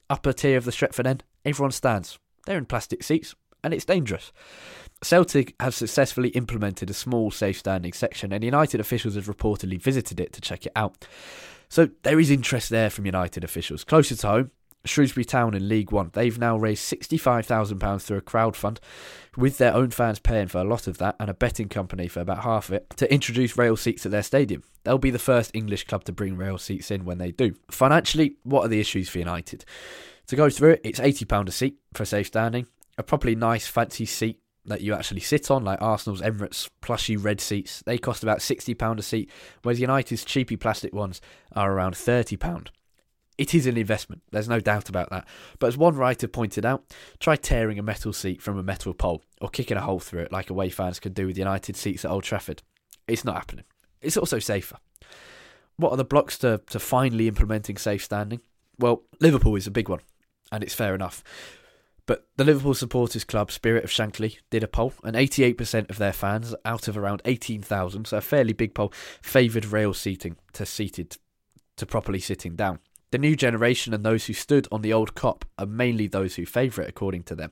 upper 0.09 0.33
tier 0.33 0.57
of 0.57 0.65
the 0.65 0.71
Stretford 0.71 1.07
end, 1.07 1.23
everyone 1.43 1.71
stands. 1.71 2.19
They're 2.45 2.57
in 2.57 2.65
plastic 2.65 3.03
seats, 3.03 3.35
and 3.63 3.73
it's 3.73 3.85
dangerous. 3.85 4.31
Celtic 5.03 5.55
have 5.59 5.75
successfully 5.75 6.29
implemented 6.29 6.89
a 6.89 6.93
small 6.93 7.31
safe 7.31 7.57
standing 7.57 7.93
section, 7.93 8.31
and 8.31 8.43
United 8.43 8.79
officials 8.79 9.15
have 9.15 9.25
reportedly 9.27 9.81
visited 9.81 10.19
it 10.19 10.33
to 10.33 10.41
check 10.41 10.65
it 10.65 10.71
out. 10.75 11.07
So 11.69 11.89
there 12.03 12.19
is 12.19 12.31
interest 12.31 12.69
there 12.69 12.89
from 12.89 13.05
United 13.05 13.43
officials. 13.43 13.83
Closer 13.83 14.15
to 14.15 14.27
home, 14.27 14.51
Shrewsbury 14.85 15.25
Town 15.25 15.53
in 15.53 15.67
League 15.67 15.91
One. 15.91 16.11
They've 16.13 16.37
now 16.37 16.57
raised 16.57 16.83
£65,000 16.91 18.01
through 18.01 18.17
a 18.17 18.21
crowd 18.21 18.55
fund, 18.55 18.79
with 19.35 19.57
their 19.57 19.73
own 19.73 19.89
fans 19.89 20.19
paying 20.19 20.47
for 20.47 20.59
a 20.59 20.63
lot 20.63 20.87
of 20.87 20.97
that 20.99 21.15
and 21.19 21.29
a 21.29 21.33
betting 21.33 21.69
company 21.69 22.07
for 22.07 22.21
about 22.21 22.43
half 22.43 22.69
of 22.69 22.75
it, 22.75 22.89
to 22.97 23.11
introduce 23.13 23.57
rail 23.57 23.75
seats 23.75 24.05
at 24.05 24.11
their 24.11 24.23
stadium. 24.23 24.63
They'll 24.83 24.97
be 24.97 25.11
the 25.11 25.19
first 25.19 25.51
English 25.53 25.85
club 25.85 26.03
to 26.05 26.11
bring 26.11 26.37
rail 26.37 26.57
seats 26.57 26.91
in 26.91 27.05
when 27.05 27.17
they 27.17 27.31
do. 27.31 27.55
Financially, 27.69 28.37
what 28.43 28.65
are 28.65 28.69
the 28.69 28.79
issues 28.79 29.09
for 29.09 29.19
United? 29.19 29.65
To 30.27 30.35
go 30.35 30.49
through 30.49 30.71
it, 30.71 30.81
it's 30.83 30.99
£80 30.99 31.47
a 31.47 31.51
seat 31.51 31.77
for 31.93 32.05
safe 32.05 32.27
standing, 32.27 32.67
a 32.97 33.03
properly 33.03 33.35
nice, 33.35 33.67
fancy 33.67 34.05
seat 34.05 34.39
that 34.65 34.81
you 34.81 34.93
actually 34.93 35.21
sit 35.21 35.51
on, 35.51 35.63
like 35.63 35.81
Arsenal's 35.81 36.21
Emirates 36.21 36.69
plushy 36.81 37.17
red 37.17 37.39
seats. 37.39 37.83
They 37.85 37.97
cost 37.97 38.23
about 38.23 38.39
£60 38.39 38.97
a 38.97 39.01
seat, 39.01 39.29
whereas 39.61 39.79
United's 39.79 40.25
cheapy 40.25 40.57
plastic 40.57 40.93
ones 40.93 41.21
are 41.53 41.71
around 41.71 41.93
£30 41.93 42.69
it 43.37 43.53
is 43.53 43.67
an 43.67 43.77
investment. 43.77 44.21
There's 44.31 44.49
no 44.49 44.59
doubt 44.59 44.89
about 44.89 45.09
that. 45.09 45.27
But 45.59 45.67
as 45.67 45.77
one 45.77 45.95
writer 45.95 46.27
pointed 46.27 46.65
out, 46.65 46.83
try 47.19 47.35
tearing 47.35 47.79
a 47.79 47.83
metal 47.83 48.13
seat 48.13 48.41
from 48.41 48.57
a 48.57 48.63
metal 48.63 48.93
pole 48.93 49.21
or 49.41 49.49
kicking 49.49 49.77
a 49.77 49.81
hole 49.81 49.99
through 49.99 50.21
it 50.21 50.31
like 50.31 50.49
away 50.49 50.69
fans 50.69 50.99
could 50.99 51.13
do 51.13 51.27
with 51.27 51.37
United 51.37 51.75
seats 51.75 52.05
at 52.05 52.11
Old 52.11 52.23
Trafford. 52.23 52.61
It's 53.07 53.25
not 53.25 53.35
happening. 53.35 53.65
It's 54.01 54.17
also 54.17 54.39
safer. 54.39 54.77
What 55.77 55.91
are 55.91 55.97
the 55.97 56.05
blocks 56.05 56.37
to, 56.39 56.61
to 56.69 56.79
finally 56.79 57.27
implementing 57.27 57.77
safe 57.77 58.03
standing? 58.03 58.39
Well, 58.79 59.03
Liverpool 59.19 59.55
is 59.55 59.67
a 59.67 59.71
big 59.71 59.89
one, 59.89 59.99
and 60.51 60.63
it's 60.63 60.73
fair 60.73 60.95
enough. 60.95 61.23
But 62.05 62.27
the 62.37 62.43
Liverpool 62.43 62.75
Supporters 62.75 63.23
Club, 63.23 63.51
Spirit 63.51 63.83
of 63.83 63.89
Shankly, 63.89 64.37
did 64.51 64.63
a 64.63 64.67
poll, 64.67 64.93
and 65.03 65.15
88% 65.15 65.89
of 65.89 65.97
their 65.97 66.13
fans, 66.13 66.53
out 66.63 66.87
of 66.87 66.97
around 66.97 67.21
18,000, 67.25 68.05
so 68.05 68.17
a 68.17 68.21
fairly 68.21 68.53
big 68.53 68.75
poll, 68.75 68.93
favoured 69.21 69.65
rail 69.65 69.93
seating 69.93 70.37
to 70.53 70.65
seated 70.65 71.17
to 71.77 71.85
properly 71.85 72.19
sitting 72.19 72.55
down. 72.55 72.79
The 73.15 73.19
new 73.19 73.37
generation 73.37 73.93
and 73.93 74.03
those 74.03 74.25
who 74.25 74.33
stood 74.33 74.67
on 74.73 74.81
the 74.81 74.91
old 74.91 75.15
Kop 75.15 75.43
are 75.57 75.65
mainly 75.65 76.05
those 76.05 76.35
who 76.35 76.45
favour 76.45 76.81
it, 76.81 76.89
according 76.89 77.23
to 77.23 77.33
them. 77.33 77.51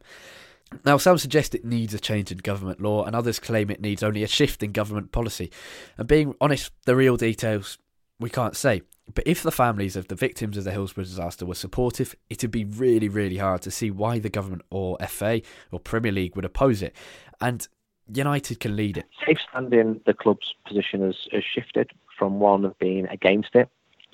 Now, 0.84 0.98
some 0.98 1.18
suggest 1.18 1.56
it 1.56 1.64
needs 1.64 1.94
a 1.94 2.00
change 2.00 2.34
in 2.34 2.40
government 2.40 2.82
law, 2.82 3.06
and 3.06 3.16
others 3.16 3.40
claim 3.40 3.70
it 3.70 3.80
needs 3.80 4.04
only 4.04 4.24
a 4.24 4.28
shift 4.28 4.62
in 4.62 4.74
government 4.74 5.14
policy. 5.14 5.50
And 5.98 6.06
being 6.06 6.36
honest, 6.42 6.74
the 6.84 6.98
real 6.98 7.16
details 7.16 7.78
we 8.20 8.30
can't 8.30 8.58
say. 8.58 8.82
But 9.16 9.26
if 9.26 9.42
the 9.42 9.54
families 9.54 9.96
of 9.96 10.10
the 10.10 10.16
victims 10.16 10.58
of 10.58 10.66
the 10.66 10.72
Hillsborough 10.74 11.06
disaster 11.06 11.46
were 11.46 11.56
supportive, 11.56 12.14
it'd 12.30 12.52
be 12.52 12.66
really, 12.66 13.08
really 13.08 13.38
hard 13.38 13.62
to 13.62 13.72
see 13.72 13.90
why 13.90 14.20
the 14.20 14.28
government 14.28 14.64
or 14.70 14.98
FA 15.08 15.44
or 15.72 15.80
Premier 15.80 16.12
League 16.12 16.36
would 16.36 16.44
oppose 16.44 16.82
it. 16.82 16.94
And 17.40 17.66
United 18.14 18.60
can 18.60 18.76
lead 18.76 18.98
it. 18.98 19.06
Safe 19.26 19.38
standing, 19.50 20.02
the 20.06 20.14
club's 20.14 20.56
position 20.68 21.04
has, 21.04 21.16
has 21.32 21.46
shifted 21.46 21.92
from 22.20 22.42
one 22.42 22.66
of 22.66 22.78
being 22.80 23.08
against 23.08 23.56
it 23.56 23.70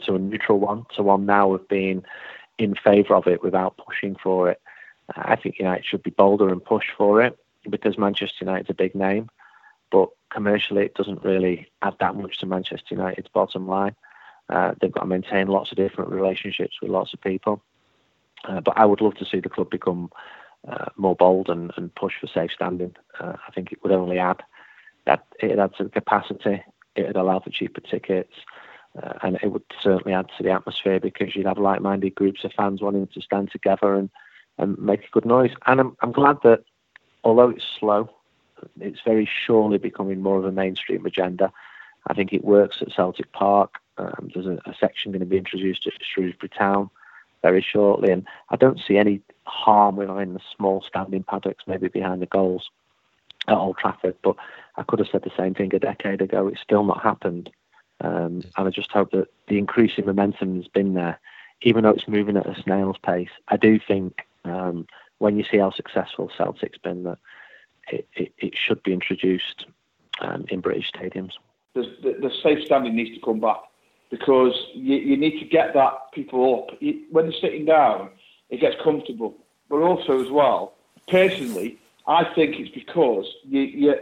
to 0.06 0.16
a 0.16 0.20
neutral 0.20 0.60
one 0.60 0.86
to 0.96 1.04
one 1.04 1.26
now 1.26 1.54
of 1.54 1.68
being 1.68 2.04
in 2.58 2.76
favour 2.76 3.16
of 3.16 3.28
it 3.28 3.44
without 3.44 3.78
pushing 3.78 4.16
for 4.16 4.50
it. 4.50 4.62
I 5.16 5.36
think 5.36 5.60
United 5.60 5.86
should 5.86 6.04
be 6.04 6.12
bolder 6.12 6.50
and 6.50 6.64
push 6.64 6.88
for 6.96 7.22
it 7.22 7.38
because 7.70 7.98
Manchester 7.98 8.46
United's 8.46 8.70
a 8.70 8.74
big 8.74 8.96
name, 8.96 9.30
but 9.92 10.10
commercially 10.30 10.86
it 10.86 10.94
doesn't 10.94 11.24
really 11.24 11.68
add 11.82 11.96
that 12.00 12.16
much 12.16 12.38
to 12.40 12.46
Manchester 12.46 12.96
United's 12.96 13.28
bottom 13.30 13.68
line. 13.68 13.96
Uh, 14.50 14.74
they've 14.80 14.92
got 14.92 15.02
to 15.02 15.06
maintain 15.08 15.48
lots 15.48 15.72
of 15.72 15.78
different 15.78 16.12
relationships 16.12 16.78
with 16.82 16.92
lots 16.92 17.14
of 17.14 17.22
people. 17.22 17.62
Uh, 18.46 18.62
but 18.62 18.78
I 18.78 18.86
would 18.86 19.02
love 19.02 19.16
to 19.16 19.26
see 19.26 19.40
the 19.40 19.50
club 19.50 19.70
become 19.70 20.12
uh, 20.68 20.86
more 20.98 21.16
bold 21.16 21.50
and, 21.50 21.72
and 21.78 21.94
push 21.96 22.14
for 22.20 22.28
safe 22.28 22.52
standing. 22.52 22.96
Uh, 23.20 23.34
I 23.48 23.52
think 23.52 23.72
it 23.72 23.80
would 23.84 23.92
only 23.92 24.20
add 24.20 24.42
that 25.06 25.26
it 25.40 25.58
adds 25.60 25.78
to 25.78 25.86
the 25.86 25.90
capacity. 25.90 26.64
It 26.96 27.08
would 27.08 27.16
allow 27.16 27.40
for 27.40 27.50
cheaper 27.50 27.82
tickets. 27.82 28.34
Uh, 29.02 29.14
and 29.22 29.38
it 29.42 29.52
would 29.52 29.64
certainly 29.82 30.14
add 30.14 30.30
to 30.38 30.44
the 30.44 30.52
atmosphere 30.52 31.00
because 31.00 31.36
you'd 31.36 31.46
have 31.46 31.58
like-minded 31.58 32.16
groups 32.16 32.44
of 32.44 32.54
fans 32.54 32.82
wanting 32.82 33.08
to 33.08 33.22
stand 33.22 33.52
together 33.52 33.96
and, 33.96 34.10
and 34.58 34.78
make 34.80 35.04
a 35.04 35.12
good 35.12 35.26
noise. 35.26 35.52
And 35.68 35.80
I'm, 35.80 35.98
I'm 36.02 36.12
glad 36.12 36.38
that, 36.44 36.64
although 37.24 37.50
it's 37.50 37.66
slow, 37.80 38.10
it's 38.80 39.02
very 39.06 39.30
surely 39.46 39.78
becoming 39.78 40.22
more 40.22 40.38
of 40.38 40.46
a 40.46 40.52
mainstream 40.52 41.06
agenda. 41.06 41.52
I 42.08 42.14
think 42.14 42.34
it 42.34 42.44
works 42.44 42.78
at 42.82 42.92
Celtic 42.92 43.32
Park. 43.32 43.76
Um, 43.98 44.32
there's 44.34 44.46
a, 44.46 44.60
a, 44.66 44.74
section 44.80 45.12
going 45.12 45.20
to 45.20 45.26
be 45.26 45.38
introduced 45.38 45.86
at 45.86 45.94
Shrewsbury 46.02 46.50
Town 46.50 46.90
very 47.42 47.62
shortly, 47.62 48.12
and 48.12 48.26
I 48.50 48.56
don't 48.56 48.80
see 48.86 48.98
any 48.98 49.22
harm 49.44 49.98
with 49.98 50.08
having 50.08 50.34
the 50.34 50.42
small 50.56 50.84
standing 50.88 51.24
paddocks 51.24 51.66
maybe 51.68 51.90
behind 51.90 52.22
the 52.22 52.26
goals 52.26 52.70
at 53.48 53.56
Old 53.56 53.78
Trafford. 53.78 54.16
But 54.24 54.36
I 54.78 54.84
could 54.84 55.00
have 55.00 55.10
said 55.12 55.24
the 55.24 55.32
same 55.38 55.54
thing 55.54 55.74
a 55.76 55.80
decade 55.80 56.22
ago. 56.22 56.48
It's 56.48 56.62
still 56.62 56.84
not 56.84 57.04
happened, 57.04 57.50
um, 58.02 58.44
and 58.58 58.68
I 58.68 58.70
just 58.70 58.92
hope 58.92 59.12
that 59.12 59.28
the 59.48 59.58
increasing 59.58 60.06
momentum 60.06 60.56
has 60.56 60.68
been 60.68 60.94
there, 60.94 61.20
even 61.62 61.84
though 61.84 61.92
it's 61.92 62.08
moving 62.08 62.38
at 62.38 62.48
a 62.48 62.62
snail's 62.62 62.98
pace. 62.98 63.30
I 63.48 63.58
do 63.58 63.80
think 63.80 64.20
um, 64.46 64.88
when 65.18 65.38
you 65.38 65.44
see 65.50 65.58
how 65.58 65.72
successful 65.72 66.32
Celtic's 66.38 66.78
been, 66.78 67.04
that 67.04 67.18
it, 67.92 68.08
it, 68.14 68.34
it 68.38 68.54
should 68.56 68.82
be 68.84 68.94
introduced 68.94 69.66
um, 70.22 70.46
in 70.50 70.62
British 70.62 70.92
stadiums. 70.92 71.32
The, 71.74 71.82
the, 72.02 72.18
the, 72.22 72.32
safe 72.42 72.66
standing 72.66 72.96
needs 72.96 73.16
to 73.18 73.24
come 73.24 73.40
back 73.40 73.62
because 74.10 74.54
you, 74.74 74.96
you 74.96 75.18
need 75.18 75.40
to 75.40 75.46
get 75.46 75.74
that 75.74 76.12
people 76.14 76.68
up. 76.68 76.76
You, 76.82 77.04
when 77.12 77.26
they're 77.26 77.40
sitting 77.40 77.66
down, 77.66 78.10
it 78.50 78.60
gets 78.60 78.76
comfortable. 78.84 79.36
But 79.70 79.78
also, 79.78 80.24
as 80.24 80.32
well, 80.32 80.74
personally, 81.08 81.78
I 82.08 82.24
think 82.34 82.56
it's 82.60 82.74
because 82.74 83.26
you, 83.44 83.62
you, 83.62 83.96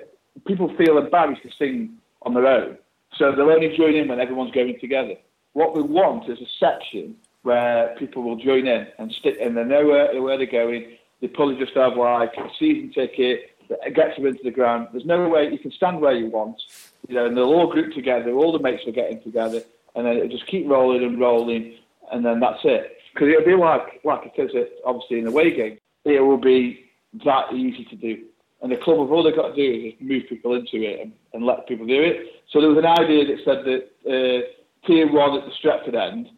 people 0.46 0.74
feel 0.78 0.98
embarrassed 0.98 1.44
to 1.44 1.50
sing 1.58 1.98
on 2.22 2.34
their 2.34 2.48
own. 2.48 2.78
So 3.16 3.32
they'll 3.32 3.50
only 3.50 3.76
join 3.76 3.96
in 3.96 4.08
when 4.08 4.20
everyone's 4.20 4.52
going 4.52 4.80
together. 4.80 5.16
What 5.54 5.76
we 5.76 5.82
want 5.82 6.30
is 6.30 6.40
a 6.40 6.48
section 6.60 7.16
where 7.44 7.96
people 7.98 8.24
will 8.24 8.36
join 8.36 8.68
in 8.68 8.88
and 9.00 9.12
stick, 9.12 9.38
and 9.42 9.58
they 9.58 9.64
know 9.64 9.86
where, 9.86 10.22
where 10.22 10.38
they're 10.38 10.46
going. 10.46 10.98
They 11.22 11.28
probably 11.28 11.56
just 11.56 11.76
have 11.76 11.96
like 11.96 12.34
a 12.38 12.50
season 12.60 12.92
ticket 12.92 13.52
that 13.70 13.94
gets 13.94 14.16
them 14.16 14.26
into 14.26 14.44
the 14.44 14.52
ground. 14.52 14.90
There's 14.92 15.06
no 15.06 15.28
way 15.28 15.50
you 15.50 15.58
can 15.58 15.72
stand 15.72 16.00
where 16.00 16.16
you 16.16 16.28
want, 16.28 16.62
you 17.08 17.16
know, 17.16 17.26
and 17.26 17.36
they'll 17.36 17.46
all 17.46 17.72
group 17.72 17.94
together. 17.94 18.32
All 18.32 18.52
the 18.52 18.60
mates 18.60 18.88
are 18.88 18.92
getting 18.92 19.22
together, 19.22 19.62
and 19.96 20.06
then 20.06 20.18
it'll 20.18 20.30
just 20.30 20.48
keep 20.48 20.68
rolling 20.68 21.04
and 21.04 21.20
rolling, 21.20 21.76
and 22.12 22.26
then 22.26 22.40
that's 22.40 22.60
it. 22.64 22.98
Because 23.14 23.30
it'll 23.30 23.46
be 23.46 23.56
like 23.56 24.02
like 24.04 24.32
it 24.36 24.42
is, 24.42 24.68
obviously 24.86 25.20
in 25.20 25.28
a 25.28 25.30
away 25.30 25.56
game. 25.56 25.78
It 26.06 26.22
will 26.22 26.38
be 26.38 26.86
that 27.26 27.54
easy 27.54 27.84
to 27.86 27.96
do. 27.96 28.26
And 28.62 28.72
the 28.72 28.78
club 28.78 29.00
have 29.00 29.12
all 29.12 29.24
they've 29.24 29.36
got 29.36 29.50
to 29.50 29.56
do 29.56 29.88
is 29.88 29.94
just 29.94 30.02
move 30.02 30.24
people 30.28 30.56
into 30.56 30.82
it 30.82 31.00
and, 31.02 31.12
and 31.34 31.46
let 31.46 31.68
people 31.68 31.86
do 31.86 32.02
it. 32.02 32.44
So 32.52 32.60
there 32.60 32.70
was 32.70 32.80
an 32.80 32.86
idea 32.86 33.26
that 33.26 33.44
said 33.46 33.66
that 33.66 33.82
uh, 34.08 34.88
tier 34.88 35.12
one 35.12 35.38
at 35.38 35.46
the 35.46 35.52
Stretford 35.52 35.96
end, 35.96 36.30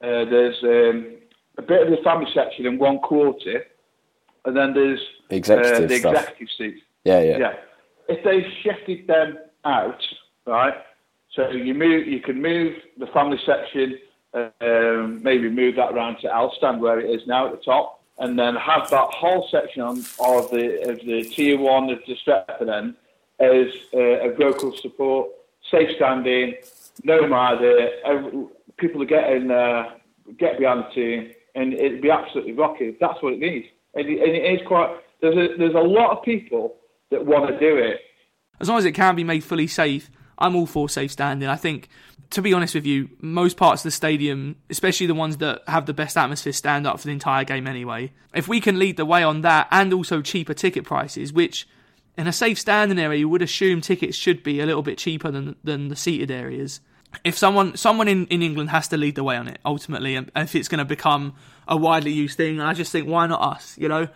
uh, 0.00 0.24
there's 0.30 0.56
um, 0.62 1.16
a 1.58 1.62
bit 1.62 1.82
of 1.82 1.90
the 1.90 2.02
family 2.02 2.30
section 2.32 2.66
in 2.66 2.78
one 2.78 2.98
quarter, 2.98 3.64
and 4.44 4.56
then 4.56 4.72
there's 4.72 5.00
executive 5.30 5.84
uh, 5.84 5.86
the 5.86 5.98
stuff. 5.98 6.14
executive 6.14 6.48
seats. 6.56 6.80
Yeah, 7.04 7.20
yeah. 7.20 7.38
Yeah. 7.38 7.54
If 8.08 8.24
they 8.24 8.46
shifted 8.62 9.06
them 9.06 9.38
out, 9.64 10.00
right? 10.46 10.74
So 11.34 11.50
you 11.50 11.74
move, 11.74 12.06
you 12.06 12.20
can 12.20 12.40
move 12.40 12.74
the 12.98 13.06
family 13.08 13.38
section, 13.44 13.98
uh, 14.32 14.48
um, 14.60 15.22
maybe 15.22 15.50
move 15.50 15.76
that 15.76 15.92
around 15.92 16.18
to 16.20 16.34
L 16.34 16.52
stand 16.56 16.80
where 16.80 17.00
it 17.00 17.10
is 17.10 17.26
now 17.26 17.46
at 17.46 17.52
the 17.52 17.62
top, 17.62 17.95
and 18.18 18.38
then 18.38 18.54
have 18.56 18.88
that 18.90 19.08
whole 19.10 19.46
section 19.50 19.82
of 19.82 19.96
the 20.50 20.88
of 20.88 21.00
the 21.00 21.22
tier 21.24 21.58
one 21.58 21.90
of 21.90 21.98
the 22.06 22.16
Stretford 22.16 22.68
end 22.68 22.94
as 23.38 23.66
uh, 23.94 24.30
a 24.30 24.34
vocal 24.34 24.74
support, 24.76 25.28
safe 25.70 25.90
standing, 25.96 26.54
no 27.04 27.26
matter 27.26 27.90
people 28.78 29.02
are 29.02 29.06
getting 29.06 29.50
uh, 29.50 29.90
get 30.38 30.58
behind 30.58 30.84
the 30.84 30.94
team, 30.94 31.32
and 31.54 31.72
it'd 31.72 32.02
be 32.02 32.10
absolutely 32.10 32.52
rocking. 32.52 32.96
That's 33.00 33.22
what 33.22 33.34
it 33.34 33.40
needs, 33.40 33.66
and 33.94 34.08
it, 34.08 34.20
and 34.20 34.36
it 34.36 34.60
is 34.60 34.66
quite. 34.66 34.96
There's 35.20 35.36
a, 35.36 35.56
there's 35.56 35.74
a 35.74 35.78
lot 35.78 36.16
of 36.16 36.22
people 36.24 36.76
that 37.10 37.24
want 37.24 37.48
to 37.48 37.58
do 37.58 37.76
it. 37.76 38.00
As 38.60 38.68
long 38.68 38.78
as 38.78 38.84
it 38.84 38.92
can 38.92 39.14
be 39.14 39.24
made 39.24 39.44
fully 39.44 39.66
safe, 39.66 40.10
I'm 40.38 40.56
all 40.56 40.66
for 40.66 40.88
safe 40.88 41.12
standing. 41.12 41.48
I 41.48 41.56
think 41.56 41.88
to 42.30 42.42
be 42.42 42.52
honest 42.52 42.74
with 42.74 42.86
you, 42.86 43.08
most 43.20 43.56
parts 43.56 43.82
of 43.82 43.84
the 43.84 43.90
stadium, 43.92 44.56
especially 44.68 45.06
the 45.06 45.14
ones 45.14 45.36
that 45.38 45.62
have 45.68 45.86
the 45.86 45.94
best 45.94 46.16
atmosphere, 46.16 46.52
stand 46.52 46.86
up 46.86 46.98
for 46.98 47.06
the 47.06 47.12
entire 47.12 47.44
game 47.44 47.66
anyway. 47.66 48.12
If 48.34 48.48
we 48.48 48.60
can 48.60 48.78
lead 48.78 48.96
the 48.96 49.04
way 49.04 49.22
on 49.22 49.42
that 49.42 49.68
and 49.70 49.92
also 49.92 50.22
cheaper 50.22 50.54
ticket 50.54 50.84
prices, 50.84 51.32
which 51.32 51.68
in 52.18 52.26
a 52.26 52.32
safe 52.32 52.58
standing 52.58 52.98
area 52.98 53.20
you 53.20 53.28
would 53.28 53.42
assume 53.42 53.80
tickets 53.80 54.16
should 54.16 54.42
be 54.42 54.60
a 54.60 54.66
little 54.66 54.82
bit 54.82 54.98
cheaper 54.98 55.30
than 55.30 55.56
than 55.62 55.88
the 55.88 55.96
seated 55.96 56.30
areas. 56.30 56.80
If 57.24 57.38
someone 57.38 57.76
someone 57.76 58.08
in, 58.08 58.26
in 58.26 58.42
England 58.42 58.70
has 58.70 58.88
to 58.88 58.96
lead 58.96 59.14
the 59.14 59.24
way 59.24 59.36
on 59.36 59.48
it 59.48 59.60
ultimately, 59.64 60.16
and 60.16 60.30
if 60.34 60.54
it's 60.54 60.68
going 60.68 60.78
to 60.78 60.84
become 60.84 61.34
a 61.68 61.76
widely 61.76 62.12
used 62.12 62.36
thing, 62.36 62.60
I 62.60 62.74
just 62.74 62.92
think 62.92 63.08
why 63.08 63.26
not 63.26 63.40
us? 63.40 63.76
You 63.78 63.88
know, 63.88 64.08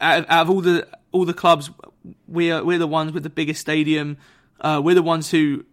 out, 0.00 0.26
out 0.28 0.42
of 0.42 0.50
all 0.50 0.60
the 0.60 0.86
all 1.12 1.24
the 1.24 1.34
clubs, 1.34 1.70
we're 2.28 2.62
we're 2.64 2.78
the 2.78 2.86
ones 2.86 3.12
with 3.12 3.24
the 3.24 3.30
biggest 3.30 3.60
stadium. 3.60 4.16
Uh, 4.60 4.80
we're 4.82 4.94
the 4.94 5.02
ones 5.02 5.30
who 5.30 5.64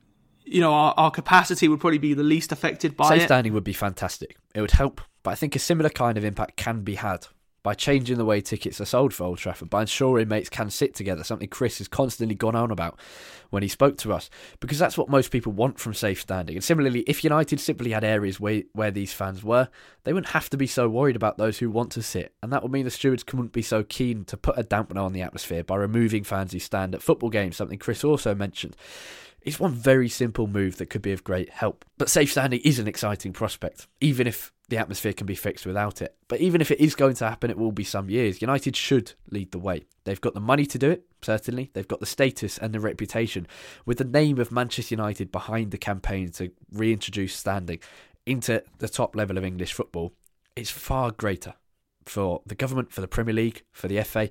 you 0.47 0.61
know, 0.61 0.73
our, 0.73 0.93
our 0.97 1.11
capacity 1.11 1.67
would 1.67 1.79
probably 1.79 1.97
be 1.97 2.13
the 2.13 2.23
least 2.23 2.51
affected 2.51 2.95
by 2.95 3.09
Safe 3.09 3.23
it. 3.23 3.25
standing 3.25 3.53
would 3.53 3.63
be 3.63 3.73
fantastic. 3.73 4.37
It 4.55 4.61
would 4.61 4.71
help, 4.71 5.01
but 5.23 5.31
I 5.31 5.35
think 5.35 5.55
a 5.55 5.59
similar 5.59 5.89
kind 5.89 6.17
of 6.17 6.23
impact 6.23 6.55
can 6.55 6.81
be 6.81 6.95
had 6.95 7.27
by 7.63 7.73
changing 7.73 8.17
the 8.17 8.25
way 8.25 8.39
tickets 8.39 8.79
are 8.79 8.85
sold 8.85 9.13
for 9.13 9.25
Old 9.25 9.39
Trafford, 9.39 9.69
by 9.69 9.81
ensuring 9.81 10.27
mates 10.27 10.49
can 10.49 10.69
sit 10.69 10.95
together, 10.95 11.23
something 11.23 11.47
Chris 11.47 11.79
has 11.79 11.87
constantly 11.87 12.35
gone 12.35 12.55
on 12.55 12.71
about 12.71 12.99
when 13.49 13.63
he 13.63 13.69
spoke 13.69 13.97
to 13.97 14.13
us, 14.13 14.29
because 14.59 14.79
that's 14.79 14.97
what 14.97 15.09
most 15.09 15.31
people 15.31 15.51
want 15.51 15.79
from 15.79 15.93
safe 15.93 16.21
standing. 16.21 16.55
And 16.55 16.63
similarly, 16.63 17.01
if 17.01 17.23
United 17.23 17.59
simply 17.59 17.91
had 17.91 18.03
areas 18.03 18.39
where, 18.39 18.63
where 18.73 18.91
these 18.91 19.13
fans 19.13 19.43
were, 19.43 19.69
they 20.03 20.13
wouldn't 20.13 20.31
have 20.33 20.49
to 20.51 20.57
be 20.57 20.67
so 20.67 20.87
worried 20.87 21.15
about 21.15 21.37
those 21.37 21.57
who 21.57 21.69
want 21.69 21.91
to 21.93 22.03
sit, 22.03 22.33
and 22.41 22.53
that 22.53 22.63
would 22.63 22.71
mean 22.71 22.85
the 22.85 22.91
stewards 22.91 23.25
wouldn't 23.33 23.53
be 23.53 23.61
so 23.61 23.83
keen 23.83 24.23
to 24.25 24.37
put 24.37 24.57
a 24.57 24.63
dampener 24.63 25.03
on 25.03 25.13
the 25.13 25.21
atmosphere 25.21 25.63
by 25.63 25.75
removing 25.75 26.23
fans 26.23 26.53
who 26.53 26.59
stand 26.59 26.95
at 26.95 27.01
football 27.01 27.29
games, 27.29 27.57
something 27.57 27.79
Chris 27.79 28.03
also 28.03 28.33
mentioned. 28.35 28.75
It's 29.41 29.59
one 29.59 29.71
very 29.71 30.09
simple 30.09 30.47
move 30.47 30.77
that 30.77 30.89
could 30.89 31.01
be 31.01 31.13
of 31.13 31.23
great 31.23 31.49
help. 31.49 31.85
But 31.97 32.09
safe 32.09 32.31
standing 32.31 32.59
is 32.65 32.79
an 32.79 32.87
exciting 32.87 33.31
prospect, 33.31 33.87
even 34.01 34.27
if 34.27 34.51
the 34.69 34.77
atmosphere 34.77 35.13
can 35.13 35.25
be 35.25 35.35
fixed 35.35 35.65
without 35.65 36.01
it. 36.01 36.15
But 36.27 36.41
even 36.41 36.59
if 36.59 36.71
it 36.71 36.79
is 36.79 36.95
going 36.95 37.15
to 37.15 37.27
happen, 37.27 37.49
it 37.49 37.57
will 37.57 37.71
be 37.71 37.83
some 37.83 38.09
years. 38.09 38.41
United 38.41 38.75
should 38.75 39.13
lead 39.31 39.51
the 39.51 39.59
way. 39.59 39.85
They've 40.03 40.19
got 40.19 40.33
the 40.33 40.41
money 40.41 40.65
to 40.65 40.77
do 40.77 40.89
it, 40.91 41.05
certainly. 41.21 41.71
They've 41.73 41.87
got 41.87 42.01
the 42.01 42.05
status 42.05 42.57
and 42.57 42.73
the 42.73 42.79
reputation. 42.79 43.47
With 43.85 43.97
the 43.97 44.03
name 44.03 44.39
of 44.39 44.51
Manchester 44.51 44.95
United 44.95 45.31
behind 45.31 45.71
the 45.71 45.77
campaign 45.77 46.31
to 46.33 46.51
reintroduce 46.71 47.33
standing 47.33 47.79
into 48.25 48.61
the 48.79 48.89
top 48.89 49.15
level 49.15 49.37
of 49.37 49.45
English 49.45 49.73
football, 49.73 50.13
it's 50.55 50.71
far 50.71 51.11
greater 51.11 51.53
for 52.05 52.41
the 52.45 52.55
government, 52.55 52.91
for 52.91 53.01
the 53.01 53.07
Premier 53.07 53.33
League, 53.33 53.63
for 53.71 53.87
the 53.87 54.01
FA. 54.03 54.29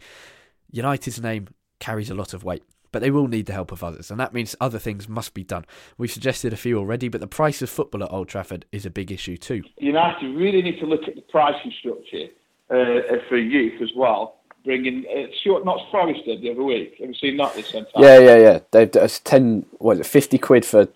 United's 0.70 1.20
name 1.20 1.49
carries 1.78 2.11
a 2.11 2.14
lot 2.14 2.34
of 2.34 2.45
weight 2.45 2.62
but 2.93 3.03
they 3.03 3.11
will 3.11 3.28
need 3.28 3.47
the 3.47 3.53
help 3.53 3.72
of 3.72 3.82
others, 3.82 4.11
and 4.11 4.18
that 4.20 4.32
means 4.32 4.55
other 4.61 4.78
things 4.78 5.09
must 5.09 5.34
be 5.34 5.45
done. 5.45 5.64
We've 5.99 6.11
suggested 6.11 6.53
a 6.53 6.57
few 6.57 6.78
already, 6.78 7.09
but 7.09 7.20
the 7.20 7.26
price 7.26 7.62
of 7.62 7.70
football 7.70 8.05
at 8.05 8.12
Old 8.12 8.28
Trafford 8.28 8.64
is 8.72 8.87
a 8.87 8.91
big 8.91 9.12
issue 9.12 9.37
too. 9.37 9.62
United 9.78 10.34
really 10.37 10.62
need 10.62 10.78
to 10.80 10.87
look 10.87 11.09
at 11.09 11.14
the 11.14 11.22
pricing 11.22 11.72
structure 11.78 12.26
uh, 12.70 13.18
for 13.28 13.37
youth 13.37 13.80
as 13.82 13.91
well. 13.97 14.37
Bringing 14.64 15.05
uh, 15.07 15.30
Stuart 15.41 15.64
Knox 15.64 15.82
Forest 15.93 16.24
did 16.24 16.43
the 16.43 16.51
other 16.51 16.64
week. 16.64 16.97
Have 16.99 17.09
you 17.09 17.14
seen 17.14 17.37
that 17.37 17.55
this 17.55 17.70
time? 17.70 17.87
Yeah, 17.97 18.18
yeah, 18.18 18.37
yeah. 18.37 18.59
They've 18.72 18.91
it's 18.97 19.20
ten. 19.20 19.64
What 19.78 19.93
is 19.93 20.01
it? 20.01 20.07
Fifty 20.07 20.39
quid 20.39 20.64
for 20.64 20.89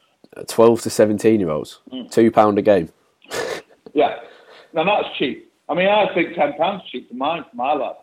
twelve 0.48 0.80
to 0.82 0.90
seventeen 0.90 1.38
year 1.38 1.50
olds. 1.50 1.78
Mm. 1.92 2.10
Two 2.10 2.32
pound 2.32 2.58
a 2.58 2.62
game. 2.62 2.88
yeah, 3.94 4.16
now 4.72 4.82
that's 4.84 5.16
cheap. 5.16 5.52
I 5.68 5.74
mean, 5.74 5.86
I 5.86 6.12
think 6.14 6.34
ten 6.34 6.54
pounds 6.54 6.82
cheap 6.90 7.08
for 7.08 7.14
mine, 7.14 7.44
for 7.48 7.56
my 7.56 7.74
lad. 7.74 7.94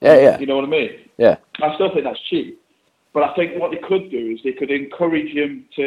Yeah, 0.00 0.18
yeah. 0.20 0.38
You 0.38 0.46
know 0.46 0.56
what 0.56 0.64
I 0.64 0.68
mean? 0.68 0.90
Yeah. 1.18 1.36
I 1.62 1.74
still 1.74 1.92
think 1.92 2.04
that's 2.04 2.20
cheap. 2.28 2.60
But 3.16 3.30
I 3.30 3.34
think 3.34 3.58
what 3.58 3.70
they 3.70 3.78
could 3.78 4.10
do 4.10 4.34
is 4.34 4.40
they 4.44 4.52
could 4.52 4.70
encourage 4.70 5.32
him 5.32 5.64
to 5.74 5.86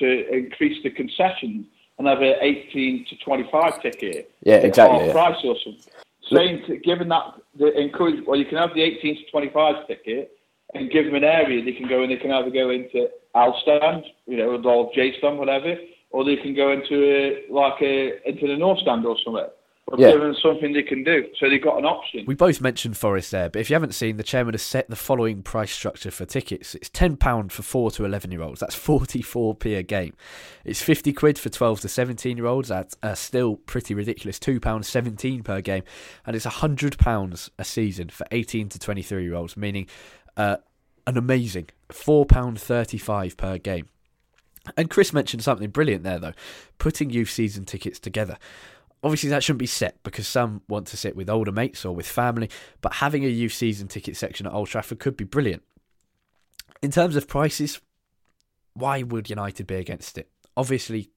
to 0.00 0.36
increase 0.36 0.82
the 0.82 0.90
concessions 0.90 1.66
and 1.98 2.08
have 2.08 2.20
an 2.20 2.34
18 2.40 3.06
to 3.10 3.16
25 3.24 3.80
ticket. 3.80 4.32
Yeah, 4.42 4.56
exactly. 4.56 5.06
Yeah. 5.06 5.12
Price 5.12 5.36
or 5.44 5.54
something. 5.62 5.80
Saying, 6.32 6.64
to, 6.66 6.78
given 6.78 7.10
that 7.10 7.34
the 7.56 7.80
encourage, 7.80 8.26
well, 8.26 8.36
you 8.36 8.44
can 8.44 8.58
have 8.58 8.74
the 8.74 8.82
18 8.82 9.24
to 9.24 9.30
25 9.30 9.86
ticket 9.86 10.32
and 10.74 10.90
give 10.90 11.04
them 11.04 11.14
an 11.14 11.22
area 11.22 11.64
they 11.64 11.78
can 11.78 11.88
go 11.88 12.02
and 12.02 12.10
they 12.10 12.16
can 12.16 12.32
either 12.32 12.50
go 12.50 12.70
into 12.70 13.08
L 13.36 13.56
stand, 13.62 14.06
you 14.26 14.36
know, 14.36 14.60
or 14.60 14.90
J 14.96 15.16
stand, 15.18 15.38
whatever, 15.38 15.76
or 16.10 16.24
they 16.24 16.34
can 16.34 16.56
go 16.56 16.72
into 16.72 16.96
a, 17.04 17.52
like 17.52 17.80
a 17.82 18.28
into 18.28 18.48
the 18.48 18.56
North 18.56 18.80
stand 18.80 19.06
or 19.06 19.16
something 19.24 19.46
or 19.86 19.98
yeah. 19.98 20.12
give 20.12 20.20
them 20.20 20.34
something 20.42 20.72
they 20.72 20.82
can 20.82 21.04
do. 21.04 21.26
So 21.38 21.48
they've 21.48 21.62
got 21.62 21.78
an 21.78 21.84
option. 21.84 22.24
We 22.26 22.34
both 22.34 22.60
mentioned 22.60 22.96
Forest 22.96 23.30
there, 23.30 23.50
but 23.50 23.60
if 23.60 23.68
you 23.68 23.74
haven't 23.74 23.92
seen, 23.92 24.16
the 24.16 24.22
chairman 24.22 24.54
has 24.54 24.62
set 24.62 24.88
the 24.88 24.96
following 24.96 25.42
price 25.42 25.72
structure 25.72 26.10
for 26.10 26.24
tickets. 26.24 26.74
It's 26.74 26.88
£10 26.88 27.52
for 27.52 27.62
4 27.62 27.90
to 27.92 28.04
11 28.04 28.30
year 28.30 28.42
olds. 28.42 28.60
That's 28.60 28.76
44p 28.76 29.78
a 29.78 29.82
game. 29.82 30.14
It's 30.64 30.80
50 30.82 31.12
quid 31.12 31.38
for 31.38 31.50
12 31.50 31.80
to 31.80 31.88
17 31.88 32.36
year 32.36 32.46
olds. 32.46 32.68
That's 32.68 32.96
uh, 33.02 33.14
still 33.14 33.56
pretty 33.56 33.94
ridiculous. 33.94 34.38
£2.17 34.38 35.44
per 35.44 35.60
game. 35.60 35.82
And 36.24 36.34
it's 36.34 36.46
£100 36.46 37.50
a 37.58 37.64
season 37.64 38.08
for 38.08 38.26
18 38.30 38.70
to 38.70 38.78
23 38.78 39.22
year 39.22 39.34
olds, 39.34 39.56
meaning 39.56 39.86
uh, 40.36 40.56
an 41.06 41.18
amazing 41.18 41.68
£4.35 41.90 43.36
per 43.36 43.58
game. 43.58 43.88
And 44.78 44.88
Chris 44.88 45.12
mentioned 45.12 45.44
something 45.44 45.68
brilliant 45.68 46.04
there, 46.04 46.18
though 46.18 46.32
putting 46.78 47.10
youth 47.10 47.30
season 47.30 47.64
tickets 47.64 47.98
together. 47.98 48.38
Obviously, 49.04 49.28
that 49.28 49.44
shouldn't 49.44 49.58
be 49.58 49.66
set 49.66 50.02
because 50.02 50.26
some 50.26 50.62
want 50.66 50.86
to 50.86 50.96
sit 50.96 51.14
with 51.14 51.28
older 51.28 51.52
mates 51.52 51.84
or 51.84 51.94
with 51.94 52.06
family, 52.06 52.48
but 52.80 52.94
having 52.94 53.22
a 53.22 53.28
youth 53.28 53.52
season 53.52 53.86
ticket 53.86 54.16
section 54.16 54.46
at 54.46 54.52
Old 54.54 54.68
Trafford 54.68 54.98
could 54.98 55.14
be 55.14 55.24
brilliant. 55.24 55.62
In 56.82 56.90
terms 56.90 57.14
of 57.14 57.28
prices, 57.28 57.82
why 58.72 59.02
would 59.02 59.28
United 59.28 59.66
be 59.66 59.74
against 59.74 60.16
it? 60.16 60.30
Obviously, 60.56 61.10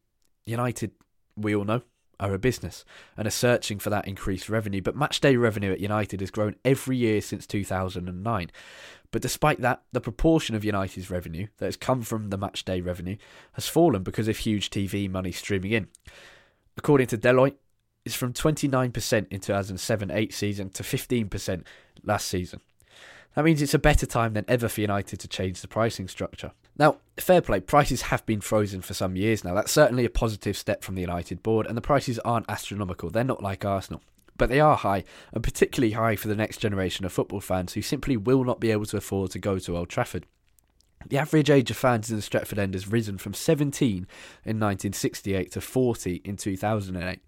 United, 0.45 0.91
we 1.37 1.55
all 1.55 1.63
know, 1.63 1.81
are 2.19 2.33
a 2.33 2.39
business 2.39 2.83
and 3.15 3.25
are 3.25 3.31
searching 3.31 3.79
for 3.79 3.89
that 3.89 4.07
increased 4.07 4.49
revenue. 4.49 4.81
But 4.81 4.97
matchday 4.97 5.39
revenue 5.39 5.71
at 5.71 5.79
United 5.79 6.19
has 6.19 6.31
grown 6.31 6.55
every 6.65 6.97
year 6.97 7.21
since 7.21 7.47
2009. 7.47 8.51
But 9.11 9.21
despite 9.21 9.61
that, 9.61 9.83
the 9.93 10.01
proportion 10.01 10.55
of 10.55 10.65
United's 10.65 11.09
revenue 11.09 11.47
that 11.57 11.65
has 11.65 11.77
come 11.77 12.01
from 12.01 12.31
the 12.31 12.37
matchday 12.37 12.85
revenue 12.85 13.15
has 13.53 13.69
fallen 13.69 14.03
because 14.03 14.27
of 14.27 14.39
huge 14.39 14.69
TV 14.69 15.09
money 15.09 15.31
streaming 15.31 15.71
in. 15.71 15.87
According 16.75 17.07
to 17.07 17.17
Deloitte, 17.17 17.55
it's 18.07 18.15
from 18.15 18.31
29% 18.31 19.27
in 19.29 19.39
2007 19.41 20.11
8 20.11 20.33
season 20.33 20.69
to 20.69 20.81
15% 20.81 21.63
last 22.05 22.27
season. 22.29 22.61
That 23.35 23.43
means 23.43 23.61
it's 23.61 23.73
a 23.73 23.79
better 23.79 24.05
time 24.05 24.33
than 24.33 24.45
ever 24.47 24.69
for 24.69 24.79
United 24.79 25.19
to 25.19 25.27
change 25.27 25.59
the 25.59 25.67
pricing 25.67 26.07
structure. 26.07 26.53
Now, 26.79 26.99
fair 27.17 27.41
play, 27.41 27.59
prices 27.59 28.03
have 28.03 28.25
been 28.25 28.39
frozen 28.39 28.79
for 28.79 28.93
some 28.93 29.17
years 29.17 29.43
now. 29.43 29.53
That's 29.53 29.73
certainly 29.73 30.05
a 30.05 30.09
positive 30.09 30.55
step 30.55 30.85
from 30.85 30.95
the 30.95 31.01
United 31.01 31.43
board, 31.43 31.67
and 31.67 31.75
the 31.75 31.81
prices 31.81 32.17
aren't 32.19 32.49
astronomical. 32.49 33.09
They're 33.09 33.25
not 33.25 33.43
like 33.43 33.65
Arsenal. 33.65 34.01
But 34.37 34.47
they 34.47 34.61
are 34.61 34.77
high, 34.77 35.03
and 35.33 35.43
particularly 35.43 35.91
high 35.91 36.15
for 36.15 36.29
the 36.29 36.35
next 36.35 36.59
generation 36.59 37.05
of 37.05 37.11
football 37.11 37.41
fans 37.41 37.73
who 37.73 37.81
simply 37.81 38.15
will 38.15 38.45
not 38.45 38.61
be 38.61 38.71
able 38.71 38.85
to 38.85 38.97
afford 38.97 39.31
to 39.31 39.39
go 39.39 39.59
to 39.59 39.75
Old 39.75 39.89
Trafford. 39.89 40.25
The 41.09 41.17
average 41.17 41.49
age 41.49 41.71
of 41.71 41.77
fans 41.77 42.09
in 42.09 42.17
the 42.17 42.21
Stretford 42.21 42.57
End 42.57 42.73
has 42.73 42.89
risen 42.89 43.17
from 43.17 43.33
17 43.33 43.89
in 43.97 44.03
1968 44.59 45.51
to 45.53 45.61
40 45.61 46.21
in 46.25 46.35
2008. 46.35 47.19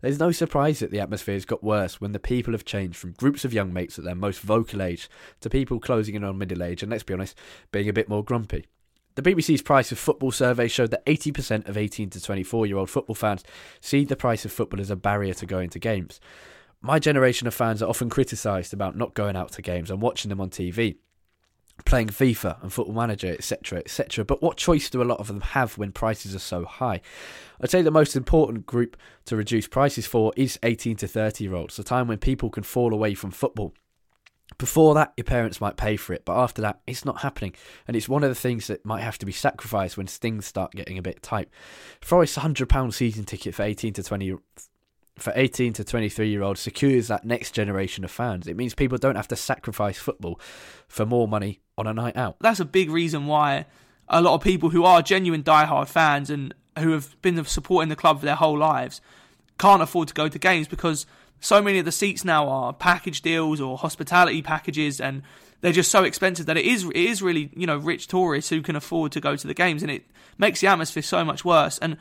There's 0.00 0.18
no 0.18 0.32
surprise 0.32 0.80
that 0.80 0.90
the 0.90 0.98
atmosphere 0.98 1.34
has 1.34 1.44
got 1.44 1.62
worse 1.62 2.00
when 2.00 2.10
the 2.10 2.18
people 2.18 2.52
have 2.52 2.64
changed 2.64 2.96
from 2.96 3.12
groups 3.12 3.44
of 3.44 3.52
young 3.52 3.72
mates 3.72 3.96
at 3.96 4.04
their 4.04 4.16
most 4.16 4.40
vocal 4.40 4.82
age 4.82 5.08
to 5.40 5.48
people 5.48 5.78
closing 5.78 6.16
in 6.16 6.24
on 6.24 6.36
middle 6.36 6.64
age 6.64 6.82
and, 6.82 6.90
let's 6.90 7.04
be 7.04 7.14
honest, 7.14 7.38
being 7.70 7.88
a 7.88 7.92
bit 7.92 8.08
more 8.08 8.24
grumpy. 8.24 8.66
The 9.14 9.22
BBC's 9.22 9.62
Price 9.62 9.92
of 9.92 10.00
Football 10.00 10.32
survey 10.32 10.66
showed 10.66 10.90
that 10.90 11.06
80% 11.06 11.68
of 11.68 11.76
18 11.76 12.10
to 12.10 12.20
24 12.20 12.66
year 12.66 12.76
old 12.76 12.90
football 12.90 13.14
fans 13.14 13.44
see 13.80 14.04
the 14.04 14.16
price 14.16 14.44
of 14.44 14.52
football 14.52 14.80
as 14.80 14.90
a 14.90 14.96
barrier 14.96 15.34
to 15.34 15.46
going 15.46 15.70
to 15.70 15.78
games. 15.78 16.18
My 16.80 16.98
generation 16.98 17.46
of 17.46 17.54
fans 17.54 17.82
are 17.82 17.88
often 17.88 18.08
criticised 18.08 18.72
about 18.72 18.96
not 18.96 19.14
going 19.14 19.36
out 19.36 19.52
to 19.52 19.62
games 19.62 19.90
and 19.90 20.00
watching 20.00 20.28
them 20.28 20.40
on 20.40 20.50
TV, 20.50 20.96
playing 21.84 22.08
FIFA 22.08 22.62
and 22.62 22.72
Football 22.72 22.94
Manager, 22.94 23.32
etc., 23.32 23.78
etc. 23.78 24.24
But 24.24 24.42
what 24.42 24.56
choice 24.56 24.90
do 24.90 25.02
a 25.02 25.04
lot 25.04 25.20
of 25.20 25.28
them 25.28 25.40
have 25.40 25.78
when 25.78 25.92
prices 25.92 26.34
are 26.34 26.40
so 26.40 26.64
high? 26.64 27.00
I'd 27.60 27.70
say 27.70 27.82
the 27.82 27.90
most 27.90 28.16
important 28.16 28.66
group 28.66 28.96
to 29.26 29.36
reduce 29.36 29.66
prices 29.66 30.06
for 30.06 30.32
is 30.36 30.58
18 30.62 30.96
to 30.96 31.08
30 31.08 31.44
year 31.44 31.54
olds, 31.54 31.76
the 31.76 31.84
time 31.84 32.08
when 32.08 32.18
people 32.18 32.50
can 32.50 32.62
fall 32.62 32.92
away 32.92 33.14
from 33.14 33.30
football 33.30 33.74
before 34.56 34.94
that, 34.94 35.12
your 35.16 35.24
parents 35.24 35.60
might 35.60 35.76
pay 35.76 35.96
for 35.96 36.14
it, 36.14 36.24
but 36.24 36.36
after 36.36 36.62
that, 36.62 36.80
it's 36.86 37.04
not 37.04 37.20
happening. 37.20 37.54
And 37.86 37.96
it's 37.96 38.08
one 38.08 38.24
of 38.24 38.30
the 38.30 38.34
things 38.34 38.66
that 38.68 38.84
might 38.84 39.02
have 39.02 39.18
to 39.18 39.26
be 39.26 39.32
sacrificed 39.32 39.96
when 39.96 40.06
things 40.06 40.46
start 40.46 40.72
getting 40.72 40.96
a 40.96 41.02
bit 41.02 41.22
tight. 41.22 41.50
Forest's 42.00 42.38
£100 42.38 42.94
season 42.94 43.24
ticket 43.24 43.54
for 43.54 43.62
18 43.62 43.92
to 43.94 44.02
20 44.02 44.36
for 45.18 45.32
18 45.34 45.72
to 45.72 45.82
23 45.82 46.28
year 46.28 46.44
olds 46.44 46.60
secures 46.60 47.08
that 47.08 47.24
next 47.24 47.50
generation 47.50 48.04
of 48.04 48.10
fans. 48.10 48.46
It 48.46 48.56
means 48.56 48.74
people 48.74 48.98
don't 48.98 49.16
have 49.16 49.28
to 49.28 49.36
sacrifice 49.36 49.98
football 49.98 50.40
for 50.86 51.04
more 51.04 51.26
money 51.26 51.60
on 51.78 51.86
a 51.86 51.94
night 51.94 52.16
out. 52.16 52.36
That's 52.40 52.60
a 52.60 52.64
big 52.64 52.90
reason 52.90 53.26
why 53.26 53.66
a 54.08 54.20
lot 54.20 54.34
of 54.34 54.42
people 54.42 54.70
who 54.70 54.84
are 54.84 55.00
genuine 55.00 55.42
die-hard 55.42 55.88
fans 55.88 56.28
and 56.28 56.54
who 56.78 56.90
have 56.90 57.20
been 57.22 57.42
supporting 57.44 57.88
the 57.88 57.96
club 57.96 58.20
for 58.20 58.26
their 58.26 58.34
whole 58.34 58.58
lives 58.58 59.00
can't 59.58 59.82
afford 59.82 60.08
to 60.08 60.14
go 60.14 60.28
to 60.28 60.38
games 60.38 60.68
because 60.68 61.06
so 61.40 61.62
many 61.62 61.78
of 61.78 61.84
the 61.84 61.92
seats 61.92 62.24
now 62.24 62.48
are 62.48 62.72
package 62.72 63.22
deals 63.22 63.60
or 63.60 63.78
hospitality 63.78 64.42
packages 64.42 65.00
and 65.00 65.22
they're 65.60 65.72
just 65.72 65.90
so 65.90 66.04
expensive 66.04 66.46
that 66.46 66.56
it 66.56 66.64
is 66.64 66.84
it 66.84 66.96
is 66.96 67.22
really 67.22 67.50
you 67.54 67.66
know 67.66 67.76
rich 67.76 68.06
tourists 68.06 68.50
who 68.50 68.62
can 68.62 68.76
afford 68.76 69.12
to 69.12 69.20
go 69.20 69.36
to 69.36 69.46
the 69.46 69.54
games 69.54 69.82
and 69.82 69.90
it 69.90 70.04
makes 70.36 70.60
the 70.60 70.66
atmosphere 70.68 71.02
so 71.02 71.24
much 71.24 71.44
worse. 71.44 71.78
And 71.78 71.96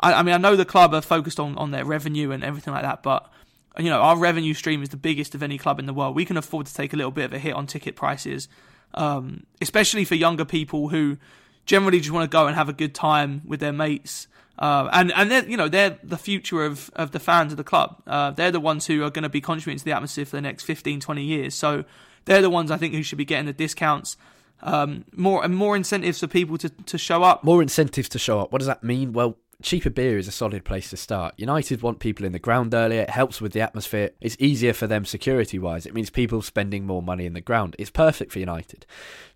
I, 0.00 0.14
I 0.14 0.22
mean 0.22 0.34
I 0.34 0.38
know 0.38 0.56
the 0.56 0.64
club 0.64 0.92
are 0.94 1.00
focused 1.00 1.38
on, 1.38 1.56
on 1.56 1.70
their 1.70 1.84
revenue 1.84 2.32
and 2.32 2.42
everything 2.42 2.74
like 2.74 2.82
that 2.82 3.02
but 3.02 3.30
you 3.78 3.90
know 3.90 4.00
our 4.00 4.16
revenue 4.16 4.54
stream 4.54 4.82
is 4.82 4.88
the 4.88 4.96
biggest 4.96 5.34
of 5.34 5.42
any 5.42 5.58
club 5.58 5.78
in 5.78 5.86
the 5.86 5.94
world. 5.94 6.14
We 6.16 6.24
can 6.24 6.36
afford 6.36 6.66
to 6.66 6.74
take 6.74 6.92
a 6.92 6.96
little 6.96 7.12
bit 7.12 7.26
of 7.26 7.32
a 7.32 7.38
hit 7.38 7.54
on 7.54 7.66
ticket 7.66 7.96
prices 7.96 8.48
um, 8.94 9.44
especially 9.60 10.04
for 10.04 10.14
younger 10.14 10.44
people 10.44 10.88
who 10.88 11.18
generally 11.64 11.98
just 11.98 12.12
want 12.12 12.30
to 12.30 12.34
go 12.34 12.46
and 12.46 12.56
have 12.56 12.68
a 12.68 12.72
good 12.72 12.94
time 12.94 13.42
with 13.44 13.60
their 13.60 13.72
mates 13.72 14.28
uh, 14.58 14.88
and 14.92 15.12
and 15.12 15.30
they're 15.30 15.46
you 15.48 15.56
know 15.56 15.68
they're 15.68 15.98
the 16.02 16.16
future 16.16 16.64
of, 16.64 16.90
of 16.94 17.10
the 17.10 17.20
fans 17.20 17.52
of 17.52 17.58
the 17.58 17.64
club. 17.64 18.02
Uh, 18.06 18.30
they're 18.30 18.50
the 18.50 18.60
ones 18.60 18.86
who 18.86 19.04
are 19.04 19.10
going 19.10 19.22
to 19.22 19.28
be 19.28 19.40
contributing 19.40 19.78
to 19.78 19.84
the 19.84 19.92
atmosphere 19.92 20.24
for 20.24 20.36
the 20.36 20.42
next 20.42 20.64
15, 20.64 21.00
20 21.00 21.22
years. 21.22 21.54
So 21.54 21.84
they're 22.24 22.42
the 22.42 22.50
ones 22.50 22.70
I 22.70 22.76
think 22.76 22.94
who 22.94 23.02
should 23.02 23.18
be 23.18 23.24
getting 23.24 23.46
the 23.46 23.52
discounts. 23.52 24.16
Um, 24.62 25.04
more 25.12 25.44
and 25.44 25.54
more 25.54 25.76
incentives 25.76 26.20
for 26.20 26.26
people 26.26 26.56
to, 26.58 26.70
to 26.70 26.96
show 26.96 27.22
up. 27.22 27.44
More 27.44 27.60
incentives 27.60 28.08
to 28.10 28.18
show 28.18 28.40
up. 28.40 28.52
What 28.52 28.58
does 28.58 28.66
that 28.66 28.82
mean? 28.82 29.12
Well, 29.12 29.36
cheaper 29.62 29.90
beer 29.90 30.18
is 30.18 30.28
a 30.28 30.32
solid 30.32 30.64
place 30.64 30.90
to 30.90 30.96
start. 30.96 31.34
United 31.36 31.82
want 31.82 31.98
people 31.98 32.26
in 32.26 32.32
the 32.32 32.38
ground 32.38 32.74
earlier. 32.74 33.02
It 33.02 33.10
helps 33.10 33.40
with 33.40 33.52
the 33.52 33.60
atmosphere. 33.60 34.10
It's 34.20 34.36
easier 34.38 34.72
for 34.72 34.86
them 34.86 35.04
security 35.04 35.58
wise. 35.58 35.86
It 35.86 35.94
means 35.94 36.10
people 36.10 36.42
spending 36.42 36.86
more 36.86 37.02
money 37.02 37.26
in 37.26 37.32
the 37.32 37.40
ground. 37.40 37.76
It's 37.78 37.90
perfect 37.90 38.32
for 38.32 38.38
United. 38.38 38.86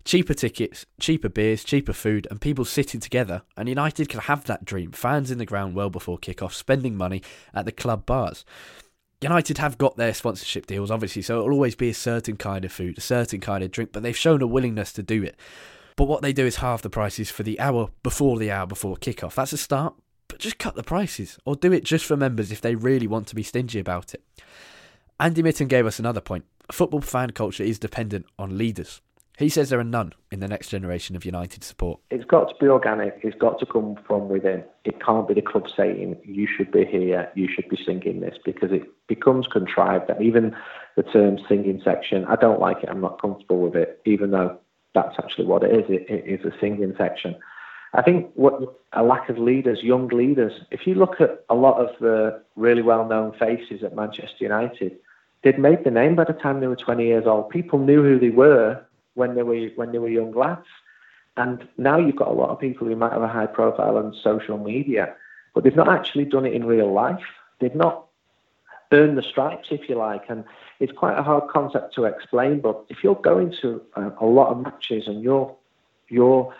Cheaper 0.05 0.33
tickets, 0.33 0.85
cheaper 0.99 1.29
beers, 1.29 1.63
cheaper 1.63 1.93
food, 1.93 2.27
and 2.29 2.39
people 2.39 2.65
sitting 2.65 2.99
together. 2.99 3.41
And 3.57 3.67
United 3.67 4.09
can 4.09 4.21
have 4.21 4.45
that 4.45 4.65
dream. 4.65 4.91
Fans 4.91 5.31
in 5.31 5.37
the 5.37 5.45
ground 5.45 5.75
well 5.75 5.89
before 5.89 6.17
kick-off, 6.17 6.53
spending 6.53 6.95
money 6.95 7.21
at 7.53 7.65
the 7.65 7.71
club 7.71 8.05
bars. 8.05 8.45
United 9.21 9.59
have 9.59 9.77
got 9.77 9.97
their 9.97 10.13
sponsorship 10.13 10.65
deals, 10.65 10.89
obviously, 10.89 11.21
so 11.21 11.37
it'll 11.37 11.53
always 11.53 11.75
be 11.75 11.89
a 11.89 11.93
certain 11.93 12.37
kind 12.37 12.65
of 12.65 12.71
food, 12.71 12.97
a 12.97 13.01
certain 13.01 13.39
kind 13.39 13.63
of 13.63 13.69
drink, 13.69 13.91
but 13.91 14.01
they've 14.01 14.17
shown 14.17 14.41
a 14.41 14.47
willingness 14.47 14.91
to 14.93 15.03
do 15.03 15.21
it. 15.23 15.37
But 15.95 16.05
what 16.05 16.23
they 16.23 16.33
do 16.33 16.47
is 16.47 16.55
halve 16.55 16.81
the 16.81 16.89
prices 16.89 17.29
for 17.29 17.43
the 17.43 17.59
hour 17.59 17.89
before 18.01 18.39
the 18.39 18.49
hour 18.49 18.65
before 18.65 18.95
kickoff. 18.95 19.35
That's 19.35 19.53
a 19.53 19.57
start, 19.57 19.93
but 20.31 20.39
just 20.39 20.57
cut 20.57 20.75
the 20.75 20.83
prices 20.83 21.37
or 21.43 21.57
do 21.57 21.73
it 21.73 21.83
just 21.83 22.05
for 22.05 22.15
members 22.15 22.53
if 22.53 22.61
they 22.61 22.73
really 22.73 23.05
want 23.05 23.27
to 23.27 23.35
be 23.35 23.43
stingy 23.43 23.79
about 23.79 24.13
it. 24.13 24.23
Andy 25.19 25.43
Mitten 25.43 25.67
gave 25.67 25.85
us 25.85 25.99
another 25.99 26.21
point. 26.21 26.45
Football 26.71 27.01
fan 27.01 27.31
culture 27.31 27.63
is 27.63 27.77
dependent 27.77 28.25
on 28.39 28.57
leaders. 28.57 29.01
He 29.37 29.49
says 29.49 29.69
there 29.69 29.79
are 29.79 29.83
none 29.83 30.13
in 30.31 30.39
the 30.39 30.47
next 30.47 30.69
generation 30.69 31.17
of 31.17 31.25
United 31.25 31.65
support. 31.65 31.99
It's 32.11 32.23
got 32.23 32.45
to 32.45 32.55
be 32.61 32.67
organic. 32.67 33.19
It's 33.23 33.37
got 33.37 33.59
to 33.59 33.65
come 33.65 33.97
from 34.07 34.29
within. 34.29 34.63
It 34.85 35.03
can't 35.03 35.27
be 35.27 35.33
the 35.33 35.41
club 35.41 35.65
saying, 35.75 36.15
you 36.23 36.47
should 36.47 36.71
be 36.71 36.85
here, 36.85 37.29
you 37.35 37.49
should 37.53 37.67
be 37.67 37.77
singing 37.85 38.21
this, 38.21 38.37
because 38.45 38.71
it 38.71 38.83
becomes 39.07 39.47
contrived. 39.47 40.09
And 40.09 40.21
even 40.21 40.55
the 40.95 41.03
term 41.03 41.39
singing 41.49 41.81
section, 41.83 42.23
I 42.25 42.37
don't 42.37 42.61
like 42.61 42.83
it. 42.83 42.89
I'm 42.89 43.01
not 43.01 43.21
comfortable 43.21 43.59
with 43.59 43.75
it, 43.75 43.99
even 44.05 44.31
though 44.31 44.59
that's 44.93 45.15
actually 45.17 45.47
what 45.47 45.63
it 45.63 45.71
is. 45.71 45.85
it, 45.89 46.09
it 46.09 46.39
is 46.39 46.45
a 46.45 46.57
singing 46.59 46.93
section. 46.97 47.35
I 47.93 48.01
think 48.01 48.31
what 48.35 48.61
a 48.93 49.03
lack 49.03 49.29
of 49.29 49.37
leaders, 49.37 49.83
young 49.83 50.07
leaders. 50.07 50.53
If 50.71 50.87
you 50.87 50.95
look 50.95 51.19
at 51.19 51.43
a 51.49 51.55
lot 51.55 51.77
of 51.77 51.89
the 51.99 52.41
really 52.55 52.81
well-known 52.81 53.33
faces 53.33 53.83
at 53.83 53.95
Manchester 53.95 54.37
United, 54.39 54.97
they'd 55.43 55.59
made 55.59 55.83
the 55.83 55.91
name 55.91 56.15
by 56.15 56.23
the 56.23 56.33
time 56.33 56.59
they 56.59 56.67
were 56.67 56.75
20 56.75 57.05
years 57.05 57.25
old. 57.25 57.49
People 57.49 57.79
knew 57.79 58.01
who 58.01 58.17
they 58.17 58.29
were 58.29 58.81
when 59.15 59.35
they 59.35 59.43
were 59.43 59.67
when 59.75 59.91
they 59.91 59.97
were 59.97 60.09
young 60.09 60.31
lads, 60.31 60.67
and 61.35 61.67
now 61.77 61.97
you've 61.97 62.15
got 62.15 62.29
a 62.29 62.33
lot 62.33 62.49
of 62.49 62.59
people 62.59 62.87
who 62.87 62.95
might 62.95 63.11
have 63.11 63.23
a 63.23 63.27
high 63.27 63.47
profile 63.47 63.97
on 63.97 64.15
social 64.23 64.57
media, 64.57 65.13
but 65.53 65.63
they've 65.63 65.75
not 65.75 65.89
actually 65.89 66.25
done 66.25 66.45
it 66.45 66.53
in 66.53 66.65
real 66.65 66.91
life. 66.93 67.25
They've 67.59 67.75
not 67.75 68.05
earned 68.93 69.17
the 69.17 69.23
stripes, 69.23 69.67
if 69.71 69.89
you 69.89 69.95
like, 69.95 70.23
and 70.29 70.45
it's 70.79 70.91
quite 70.91 71.17
a 71.17 71.23
hard 71.23 71.49
concept 71.49 71.93
to 71.95 72.05
explain. 72.05 72.61
But 72.61 72.85
if 72.87 73.03
you're 73.03 73.15
going 73.15 73.53
to 73.61 73.81
a, 73.95 74.11
a 74.21 74.25
lot 74.25 74.51
of 74.51 74.61
matches 74.61 75.07
and 75.07 75.21
you're 75.21 75.53
you're 76.07 76.53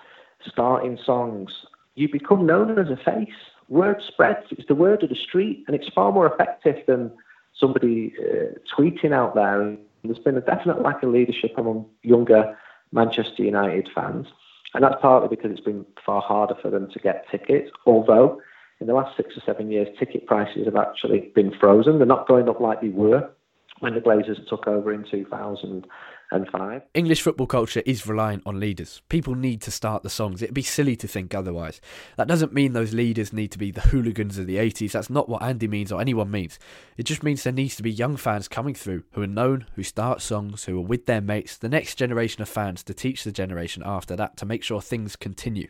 starting 0.50 0.98
songs, 1.04 1.52
you 1.96 2.10
become 2.10 2.46
known 2.46 2.78
as 2.80 2.90
a 2.90 2.98
face. 2.98 3.30
Word 3.70 4.02
spreads. 4.08 4.48
It's 4.52 4.68
the 4.68 4.76
word 4.76 5.04
of 5.04 5.10
the 5.10 5.16
street, 5.16 5.64
and 5.68 5.76
it's 5.76 5.90
far 5.94 6.12
more 6.12 6.32
effective 6.32 6.78
than 6.88 7.12
somebody 7.58 8.14
uh, 8.20 8.58
tweeting 8.76 9.14
out 9.14 9.36
there. 9.36 9.62
And 9.62 9.78
there's 10.04 10.20
been 10.20 10.38
a 10.38 10.42
definite 10.42 10.82
lack 10.82 11.04
of 11.04 11.10
leadership 11.10 11.54
among 11.58 11.86
younger 12.04 12.58
Manchester 12.92 13.44
United 13.44 13.90
fans, 13.94 14.28
and 14.74 14.84
that's 14.84 15.02
partly 15.02 15.30
because 15.30 15.52
it's 15.52 15.62
been 15.62 15.86
far 16.06 16.22
harder 16.22 16.56
for 16.62 16.70
them 16.70 16.90
to 16.92 17.00
get 17.00 17.30
tickets. 17.30 17.72
Although 17.86 18.42
in 18.82 18.88
the 18.88 18.94
last 18.94 19.16
six 19.16 19.38
or 19.38 19.42
seven 19.46 19.72
years, 19.72 19.88
ticket 19.98 20.26
prices 20.26 20.66
have 20.66 20.76
actually 20.76 21.32
been 21.36 21.54
frozen. 21.58 21.98
They're 21.98 22.08
not 22.08 22.28
going 22.28 22.50
up 22.50 22.60
like 22.60 22.82
they 22.82 22.90
were 22.90 23.30
when 23.80 23.94
the 23.94 24.02
Glazers 24.02 24.46
took 24.48 24.68
over 24.68 24.92
in 24.92 25.06
2000 25.10 25.88
and 26.32 26.48
five. 26.50 26.82
English 26.94 27.22
football 27.22 27.48
culture 27.48 27.84
is 27.86 28.08
reliant 28.08 28.44
on 28.46 28.60
leaders. 28.60 29.02
People 29.10 29.36
need 29.36 29.62
to 29.62 29.72
start 29.72 30.04
the 30.04 30.10
songs. 30.10 30.42
It'd 30.42 30.56
be 30.56 30.62
silly 30.62 30.96
to 30.96 31.08
think 31.08 31.36
otherwise. 31.36 31.82
That 32.18 32.28
doesn't 32.28 32.54
mean 32.54 32.74
those 32.74 32.94
leaders 32.94 33.34
need 33.34 33.52
to 33.52 33.58
be 33.58 33.72
the 33.72 33.82
hooligans 33.82 34.38
of 34.38 34.48
the 34.48 34.58
80s. 34.58 34.94
That's 34.94 35.10
not 35.10 35.30
what 35.30 35.44
Andy 35.44 35.68
means 35.68 35.92
or 35.92 36.02
anyone 36.02 36.32
means. 36.32 36.58
It 36.98 37.04
just 37.04 37.24
means 37.24 37.44
there 37.44 37.54
needs 37.54 37.76
to 37.76 37.84
be 37.84 37.92
young 37.92 38.18
fans 38.18 38.48
coming 38.48 38.74
through 38.74 39.04
who 39.12 39.22
are 39.22 39.28
known, 39.28 39.66
who 39.76 39.84
start 39.84 40.22
songs, 40.22 40.64
who 40.64 40.78
are 40.78 40.86
with 40.86 41.06
their 41.06 41.22
mates, 41.22 41.58
the 41.58 41.70
next 41.70 41.96
generation 41.96 42.42
of 42.42 42.50
fans 42.50 42.84
to 42.84 42.94
teach 42.94 43.24
the 43.24 43.32
generation 43.32 43.84
after 43.86 44.16
that 44.16 44.38
to 44.38 44.46
make 44.46 44.64
sure 44.64 44.82
things 44.82 45.16
continue. 45.16 45.68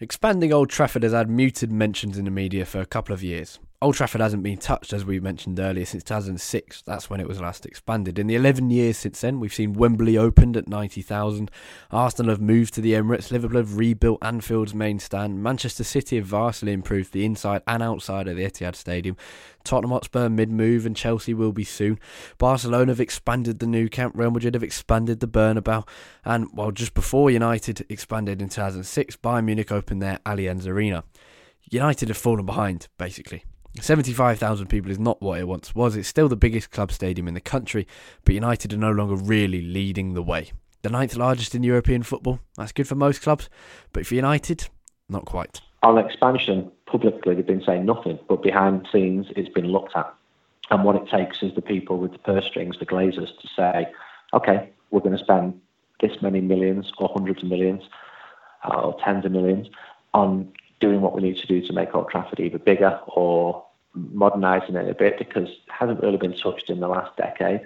Expanding 0.00 0.52
Old 0.52 0.70
Trafford 0.70 1.04
has 1.04 1.12
had 1.12 1.30
muted 1.30 1.70
mentions 1.70 2.18
in 2.18 2.24
the 2.24 2.30
media 2.30 2.64
for 2.64 2.80
a 2.80 2.86
couple 2.86 3.14
of 3.14 3.22
years. 3.22 3.60
Old 3.84 3.96
Trafford 3.96 4.22
hasn't 4.22 4.42
been 4.42 4.56
touched, 4.56 4.94
as 4.94 5.04
we 5.04 5.20
mentioned 5.20 5.60
earlier, 5.60 5.84
since 5.84 6.02
2006. 6.04 6.84
That's 6.86 7.10
when 7.10 7.20
it 7.20 7.28
was 7.28 7.38
last 7.38 7.66
expanded. 7.66 8.18
In 8.18 8.28
the 8.28 8.34
11 8.34 8.70
years 8.70 8.96
since 8.96 9.20
then, 9.20 9.40
we've 9.40 9.52
seen 9.52 9.74
Wembley 9.74 10.16
opened 10.16 10.56
at 10.56 10.66
90,000. 10.66 11.50
Arsenal 11.90 12.30
have 12.30 12.40
moved 12.40 12.72
to 12.74 12.80
the 12.80 12.94
Emirates. 12.94 13.30
Liverpool 13.30 13.58
have 13.58 13.76
rebuilt 13.76 14.24
Anfield's 14.24 14.74
main 14.74 14.98
stand. 15.00 15.42
Manchester 15.42 15.84
City 15.84 16.16
have 16.16 16.24
vastly 16.24 16.72
improved 16.72 17.12
the 17.12 17.26
inside 17.26 17.60
and 17.66 17.82
outside 17.82 18.26
of 18.26 18.38
the 18.38 18.44
Etihad 18.46 18.74
Stadium. 18.74 19.18
Tottenham 19.64 19.90
Hotspur 19.90 20.30
mid 20.30 20.50
move, 20.50 20.86
and 20.86 20.96
Chelsea 20.96 21.34
will 21.34 21.52
be 21.52 21.62
soon. 21.62 22.00
Barcelona 22.38 22.90
have 22.92 23.00
expanded 23.00 23.58
the 23.58 23.66
Nou 23.66 23.90
Camp. 23.90 24.14
Real 24.16 24.30
Madrid 24.30 24.54
have 24.54 24.62
expanded 24.62 25.20
the 25.20 25.28
Bernabeu. 25.28 25.86
And, 26.24 26.48
well, 26.54 26.70
just 26.70 26.94
before 26.94 27.30
United 27.30 27.84
expanded 27.90 28.40
in 28.40 28.48
2006, 28.48 29.16
Bayern 29.16 29.44
Munich 29.44 29.70
opened 29.70 30.00
their 30.00 30.20
Allianz 30.24 30.66
Arena. 30.66 31.04
United 31.70 32.08
have 32.08 32.16
fallen 32.16 32.46
behind, 32.46 32.88
basically. 32.96 33.44
75,000 33.80 34.68
people 34.68 34.90
is 34.90 34.98
not 34.98 35.20
what 35.20 35.40
it 35.40 35.48
once 35.48 35.74
was. 35.74 35.96
It's 35.96 36.08
still 36.08 36.28
the 36.28 36.36
biggest 36.36 36.70
club 36.70 36.92
stadium 36.92 37.26
in 37.26 37.34
the 37.34 37.40
country, 37.40 37.86
but 38.24 38.34
United 38.34 38.72
are 38.72 38.78
no 38.78 38.92
longer 38.92 39.16
really 39.16 39.62
leading 39.62 40.14
the 40.14 40.22
way. 40.22 40.52
The 40.82 40.90
ninth 40.90 41.16
largest 41.16 41.54
in 41.54 41.62
European 41.62 42.02
football, 42.02 42.40
that's 42.56 42.72
good 42.72 42.86
for 42.86 42.94
most 42.94 43.22
clubs, 43.22 43.48
but 43.92 44.06
for 44.06 44.14
United, 44.14 44.68
not 45.08 45.24
quite. 45.24 45.60
On 45.82 45.98
expansion, 45.98 46.70
publicly 46.86 47.34
they've 47.34 47.46
been 47.46 47.64
saying 47.64 47.84
nothing, 47.84 48.18
but 48.28 48.42
behind 48.42 48.82
the 48.82 48.88
scenes 48.92 49.26
it's 49.34 49.48
been 49.48 49.66
looked 49.66 49.96
at. 49.96 50.12
And 50.70 50.84
what 50.84 50.96
it 50.96 51.08
takes 51.08 51.42
is 51.42 51.54
the 51.54 51.62
people 51.62 51.98
with 51.98 52.12
the 52.12 52.18
purse 52.18 52.46
strings, 52.46 52.78
the 52.78 52.86
Glazers, 52.86 53.28
to 53.40 53.48
say, 53.56 53.86
okay, 54.32 54.70
we're 54.90 55.00
going 55.00 55.16
to 55.16 55.22
spend 55.22 55.60
this 56.00 56.22
many 56.22 56.40
millions 56.40 56.92
or 56.98 57.10
hundreds 57.12 57.42
of 57.42 57.48
millions 57.48 57.82
uh, 58.64 58.80
or 58.80 58.96
tens 59.04 59.24
of 59.24 59.32
millions 59.32 59.68
on 60.12 60.52
doing 60.80 61.00
what 61.00 61.14
we 61.14 61.22
need 61.22 61.36
to 61.38 61.46
do 61.46 61.66
to 61.66 61.72
make 61.72 61.94
Old 61.94 62.10
Trafford 62.10 62.40
either 62.40 62.58
bigger 62.58 63.00
or 63.08 63.64
modernising 63.94 64.74
it 64.74 64.88
a 64.88 64.94
bit 64.94 65.18
because 65.18 65.48
it 65.48 65.58
hasn't 65.68 66.00
really 66.02 66.16
been 66.16 66.36
touched 66.36 66.68
in 66.68 66.80
the 66.80 66.88
last 66.88 67.16
decade. 67.16 67.60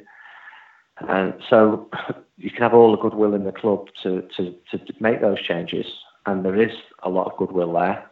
And 0.98 1.34
so 1.48 1.88
you 2.36 2.50
can 2.50 2.62
have 2.62 2.74
all 2.74 2.92
the 2.92 2.98
goodwill 2.98 3.34
in 3.34 3.44
the 3.44 3.52
club 3.52 3.88
to, 4.02 4.28
to, 4.36 4.54
to 4.70 4.80
make 5.00 5.20
those 5.20 5.40
changes, 5.42 5.86
and 6.26 6.44
there 6.44 6.60
is 6.60 6.72
a 7.02 7.08
lot 7.08 7.30
of 7.30 7.36
goodwill 7.38 7.72
there. 7.72 8.04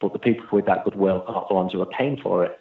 But 0.00 0.12
the 0.12 0.18
people 0.18 0.46
with 0.52 0.66
that 0.66 0.84
goodwill 0.84 1.24
are 1.26 1.32
not 1.32 1.48
the 1.48 1.54
ones 1.54 1.72
who 1.72 1.80
are 1.80 1.86
paying 1.86 2.20
for 2.22 2.44
it. 2.44 2.58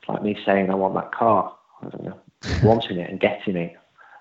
It's 0.00 0.08
like 0.08 0.22
me 0.22 0.36
saying, 0.44 0.70
I 0.70 0.74
want 0.74 0.94
that 0.94 1.12
car. 1.12 1.56
I 1.80 1.88
don't 1.88 2.04
know, 2.04 2.20
wanting 2.60 2.98
it 2.98 3.10
and 3.10 3.18
getting 3.18 3.56
it 3.56 3.74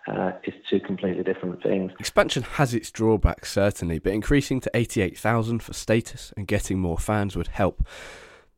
uh, 0.07 0.31
is 0.43 0.53
two 0.69 0.79
completely 0.79 1.23
different 1.23 1.61
things. 1.61 1.91
Expansion 1.99 2.43
has 2.43 2.73
its 2.73 2.91
drawbacks, 2.91 3.51
certainly, 3.51 3.99
but 3.99 4.13
increasing 4.13 4.59
to 4.61 4.71
88,000 4.73 5.61
for 5.61 5.73
status 5.73 6.33
and 6.35 6.47
getting 6.47 6.79
more 6.79 6.97
fans 6.97 7.35
would 7.35 7.49
help. 7.49 7.85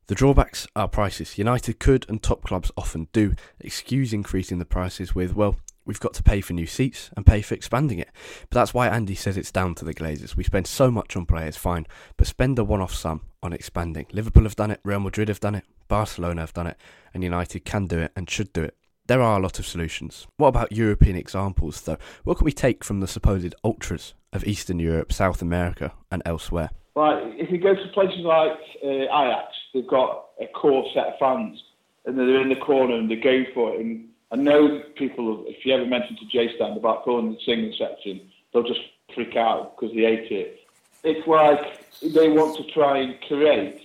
The 0.07 0.15
drawbacks 0.15 0.67
are 0.75 0.87
prices. 0.87 1.37
United 1.37 1.79
could, 1.79 2.05
and 2.09 2.21
top 2.21 2.43
clubs 2.43 2.71
often 2.77 3.07
do, 3.13 3.35
excuse 3.59 4.13
increasing 4.13 4.59
the 4.59 4.65
prices 4.65 5.15
with, 5.15 5.35
well, 5.35 5.55
we've 5.85 5.99
got 5.99 6.13
to 6.15 6.23
pay 6.23 6.41
for 6.41 6.53
new 6.53 6.65
seats 6.65 7.09
and 7.15 7.25
pay 7.25 7.41
for 7.41 7.55
expanding 7.55 7.99
it. 7.99 8.09
But 8.49 8.55
that's 8.55 8.73
why 8.73 8.87
Andy 8.87 9.15
says 9.15 9.37
it's 9.37 9.51
down 9.51 9.75
to 9.75 9.85
the 9.85 9.93
Glazers. 9.93 10.35
We 10.35 10.43
spend 10.43 10.67
so 10.67 10.91
much 10.91 11.15
on 11.15 11.25
players, 11.25 11.57
fine, 11.57 11.87
but 12.17 12.27
spend 12.27 12.59
a 12.59 12.63
one 12.63 12.81
off 12.81 12.93
sum 12.93 13.21
on 13.41 13.53
expanding. 13.53 14.07
Liverpool 14.11 14.43
have 14.43 14.55
done 14.55 14.71
it, 14.71 14.81
Real 14.83 14.99
Madrid 14.99 15.29
have 15.29 15.39
done 15.39 15.55
it, 15.55 15.65
Barcelona 15.87 16.41
have 16.41 16.53
done 16.53 16.67
it, 16.67 16.77
and 17.13 17.23
United 17.23 17.65
can 17.65 17.85
do 17.85 17.99
it 17.99 18.11
and 18.15 18.29
should 18.29 18.51
do 18.53 18.63
it 18.63 18.75
there 19.07 19.21
are 19.21 19.37
a 19.37 19.41
lot 19.41 19.59
of 19.59 19.65
solutions. 19.65 20.27
What 20.37 20.49
about 20.49 20.71
European 20.71 21.15
examples, 21.15 21.81
though? 21.81 21.97
What 22.23 22.37
can 22.37 22.45
we 22.45 22.51
take 22.51 22.83
from 22.83 22.99
the 22.99 23.07
supposed 23.07 23.53
ultras 23.63 24.13
of 24.31 24.45
Eastern 24.45 24.79
Europe, 24.79 25.11
South 25.11 25.41
America, 25.41 25.93
and 26.11 26.21
elsewhere? 26.25 26.69
Right, 26.95 27.33
if 27.37 27.49
you 27.49 27.57
go 27.57 27.75
to 27.75 27.87
places 27.89 28.19
like 28.19 28.59
uh, 28.83 28.87
Ajax, 28.87 29.53
they've 29.73 29.87
got 29.87 30.25
a 30.39 30.47
core 30.47 30.85
set 30.93 31.07
of 31.07 31.19
fans, 31.19 31.61
and 32.05 32.17
they're 32.17 32.41
in 32.41 32.49
the 32.49 32.55
corner 32.55 32.95
and 32.95 33.09
they're 33.09 33.19
going 33.19 33.47
for 33.53 33.73
it. 33.73 33.81
And 33.81 34.09
I 34.31 34.35
know 34.35 34.81
people, 34.95 35.43
if 35.47 35.65
you 35.65 35.73
ever 35.73 35.85
mention 35.85 36.15
to 36.17 36.25
J 36.25 36.55
Stand 36.55 36.77
about 36.77 37.03
calling 37.03 37.31
the 37.31 37.39
singing 37.45 37.73
section, 37.77 38.21
they'll 38.53 38.63
just 38.63 38.81
freak 39.13 39.35
out 39.35 39.75
because 39.75 39.95
they 39.95 40.01
hate 40.01 40.31
it. 40.31 40.59
It's 41.03 41.27
like 41.27 41.89
they 42.01 42.29
want 42.29 42.57
to 42.57 42.71
try 42.71 42.99
and 42.99 43.19
create 43.27 43.81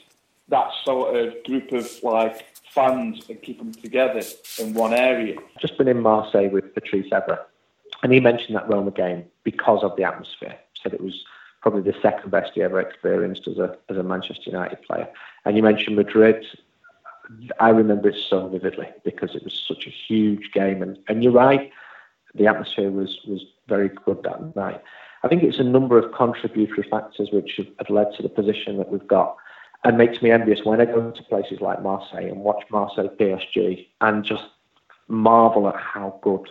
that 0.49 0.69
sort 0.85 1.17
of 1.17 1.45
group 1.45 1.73
of 1.73 2.03
like 2.03 2.47
fans 2.75 3.23
and 3.29 3.41
keep 3.43 3.59
them 3.59 3.73
together 3.73 4.23
in 4.59 4.75
one 4.75 4.93
area. 4.95 5.37
Just 5.61 5.79
been 5.79 5.89
in 5.89 6.01
Marseille 6.01 6.49
with 6.49 6.75
Patrice 6.75 7.11
Evra, 7.11 7.39
and 8.03 8.13
he 8.13 8.21
mentioned 8.21 8.57
that 8.57 8.69
Roma 8.69 8.91
game 8.91 9.25
because 9.45 9.83
of 9.83 9.97
the 9.97 10.05
atmosphere. 10.05 10.57
Said 10.83 10.95
it 10.95 11.01
was 11.01 11.25
probably 11.61 11.83
the 11.83 11.99
second 12.01 12.31
best 12.31 12.53
he 12.55 12.63
ever 12.63 12.81
experienced 12.81 13.49
as 13.49 13.59
a 13.59 13.77
as 13.89 13.97
a 13.97 14.03
Manchester 14.03 14.51
United 14.51 14.83
player. 14.83 15.09
And 15.45 15.57
you 15.57 15.63
mentioned 15.63 15.97
Madrid. 15.97 16.45
I 17.61 17.69
remember 17.69 18.09
it 18.09 18.17
so 18.17 18.49
vividly 18.49 18.89
because 19.05 19.35
it 19.35 19.45
was 19.45 19.53
such 19.69 19.87
a 19.87 19.91
huge 19.91 20.51
game, 20.55 20.83
and, 20.83 20.99
and 21.09 21.23
you're 21.23 21.33
right, 21.33 21.71
the 22.35 22.47
atmosphere 22.47 22.91
was 22.91 23.19
was 23.27 23.45
very 23.69 23.91
good 23.91 24.23
that 24.23 24.57
night. 24.57 24.83
I 25.23 25.29
think 25.29 25.43
it's 25.43 25.59
a 25.59 25.65
number 25.65 25.99
of 25.99 26.13
contributory 26.13 26.87
factors 26.89 27.31
which 27.33 27.55
have, 27.57 27.67
have 27.79 27.91
led 27.91 28.15
to 28.17 28.23
the 28.23 28.29
position 28.29 28.77
that 28.79 28.91
we've 28.91 29.07
got 29.07 29.37
and 29.85 29.97
makes 29.97 30.21
me 30.23 30.31
envious 30.31 30.61
when 30.65 30.81
I 30.81 30.87
go 30.87 31.11
to 31.11 31.23
places 31.25 31.61
like 31.61 31.83
Marseille 31.83 32.27
and 32.27 32.41
watch 32.41 32.65
Marseille 32.71 33.09
PSG 33.09 33.87
and 34.01 34.25
just 34.25 34.45
marvel 35.07 35.69
at 35.69 35.77
how 35.77 36.19
good 36.23 36.49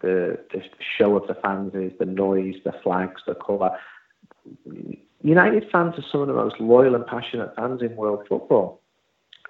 the, 0.00 0.38
the 0.52 0.62
show 0.98 1.16
of 1.16 1.26
the 1.26 1.34
fans 1.34 1.74
is, 1.74 1.92
the 1.98 2.04
noise, 2.04 2.56
the 2.64 2.72
flags, 2.82 3.22
the 3.26 3.34
colour. 3.34 3.78
United 5.22 5.70
fans 5.70 5.98
are 5.98 6.04
some 6.10 6.20
of 6.20 6.28
the 6.28 6.34
most 6.34 6.60
loyal 6.60 6.94
and 6.94 7.06
passionate 7.06 7.54
fans 7.56 7.80
in 7.80 7.96
world 7.96 8.26
football. 8.28 8.80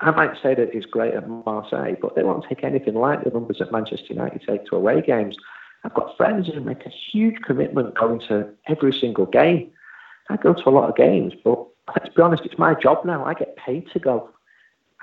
I 0.01 0.11
might 0.11 0.35
say 0.43 0.55
that 0.55 0.75
it's 0.75 0.87
great 0.87 1.15
at 1.15 1.29
Marseille, 1.29 1.95
but 2.01 2.15
they 2.15 2.23
won't 2.23 2.45
take 2.49 2.63
anything 2.63 2.95
like 2.95 3.25
the 3.25 3.31
numbers 3.31 3.59
that 3.59 3.73
Manchester 3.73 4.13
United 4.13 4.43
take 4.47 4.67
to 4.67 4.77
away 4.77 5.01
games. 5.01 5.37
I've 5.85 5.95
got 5.95 6.17
friends 6.17 6.49
who 6.49 6.61
make 6.61 6.87
a 6.87 6.91
huge 6.91 7.41
commitment 7.43 7.95
going 7.95 8.21
to 8.29 8.49
every 8.67 8.93
single 8.93 9.27
game. 9.27 9.71
I 10.31 10.37
go 10.37 10.55
to 10.55 10.69
a 10.69 10.71
lot 10.71 10.89
of 10.89 10.97
games, 10.97 11.35
but 11.45 11.65
let's 11.89 12.15
be 12.15 12.23
honest, 12.23 12.45
it's 12.45 12.59
my 12.59 12.75
job 12.75 13.05
now. 13.05 13.25
I 13.25 13.35
get 13.35 13.57
paid 13.57 13.89
to 13.93 13.99
go. 13.99 14.31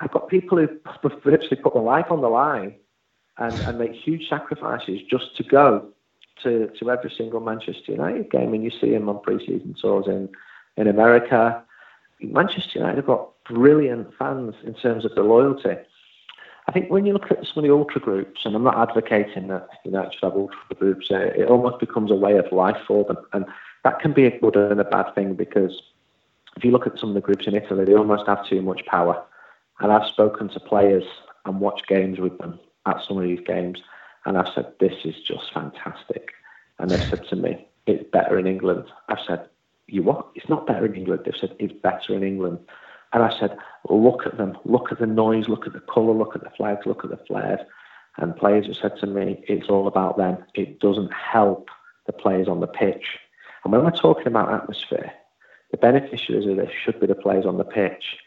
I've 0.00 0.10
got 0.10 0.28
people 0.28 0.58
who 0.58 0.68
virtually 1.24 1.60
put 1.62 1.74
their 1.74 1.82
life 1.82 2.06
on 2.10 2.20
the 2.20 2.28
line 2.28 2.74
and, 3.38 3.54
and 3.60 3.78
make 3.78 3.92
huge 3.92 4.28
sacrifices 4.28 5.00
just 5.08 5.36
to 5.36 5.44
go 5.44 5.88
to, 6.42 6.68
to 6.78 6.90
every 6.90 7.12
single 7.16 7.40
Manchester 7.40 7.92
United 7.92 8.30
game. 8.30 8.52
And 8.52 8.64
you 8.64 8.70
see 8.70 8.90
them 8.90 9.08
on 9.08 9.20
pre-season 9.20 9.76
tours 9.80 10.06
in, 10.08 10.28
in 10.76 10.88
America. 10.88 11.62
Manchester 12.20 12.80
United 12.80 12.96
have 12.96 13.06
got 13.06 13.30
brilliant 13.44 14.08
fans 14.18 14.54
in 14.64 14.74
terms 14.74 15.04
of 15.04 15.14
the 15.14 15.22
loyalty. 15.22 15.76
I 16.68 16.72
think 16.72 16.90
when 16.90 17.06
you 17.06 17.12
look 17.12 17.30
at 17.30 17.44
some 17.44 17.62
of 17.62 17.64
the 17.64 17.74
ultra 17.74 18.00
groups, 18.00 18.42
and 18.44 18.54
I'm 18.54 18.62
not 18.62 18.88
advocating 18.88 19.48
that 19.48 19.68
you 19.84 19.90
United 19.90 20.14
should 20.14 20.22
have 20.22 20.34
ultra 20.34 20.56
groups, 20.76 21.10
uh, 21.10 21.30
it 21.36 21.48
almost 21.48 21.80
becomes 21.80 22.10
a 22.10 22.14
way 22.14 22.36
of 22.38 22.50
life 22.52 22.76
for 22.86 23.04
them. 23.04 23.18
And 23.32 23.46
that 23.84 24.00
can 24.00 24.12
be 24.12 24.26
a 24.26 24.38
good 24.38 24.56
and 24.56 24.80
a 24.80 24.84
bad 24.84 25.12
thing 25.14 25.34
because 25.34 25.80
if 26.56 26.64
you 26.64 26.70
look 26.70 26.86
at 26.86 26.98
some 26.98 27.10
of 27.10 27.14
the 27.14 27.20
groups 27.20 27.46
in 27.46 27.54
Italy, 27.54 27.84
they 27.84 27.94
almost 27.94 28.26
have 28.26 28.46
too 28.46 28.62
much 28.62 28.84
power. 28.86 29.22
And 29.80 29.92
I've 29.92 30.08
spoken 30.08 30.48
to 30.50 30.60
players 30.60 31.04
and 31.44 31.60
watched 31.60 31.88
games 31.88 32.18
with 32.18 32.36
them 32.38 32.58
at 32.86 33.02
some 33.06 33.16
of 33.16 33.24
these 33.24 33.40
games, 33.46 33.80
and 34.24 34.38
I've 34.38 34.52
said, 34.54 34.72
This 34.78 34.94
is 35.04 35.16
just 35.26 35.52
fantastic. 35.52 36.32
And 36.78 36.90
they've 36.90 37.08
said 37.08 37.26
to 37.28 37.36
me, 37.36 37.66
It's 37.86 38.08
better 38.10 38.38
in 38.38 38.46
England. 38.46 38.84
I've 39.08 39.24
said, 39.26 39.48
You 39.86 40.02
what? 40.02 40.28
It's 40.34 40.48
not 40.48 40.66
better 40.66 40.86
in 40.86 40.94
England. 40.94 41.22
They've 41.24 41.34
said, 41.36 41.56
It's 41.58 41.72
better 41.72 42.14
in 42.14 42.22
England. 42.22 42.58
And 43.12 43.22
I 43.22 43.38
said, 43.38 43.56
Look 43.88 44.26
at 44.26 44.36
them. 44.36 44.56
Look 44.64 44.92
at 44.92 44.98
the 44.98 45.06
noise. 45.06 45.48
Look 45.48 45.66
at 45.66 45.72
the 45.72 45.80
colour. 45.80 46.12
Look 46.12 46.36
at 46.36 46.44
the 46.44 46.50
flags. 46.50 46.86
Look 46.86 47.04
at 47.04 47.10
the 47.10 47.24
flares. 47.26 47.60
And 48.18 48.36
players 48.36 48.66
have 48.66 48.76
said 48.76 48.98
to 49.00 49.06
me, 49.06 49.44
It's 49.48 49.68
all 49.68 49.86
about 49.86 50.16
them. 50.16 50.38
It 50.54 50.80
doesn't 50.80 51.12
help 51.12 51.68
the 52.06 52.12
players 52.12 52.48
on 52.48 52.60
the 52.60 52.66
pitch. 52.66 53.18
And 53.64 53.72
when 53.72 53.84
we're 53.84 53.90
talking 53.90 54.26
about 54.26 54.52
atmosphere, 54.52 55.12
the 55.72 55.78
beneficiaries 55.78 56.46
of 56.46 56.56
this 56.56 56.70
should 56.84 57.00
be 57.00 57.06
the 57.06 57.14
players 57.14 57.46
on 57.46 57.56
the 57.56 57.64
pitch 57.64 58.18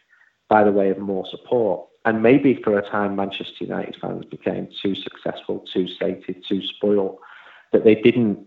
by 0.48 0.62
the 0.62 0.72
way 0.72 0.90
of 0.90 0.98
more 0.98 1.24
support. 1.30 1.88
And 2.04 2.22
maybe 2.22 2.60
for 2.62 2.78
a 2.78 2.88
time, 2.88 3.16
Manchester 3.16 3.64
United 3.64 3.96
fans 4.00 4.24
became 4.26 4.68
too 4.82 4.94
successful, 4.94 5.64
too 5.72 5.88
sated, 5.88 6.44
too 6.46 6.62
spoiled, 6.62 7.18
that 7.72 7.84
they 7.84 7.94
didn't 7.94 8.38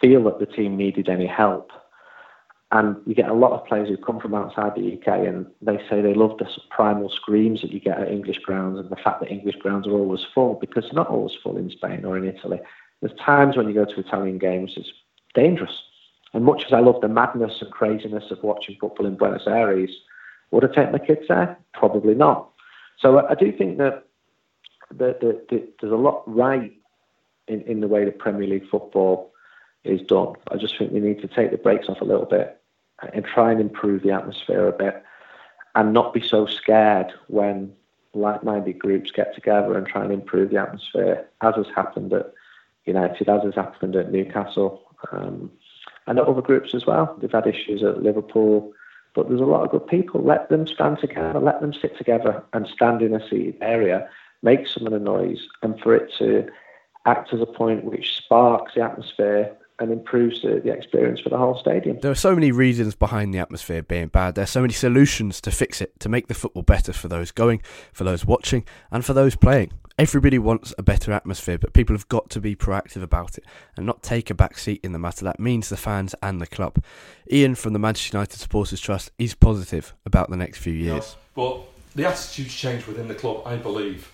feel 0.00 0.22
that 0.24 0.38
the 0.38 0.46
team 0.46 0.76
needed 0.76 1.08
any 1.08 1.26
help. 1.26 1.72
And 2.70 2.96
you 3.06 3.14
get 3.14 3.30
a 3.30 3.34
lot 3.34 3.52
of 3.52 3.66
players 3.66 3.88
who 3.88 3.96
come 3.96 4.20
from 4.20 4.34
outside 4.34 4.74
the 4.74 4.94
UK 4.94 5.26
and 5.26 5.46
they 5.62 5.78
say 5.88 6.02
they 6.02 6.14
love 6.14 6.36
the 6.38 6.46
primal 6.70 7.08
screams 7.08 7.62
that 7.62 7.72
you 7.72 7.80
get 7.80 7.98
at 7.98 8.10
English 8.10 8.38
grounds 8.40 8.78
and 8.78 8.90
the 8.90 8.96
fact 8.96 9.20
that 9.20 9.32
English 9.32 9.56
grounds 9.56 9.86
are 9.86 9.92
always 9.92 10.20
full 10.34 10.58
because 10.60 10.84
not 10.92 11.08
always 11.08 11.34
full 11.42 11.56
in 11.56 11.70
Spain 11.70 12.04
or 12.04 12.18
in 12.18 12.24
Italy. 12.26 12.60
There's 13.00 13.18
times 13.18 13.56
when 13.56 13.68
you 13.68 13.74
go 13.74 13.86
to 13.86 14.00
Italian 14.00 14.38
games, 14.38 14.74
it's 14.76 14.92
dangerous 15.34 15.82
and 16.34 16.44
much 16.44 16.64
as 16.66 16.72
I 16.72 16.80
love 16.80 17.00
the 17.00 17.08
madness 17.08 17.60
and 17.60 17.70
craziness 17.70 18.30
of 18.30 18.42
watching 18.42 18.76
football 18.80 19.06
in 19.06 19.16
Buenos 19.16 19.46
Aires, 19.46 19.90
would 20.50 20.64
I 20.64 20.74
take 20.74 20.92
my 20.92 20.98
kids 20.98 21.22
there? 21.28 21.58
Probably 21.74 22.14
not. 22.14 22.50
So 22.98 23.26
I, 23.26 23.34
do 23.34 23.52
think 23.52 23.78
that, 23.78 24.04
that, 24.90 25.20
that, 25.20 25.48
that, 25.48 25.72
there's 25.80 25.92
a 25.92 25.96
lot 25.96 26.22
right 26.26 26.72
in, 27.46 27.62
in 27.62 27.80
the 27.80 27.88
way 27.88 28.04
that 28.04 28.18
Premier 28.18 28.46
League 28.46 28.68
football 28.68 29.32
is 29.84 30.02
done. 30.02 30.34
I 30.50 30.56
just 30.56 30.76
think 30.76 30.92
we 30.92 31.00
need 31.00 31.20
to 31.22 31.28
take 31.28 31.50
the 31.50 31.58
brakes 31.58 31.88
off 31.88 32.00
a 32.00 32.04
little 32.04 32.26
bit 32.26 32.60
and 33.12 33.24
try 33.24 33.52
and 33.52 33.60
improve 33.60 34.02
the 34.02 34.10
atmosphere 34.10 34.66
a 34.66 34.72
bit. 34.72 35.02
and 35.74 35.92
not 35.92 36.12
be 36.12 36.26
so 36.26 36.46
scared 36.46 37.12
when 37.28 37.72
like-minded 38.14 38.78
groups 38.78 39.12
get 39.12 39.34
together 39.34 39.76
and 39.76 39.86
try 39.86 40.02
and 40.02 40.12
improve 40.12 40.50
the 40.50 40.56
atmosphere, 40.56 41.26
as 41.42 41.54
has 41.54 41.66
happened 41.74 42.12
at 42.12 42.32
United, 42.84 43.28
as 43.28 43.42
has 43.44 43.54
happened 43.54 43.94
at 43.94 44.10
Newcastle, 44.10 44.82
um, 45.12 45.50
and 46.08 46.18
other 46.18 46.42
groups 46.42 46.74
as 46.74 46.86
well. 46.86 47.16
They've 47.20 47.30
had 47.30 47.46
issues 47.46 47.82
at 47.82 48.02
Liverpool, 48.02 48.72
but 49.14 49.28
there's 49.28 49.40
a 49.40 49.44
lot 49.44 49.64
of 49.64 49.70
good 49.70 49.86
people. 49.86 50.22
Let 50.22 50.48
them 50.48 50.66
stand 50.66 50.98
together, 50.98 51.38
let 51.38 51.60
them 51.60 51.72
sit 51.72 51.96
together 51.96 52.42
and 52.52 52.66
stand 52.66 53.02
in 53.02 53.14
a 53.14 53.28
seated 53.28 53.58
area, 53.60 54.08
make 54.42 54.66
some 54.66 54.86
of 54.86 54.92
the 54.92 54.98
noise, 54.98 55.46
and 55.62 55.78
for 55.80 55.94
it 55.94 56.12
to 56.18 56.48
act 57.06 57.32
as 57.32 57.40
a 57.40 57.46
point 57.46 57.84
which 57.84 58.16
sparks 58.16 58.74
the 58.74 58.80
atmosphere 58.80 59.56
and 59.80 59.92
improves 59.92 60.42
the, 60.42 60.60
the 60.64 60.72
experience 60.72 61.20
for 61.20 61.28
the 61.28 61.38
whole 61.38 61.58
stadium. 61.58 61.98
There 62.00 62.10
are 62.10 62.16
so 62.16 62.34
many 62.34 62.50
reasons 62.50 62.94
behind 62.94 63.32
the 63.32 63.38
atmosphere 63.38 63.82
being 63.82 64.08
bad. 64.08 64.34
There 64.34 64.42
are 64.42 64.46
so 64.46 64.60
many 64.60 64.72
solutions 64.72 65.40
to 65.42 65.50
fix 65.50 65.80
it, 65.80 65.98
to 66.00 66.08
make 66.08 66.26
the 66.26 66.34
football 66.34 66.62
better 66.62 66.92
for 66.92 67.08
those 67.08 67.30
going, 67.30 67.62
for 67.92 68.04
those 68.04 68.24
watching, 68.24 68.64
and 68.90 69.04
for 69.04 69.12
those 69.12 69.36
playing. 69.36 69.72
Everybody 69.96 70.38
wants 70.38 70.72
a 70.78 70.82
better 70.82 71.12
atmosphere, 71.12 71.58
but 71.58 71.72
people 71.72 71.94
have 71.94 72.08
got 72.08 72.30
to 72.30 72.40
be 72.40 72.54
proactive 72.54 73.02
about 73.02 73.36
it 73.36 73.44
and 73.76 73.84
not 73.84 74.02
take 74.02 74.30
a 74.30 74.34
back 74.34 74.58
seat 74.58 74.80
in 74.84 74.92
the 74.92 74.98
matter. 74.98 75.24
That 75.24 75.40
means 75.40 75.68
the 75.68 75.76
fans 75.76 76.14
and 76.22 76.40
the 76.40 76.46
club. 76.46 76.82
Ian 77.32 77.54
from 77.54 77.72
the 77.72 77.80
Manchester 77.80 78.16
United 78.16 78.38
Supporters 78.38 78.80
Trust 78.80 79.10
is 79.18 79.34
positive 79.34 79.94
about 80.06 80.30
the 80.30 80.36
next 80.36 80.58
few 80.58 80.72
years. 80.72 81.16
Yeah, 81.16 81.22
but 81.34 81.60
the 81.96 82.04
attitudes 82.04 82.54
change 82.54 82.86
within 82.86 83.08
the 83.08 83.14
club, 83.14 83.42
I 83.44 83.56
believe, 83.56 84.12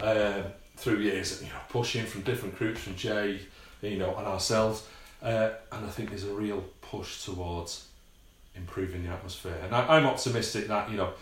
uh, 0.00 0.42
through 0.76 0.98
years. 0.98 1.42
You 1.42 1.48
know, 1.48 1.60
pushing 1.70 2.04
from 2.04 2.22
different 2.22 2.56
groups, 2.58 2.82
from 2.82 2.94
J, 2.96 3.40
you 3.80 3.96
know, 3.98 4.14
and 4.16 4.26
ourselves 4.26 4.86
uh, 5.22 5.50
and 5.70 5.86
I 5.86 5.88
think 5.88 6.10
there's 6.10 6.24
a 6.24 6.34
real 6.34 6.64
push 6.80 7.24
towards 7.24 7.86
improving 8.54 9.04
the 9.04 9.10
atmosphere. 9.10 9.56
And 9.64 9.74
I, 9.74 9.98
am 9.98 10.06
optimistic 10.06 10.68
that 10.68 10.90
you 10.90 10.96
know 10.96 11.12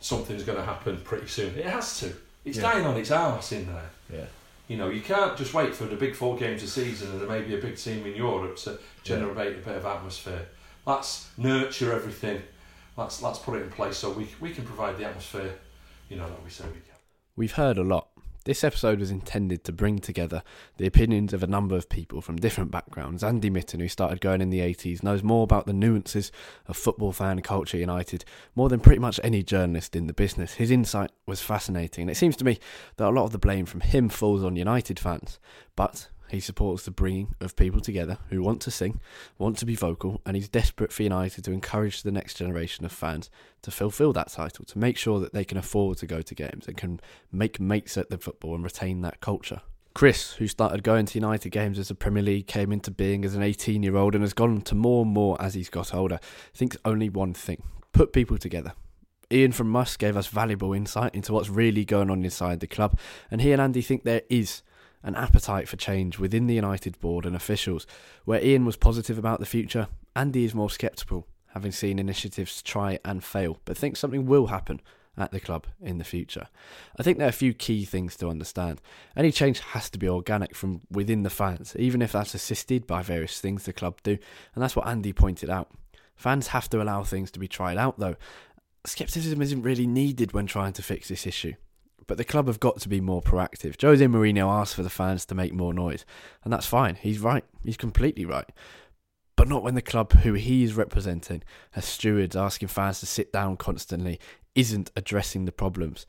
something's 0.00 0.44
going 0.44 0.58
to 0.58 0.64
happen 0.64 1.00
pretty 1.02 1.26
soon. 1.26 1.56
It 1.56 1.66
has 1.66 2.00
to. 2.00 2.12
It's 2.44 2.58
yeah. 2.58 2.72
dying 2.72 2.86
on 2.86 2.96
its 2.96 3.10
arse 3.10 3.52
in 3.52 3.66
there. 3.66 3.90
Yeah. 4.12 4.24
You 4.68 4.76
know, 4.76 4.90
you 4.90 5.00
can't 5.00 5.36
just 5.36 5.54
wait 5.54 5.74
for 5.74 5.84
the 5.84 5.96
big 5.96 6.14
four 6.14 6.36
games 6.36 6.62
a 6.62 6.66
season 6.66 7.10
and 7.10 7.20
there 7.20 7.28
may 7.28 7.40
be 7.40 7.54
a 7.56 7.60
big 7.60 7.76
team 7.76 8.06
in 8.06 8.14
Europe 8.14 8.56
to 8.58 8.78
generate 9.02 9.52
yeah. 9.54 9.62
a 9.62 9.64
bit 9.64 9.76
of 9.76 9.86
atmosphere. 9.86 10.46
Let's 10.86 11.28
nurture 11.38 11.92
everything. 11.92 12.42
Let's 12.96 13.22
let's 13.22 13.38
put 13.38 13.58
it 13.58 13.62
in 13.62 13.70
place 13.70 13.96
so 13.96 14.10
we 14.10 14.28
we 14.40 14.52
can 14.52 14.64
provide 14.64 14.98
the 14.98 15.04
atmosphere. 15.04 15.54
You 16.08 16.16
know 16.16 16.28
that 16.28 16.44
we 16.44 16.50
say 16.50 16.64
we 16.64 16.72
can. 16.72 16.82
We've 17.36 17.52
heard 17.52 17.78
a 17.78 17.84
lot 17.84 18.07
this 18.48 18.64
episode 18.64 18.98
was 18.98 19.10
intended 19.10 19.62
to 19.62 19.72
bring 19.72 19.98
together 19.98 20.42
the 20.78 20.86
opinions 20.86 21.34
of 21.34 21.42
a 21.42 21.46
number 21.46 21.76
of 21.76 21.90
people 21.90 22.22
from 22.22 22.36
different 22.36 22.70
backgrounds. 22.70 23.22
Andy 23.22 23.50
Mitten, 23.50 23.78
who 23.78 23.88
started 23.88 24.22
going 24.22 24.40
in 24.40 24.48
the 24.48 24.60
80s, 24.60 25.02
knows 25.02 25.22
more 25.22 25.44
about 25.44 25.66
the 25.66 25.74
nuances 25.74 26.32
of 26.66 26.74
football 26.74 27.12
fan 27.12 27.42
culture 27.42 27.76
United 27.76 28.24
more 28.56 28.70
than 28.70 28.80
pretty 28.80 29.00
much 29.00 29.20
any 29.22 29.42
journalist 29.42 29.94
in 29.94 30.06
the 30.06 30.14
business. 30.14 30.54
His 30.54 30.70
insight 30.70 31.10
was 31.26 31.42
fascinating, 31.42 32.04
and 32.04 32.10
it 32.10 32.14
seems 32.14 32.36
to 32.36 32.44
me 32.44 32.58
that 32.96 33.08
a 33.08 33.10
lot 33.10 33.24
of 33.24 33.32
the 33.32 33.38
blame 33.38 33.66
from 33.66 33.80
him 33.80 34.08
falls 34.08 34.42
on 34.42 34.56
United 34.56 34.98
fans. 34.98 35.38
But 35.76 36.08
he 36.30 36.40
supports 36.40 36.84
the 36.84 36.90
bringing 36.90 37.34
of 37.40 37.56
people 37.56 37.80
together 37.80 38.18
who 38.30 38.42
want 38.42 38.60
to 38.62 38.70
sing, 38.70 39.00
want 39.38 39.56
to 39.58 39.66
be 39.66 39.74
vocal, 39.74 40.20
and 40.26 40.36
he's 40.36 40.48
desperate 40.48 40.92
for 40.92 41.02
United 41.02 41.44
to 41.44 41.52
encourage 41.52 42.02
the 42.02 42.12
next 42.12 42.34
generation 42.34 42.84
of 42.84 42.92
fans 42.92 43.30
to 43.62 43.70
fulfil 43.70 44.12
that 44.12 44.30
title, 44.30 44.64
to 44.66 44.78
make 44.78 44.96
sure 44.96 45.20
that 45.20 45.32
they 45.32 45.44
can 45.44 45.58
afford 45.58 45.98
to 45.98 46.06
go 46.06 46.22
to 46.22 46.34
games 46.34 46.66
and 46.66 46.76
can 46.76 47.00
make 47.32 47.60
mates 47.60 47.96
at 47.96 48.10
the 48.10 48.18
football 48.18 48.54
and 48.54 48.64
retain 48.64 49.00
that 49.02 49.20
culture. 49.20 49.60
Chris, 49.94 50.34
who 50.34 50.46
started 50.46 50.84
going 50.84 51.06
to 51.06 51.18
United 51.18 51.50
games 51.50 51.78
as 51.78 51.88
the 51.88 51.94
Premier 51.94 52.22
League 52.22 52.46
came 52.46 52.70
into 52.70 52.90
being 52.90 53.24
as 53.24 53.34
an 53.34 53.42
18 53.42 53.82
year 53.82 53.96
old 53.96 54.14
and 54.14 54.22
has 54.22 54.32
gone 54.32 54.60
to 54.60 54.74
more 54.74 55.02
and 55.04 55.12
more 55.12 55.40
as 55.42 55.54
he's 55.54 55.68
got 55.68 55.92
older, 55.92 56.20
thinks 56.54 56.76
only 56.84 57.08
one 57.08 57.34
thing 57.34 57.62
put 57.92 58.12
people 58.12 58.38
together. 58.38 58.74
Ian 59.30 59.52
from 59.52 59.68
Must 59.68 59.98
gave 59.98 60.16
us 60.16 60.28
valuable 60.28 60.72
insight 60.72 61.14
into 61.14 61.32
what's 61.32 61.50
really 61.50 61.84
going 61.84 62.10
on 62.10 62.22
inside 62.22 62.60
the 62.60 62.66
club, 62.66 62.98
and 63.30 63.40
he 63.40 63.52
and 63.52 63.60
Andy 63.60 63.82
think 63.82 64.04
there 64.04 64.22
is 64.30 64.62
an 65.02 65.14
appetite 65.14 65.68
for 65.68 65.76
change 65.76 66.18
within 66.18 66.46
the 66.46 66.54
United 66.54 66.98
board 67.00 67.24
and 67.24 67.36
officials. 67.36 67.86
Where 68.24 68.42
Ian 68.42 68.64
was 68.64 68.76
positive 68.76 69.18
about 69.18 69.40
the 69.40 69.46
future, 69.46 69.88
Andy 70.16 70.44
is 70.44 70.54
more 70.54 70.70
sceptical, 70.70 71.26
having 71.48 71.72
seen 71.72 71.98
initiatives 71.98 72.62
try 72.62 72.98
and 73.04 73.22
fail, 73.22 73.58
but 73.64 73.76
thinks 73.76 74.00
something 74.00 74.26
will 74.26 74.48
happen 74.48 74.80
at 75.16 75.32
the 75.32 75.40
club 75.40 75.66
in 75.80 75.98
the 75.98 76.04
future. 76.04 76.48
I 76.98 77.02
think 77.02 77.18
there 77.18 77.26
are 77.26 77.30
a 77.30 77.32
few 77.32 77.52
key 77.52 77.84
things 77.84 78.16
to 78.16 78.28
understand. 78.28 78.80
Any 79.16 79.32
change 79.32 79.60
has 79.60 79.90
to 79.90 79.98
be 79.98 80.08
organic 80.08 80.54
from 80.54 80.82
within 80.90 81.22
the 81.22 81.30
fans, 81.30 81.74
even 81.78 82.02
if 82.02 82.12
that's 82.12 82.34
assisted 82.34 82.86
by 82.86 83.02
various 83.02 83.40
things 83.40 83.64
the 83.64 83.72
club 83.72 84.00
do, 84.02 84.18
and 84.54 84.62
that's 84.62 84.76
what 84.76 84.86
Andy 84.86 85.12
pointed 85.12 85.50
out. 85.50 85.70
Fans 86.16 86.48
have 86.48 86.68
to 86.70 86.82
allow 86.82 87.04
things 87.04 87.30
to 87.32 87.38
be 87.38 87.48
tried 87.48 87.78
out, 87.78 87.98
though. 87.98 88.16
Skepticism 88.84 89.42
isn't 89.42 89.62
really 89.62 89.86
needed 89.86 90.32
when 90.32 90.46
trying 90.46 90.72
to 90.72 90.82
fix 90.82 91.08
this 91.08 91.26
issue 91.26 91.54
but 92.08 92.16
the 92.16 92.24
club 92.24 92.48
have 92.48 92.58
got 92.58 92.80
to 92.80 92.88
be 92.88 93.00
more 93.00 93.22
proactive. 93.22 93.80
Jose 93.80 94.04
Mourinho 94.04 94.48
asked 94.48 94.74
for 94.74 94.82
the 94.82 94.90
fans 94.90 95.24
to 95.26 95.36
make 95.36 95.52
more 95.52 95.72
noise, 95.72 96.04
and 96.42 96.52
that's 96.52 96.66
fine. 96.66 96.96
He's 96.96 97.20
right. 97.20 97.44
He's 97.62 97.76
completely 97.76 98.24
right. 98.24 98.48
But 99.36 99.46
not 99.46 99.62
when 99.62 99.76
the 99.76 99.82
club 99.82 100.12
who 100.12 100.32
he 100.32 100.64
is 100.64 100.74
representing 100.74 101.44
has 101.72 101.84
stewards 101.84 102.34
asking 102.34 102.68
fans 102.68 102.98
to 103.00 103.06
sit 103.06 103.32
down 103.32 103.56
constantly, 103.56 104.18
isn't 104.56 104.90
addressing 104.96 105.44
the 105.44 105.52
problems. 105.52 106.06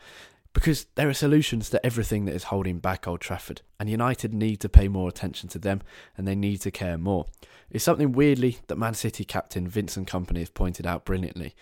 Because 0.53 0.87
there 0.95 1.07
are 1.07 1.13
solutions 1.13 1.69
to 1.69 1.85
everything 1.85 2.25
that 2.25 2.33
is 2.33 2.45
holding 2.45 2.79
back 2.79 3.07
Old 3.07 3.21
Trafford, 3.21 3.61
and 3.79 3.87
United 3.87 4.33
need 4.33 4.59
to 4.61 4.69
pay 4.69 4.87
more 4.87 5.07
attention 5.07 5.47
to 5.49 5.59
them 5.59 5.81
and 6.17 6.27
they 6.27 6.33
need 6.33 6.61
to 6.61 6.71
care 6.71 6.97
more. 6.97 7.27
It's 7.69 7.83
something 7.83 8.13
weirdly 8.13 8.57
that 8.65 8.77
Man 8.77 8.95
City 8.95 9.23
captain 9.23 9.67
Vincent 9.67 10.07
Kompany 10.09 10.39
has 10.39 10.49
pointed 10.49 10.87
out 10.87 11.05
brilliantly. 11.05 11.53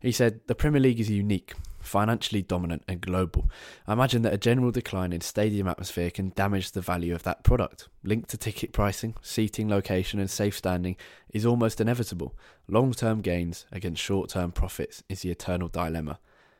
He 0.00 0.12
said, 0.12 0.40
The 0.46 0.54
Premier 0.54 0.80
League 0.80 1.00
is 1.00 1.10
unique, 1.10 1.54
financially 1.80 2.42
dominant, 2.42 2.82
and 2.86 3.00
global. 3.00 3.50
I 3.86 3.94
imagine 3.94 4.22
that 4.22 4.34
a 4.34 4.38
general 4.38 4.70
decline 4.70 5.12
in 5.12 5.22
stadium 5.22 5.66
atmosphere 5.66 6.10
can 6.10 6.32
damage 6.36 6.72
the 6.72 6.82
value 6.82 7.14
of 7.14 7.22
that 7.22 7.44
product. 7.44 7.88
Linked 8.02 8.28
to 8.30 8.36
ticket 8.36 8.72
pricing, 8.72 9.14
seating 9.22 9.68
location, 9.68 10.20
and 10.20 10.30
safe 10.30 10.56
standing 10.56 10.96
is 11.30 11.46
almost 11.46 11.80
inevitable. 11.80 12.34
Long 12.68 12.92
term 12.92 13.22
gains 13.22 13.64
against 13.72 14.02
short 14.02 14.30
term 14.30 14.52
profits 14.52 15.02
is 15.08 15.22
the 15.22 15.30
eternal 15.30 15.68
dilemma. 15.68 16.18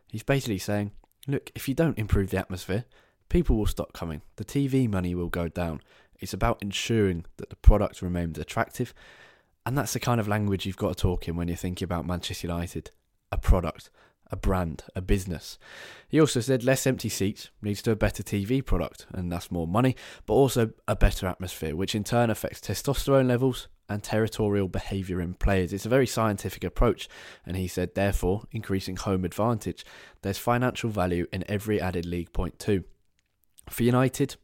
He's 0.08 0.22
basically 0.22 0.58
saying, 0.58 0.92
Look, 1.28 1.50
if 1.54 1.68
you 1.68 1.74
don't 1.74 1.98
improve 1.98 2.30
the 2.30 2.38
atmosphere, 2.38 2.84
people 3.28 3.56
will 3.56 3.66
stop 3.66 3.92
coming. 3.92 4.22
The 4.36 4.44
TV 4.44 4.88
money 4.88 5.14
will 5.14 5.28
go 5.28 5.48
down. 5.48 5.82
It's 6.20 6.32
about 6.32 6.62
ensuring 6.62 7.26
that 7.36 7.50
the 7.50 7.56
product 7.56 8.00
remains 8.00 8.38
attractive. 8.38 8.94
And 9.66 9.76
that's 9.76 9.92
the 9.92 10.00
kind 10.00 10.20
of 10.20 10.28
language 10.28 10.64
you've 10.64 10.76
got 10.76 10.96
to 10.96 11.02
talk 11.02 11.28
in 11.28 11.36
when 11.36 11.48
you're 11.48 11.56
thinking 11.56 11.84
about 11.84 12.06
Manchester 12.06 12.46
United 12.46 12.92
a 13.30 13.38
product, 13.38 13.90
a 14.30 14.36
brand, 14.36 14.84
a 14.94 15.00
business. 15.00 15.58
He 16.08 16.20
also 16.20 16.40
said 16.40 16.64
less 16.64 16.86
empty 16.86 17.08
seats 17.08 17.50
leads 17.62 17.82
to 17.82 17.90
a 17.90 17.96
better 17.96 18.22
TV 18.22 18.64
product, 18.64 19.06
and 19.12 19.30
that's 19.30 19.50
more 19.50 19.66
money, 19.66 19.96
but 20.26 20.34
also 20.34 20.70
a 20.88 20.96
better 20.96 21.26
atmosphere, 21.26 21.76
which 21.76 21.94
in 21.94 22.04
turn 22.04 22.30
affects 22.30 22.60
testosterone 22.60 23.28
levels 23.28 23.68
and 23.88 24.02
territorial 24.02 24.68
behaviour 24.68 25.20
in 25.20 25.34
players. 25.34 25.72
It's 25.72 25.86
a 25.86 25.90
very 25.90 26.06
scientific 26.06 26.64
approach, 26.64 27.08
and 27.44 27.56
he 27.56 27.68
said, 27.68 27.94
therefore, 27.94 28.42
increasing 28.50 28.96
home 28.96 29.24
advantage. 29.24 29.84
There's 30.22 30.38
financial 30.38 30.90
value 30.90 31.26
in 31.32 31.44
every 31.48 31.80
added 31.80 32.04
league 32.04 32.32
point, 32.32 32.58
too. 32.58 32.84
For 33.70 33.84
United, 33.84 34.36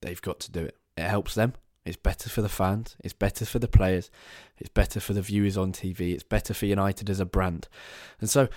they've 0.00 0.22
got 0.22 0.40
to 0.40 0.52
do 0.52 0.60
it. 0.60 0.76
It 0.96 1.08
helps 1.08 1.34
them, 1.34 1.54
it's 1.84 1.96
better 1.96 2.28
for 2.28 2.42
the 2.42 2.48
fans. 2.48 2.96
It's 3.02 3.12
better 3.12 3.44
for 3.44 3.58
the 3.58 3.68
players. 3.68 4.10
It's 4.58 4.68
better 4.68 5.00
for 5.00 5.12
the 5.12 5.22
viewers 5.22 5.56
on 5.56 5.72
TV. 5.72 6.12
It's 6.12 6.22
better 6.22 6.54
for 6.54 6.66
United 6.66 7.10
as 7.10 7.20
a 7.20 7.26
brand. 7.26 7.68
And 8.20 8.30
so 8.30 8.48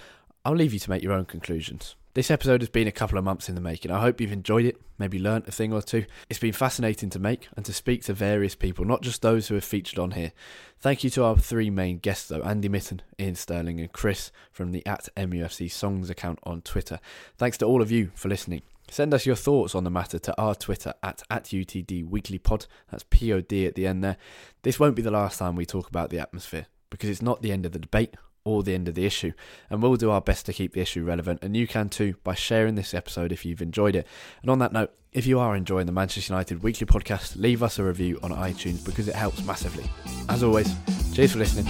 I'll 0.43 0.55
leave 0.55 0.73
you 0.73 0.79
to 0.79 0.89
make 0.89 1.01
your 1.01 1.13
own 1.13 1.25
conclusions. 1.25 1.95
This 2.13 2.31
episode 2.31 2.61
has 2.61 2.69
been 2.69 2.87
a 2.87 2.93
couple 2.93 3.17
of 3.17 3.25
months 3.25 3.49
in 3.49 3.55
the 3.55 3.61
making. 3.61 3.91
I 3.91 3.99
hope 3.99 4.21
you've 4.21 4.31
enjoyed 4.31 4.63
it, 4.63 4.79
maybe 4.97 5.19
learnt 5.19 5.49
a 5.49 5.51
thing 5.51 5.73
or 5.73 5.81
two. 5.81 6.05
It's 6.29 6.39
been 6.39 6.53
fascinating 6.53 7.09
to 7.09 7.19
make 7.19 7.49
and 7.57 7.65
to 7.65 7.73
speak 7.73 8.03
to 8.03 8.13
various 8.13 8.55
people, 8.55 8.85
not 8.85 9.01
just 9.01 9.21
those 9.21 9.47
who 9.47 9.55
have 9.55 9.65
featured 9.65 9.99
on 9.99 10.11
here. 10.11 10.31
Thank 10.79 11.03
you 11.03 11.09
to 11.09 11.25
our 11.25 11.35
three 11.35 11.69
main 11.69 11.97
guests, 11.97 12.29
though 12.29 12.41
Andy 12.41 12.69
Mitten, 12.69 13.01
Ian 13.19 13.35
Stirling, 13.35 13.81
and 13.81 13.91
Chris 13.91 14.31
from 14.49 14.71
the 14.71 14.85
at 14.85 15.09
MUFC 15.17 15.69
Songs 15.69 16.09
account 16.09 16.39
on 16.43 16.61
Twitter. 16.61 17.01
Thanks 17.37 17.57
to 17.57 17.65
all 17.65 17.81
of 17.81 17.91
you 17.91 18.11
for 18.15 18.29
listening. 18.29 18.61
Send 18.89 19.13
us 19.13 19.25
your 19.25 19.35
thoughts 19.35 19.75
on 19.75 19.83
the 19.83 19.89
matter 19.89 20.19
to 20.19 20.41
our 20.41 20.55
Twitter 20.55 20.93
at, 21.03 21.23
at 21.29 21.45
UTD 21.45 22.07
Weekly 22.07 22.37
Pod. 22.37 22.67
That's 22.91 23.05
P 23.09 23.33
O 23.33 23.41
D 23.41 23.65
at 23.65 23.75
the 23.75 23.87
end 23.87 24.03
there. 24.03 24.17
This 24.61 24.79
won't 24.79 24.95
be 24.95 25.01
the 25.01 25.11
last 25.11 25.39
time 25.39 25.55
we 25.55 25.65
talk 25.65 25.87
about 25.87 26.09
the 26.09 26.19
atmosphere 26.19 26.67
because 26.89 27.09
it's 27.09 27.21
not 27.21 27.41
the 27.41 27.51
end 27.51 27.65
of 27.65 27.71
the 27.71 27.79
debate 27.79 28.15
or 28.45 28.61
the 28.63 28.75
end 28.75 28.87
of 28.87 28.95
the 28.95 29.05
issue. 29.05 29.33
And 29.69 29.81
we'll 29.81 29.95
do 29.95 30.11
our 30.11 30.21
best 30.21 30.45
to 30.45 30.53
keep 30.53 30.73
the 30.73 30.81
issue 30.81 31.03
relevant. 31.03 31.39
And 31.41 31.57
you 31.57 31.67
can 31.67 31.89
too 31.89 32.15
by 32.23 32.35
sharing 32.35 32.75
this 32.75 32.93
episode 32.93 33.31
if 33.31 33.43
you've 33.43 33.61
enjoyed 33.61 33.95
it. 33.95 34.07
And 34.41 34.51
on 34.51 34.59
that 34.59 34.71
note, 34.71 34.93
if 35.11 35.25
you 35.25 35.39
are 35.39 35.55
enjoying 35.55 35.87
the 35.87 35.91
Manchester 35.91 36.33
United 36.33 36.61
Weekly 36.61 36.85
Podcast, 36.85 37.39
leave 37.39 37.63
us 37.63 37.79
a 37.79 37.83
review 37.83 38.19
on 38.21 38.31
iTunes 38.31 38.85
because 38.85 39.07
it 39.07 39.15
helps 39.15 39.43
massively. 39.43 39.89
As 40.29 40.43
always, 40.43 40.73
cheers 41.13 41.31
for 41.31 41.39
listening. 41.39 41.65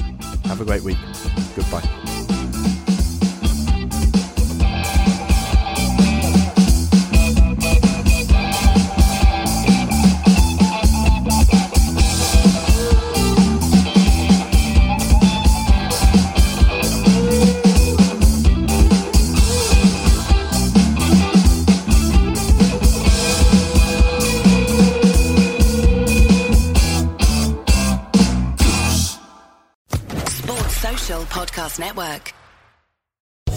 Have 0.45 0.61
a 0.61 0.65
great 0.65 0.81
week. 0.81 0.97
Goodbye. 1.55 2.04
Network. 31.79 32.33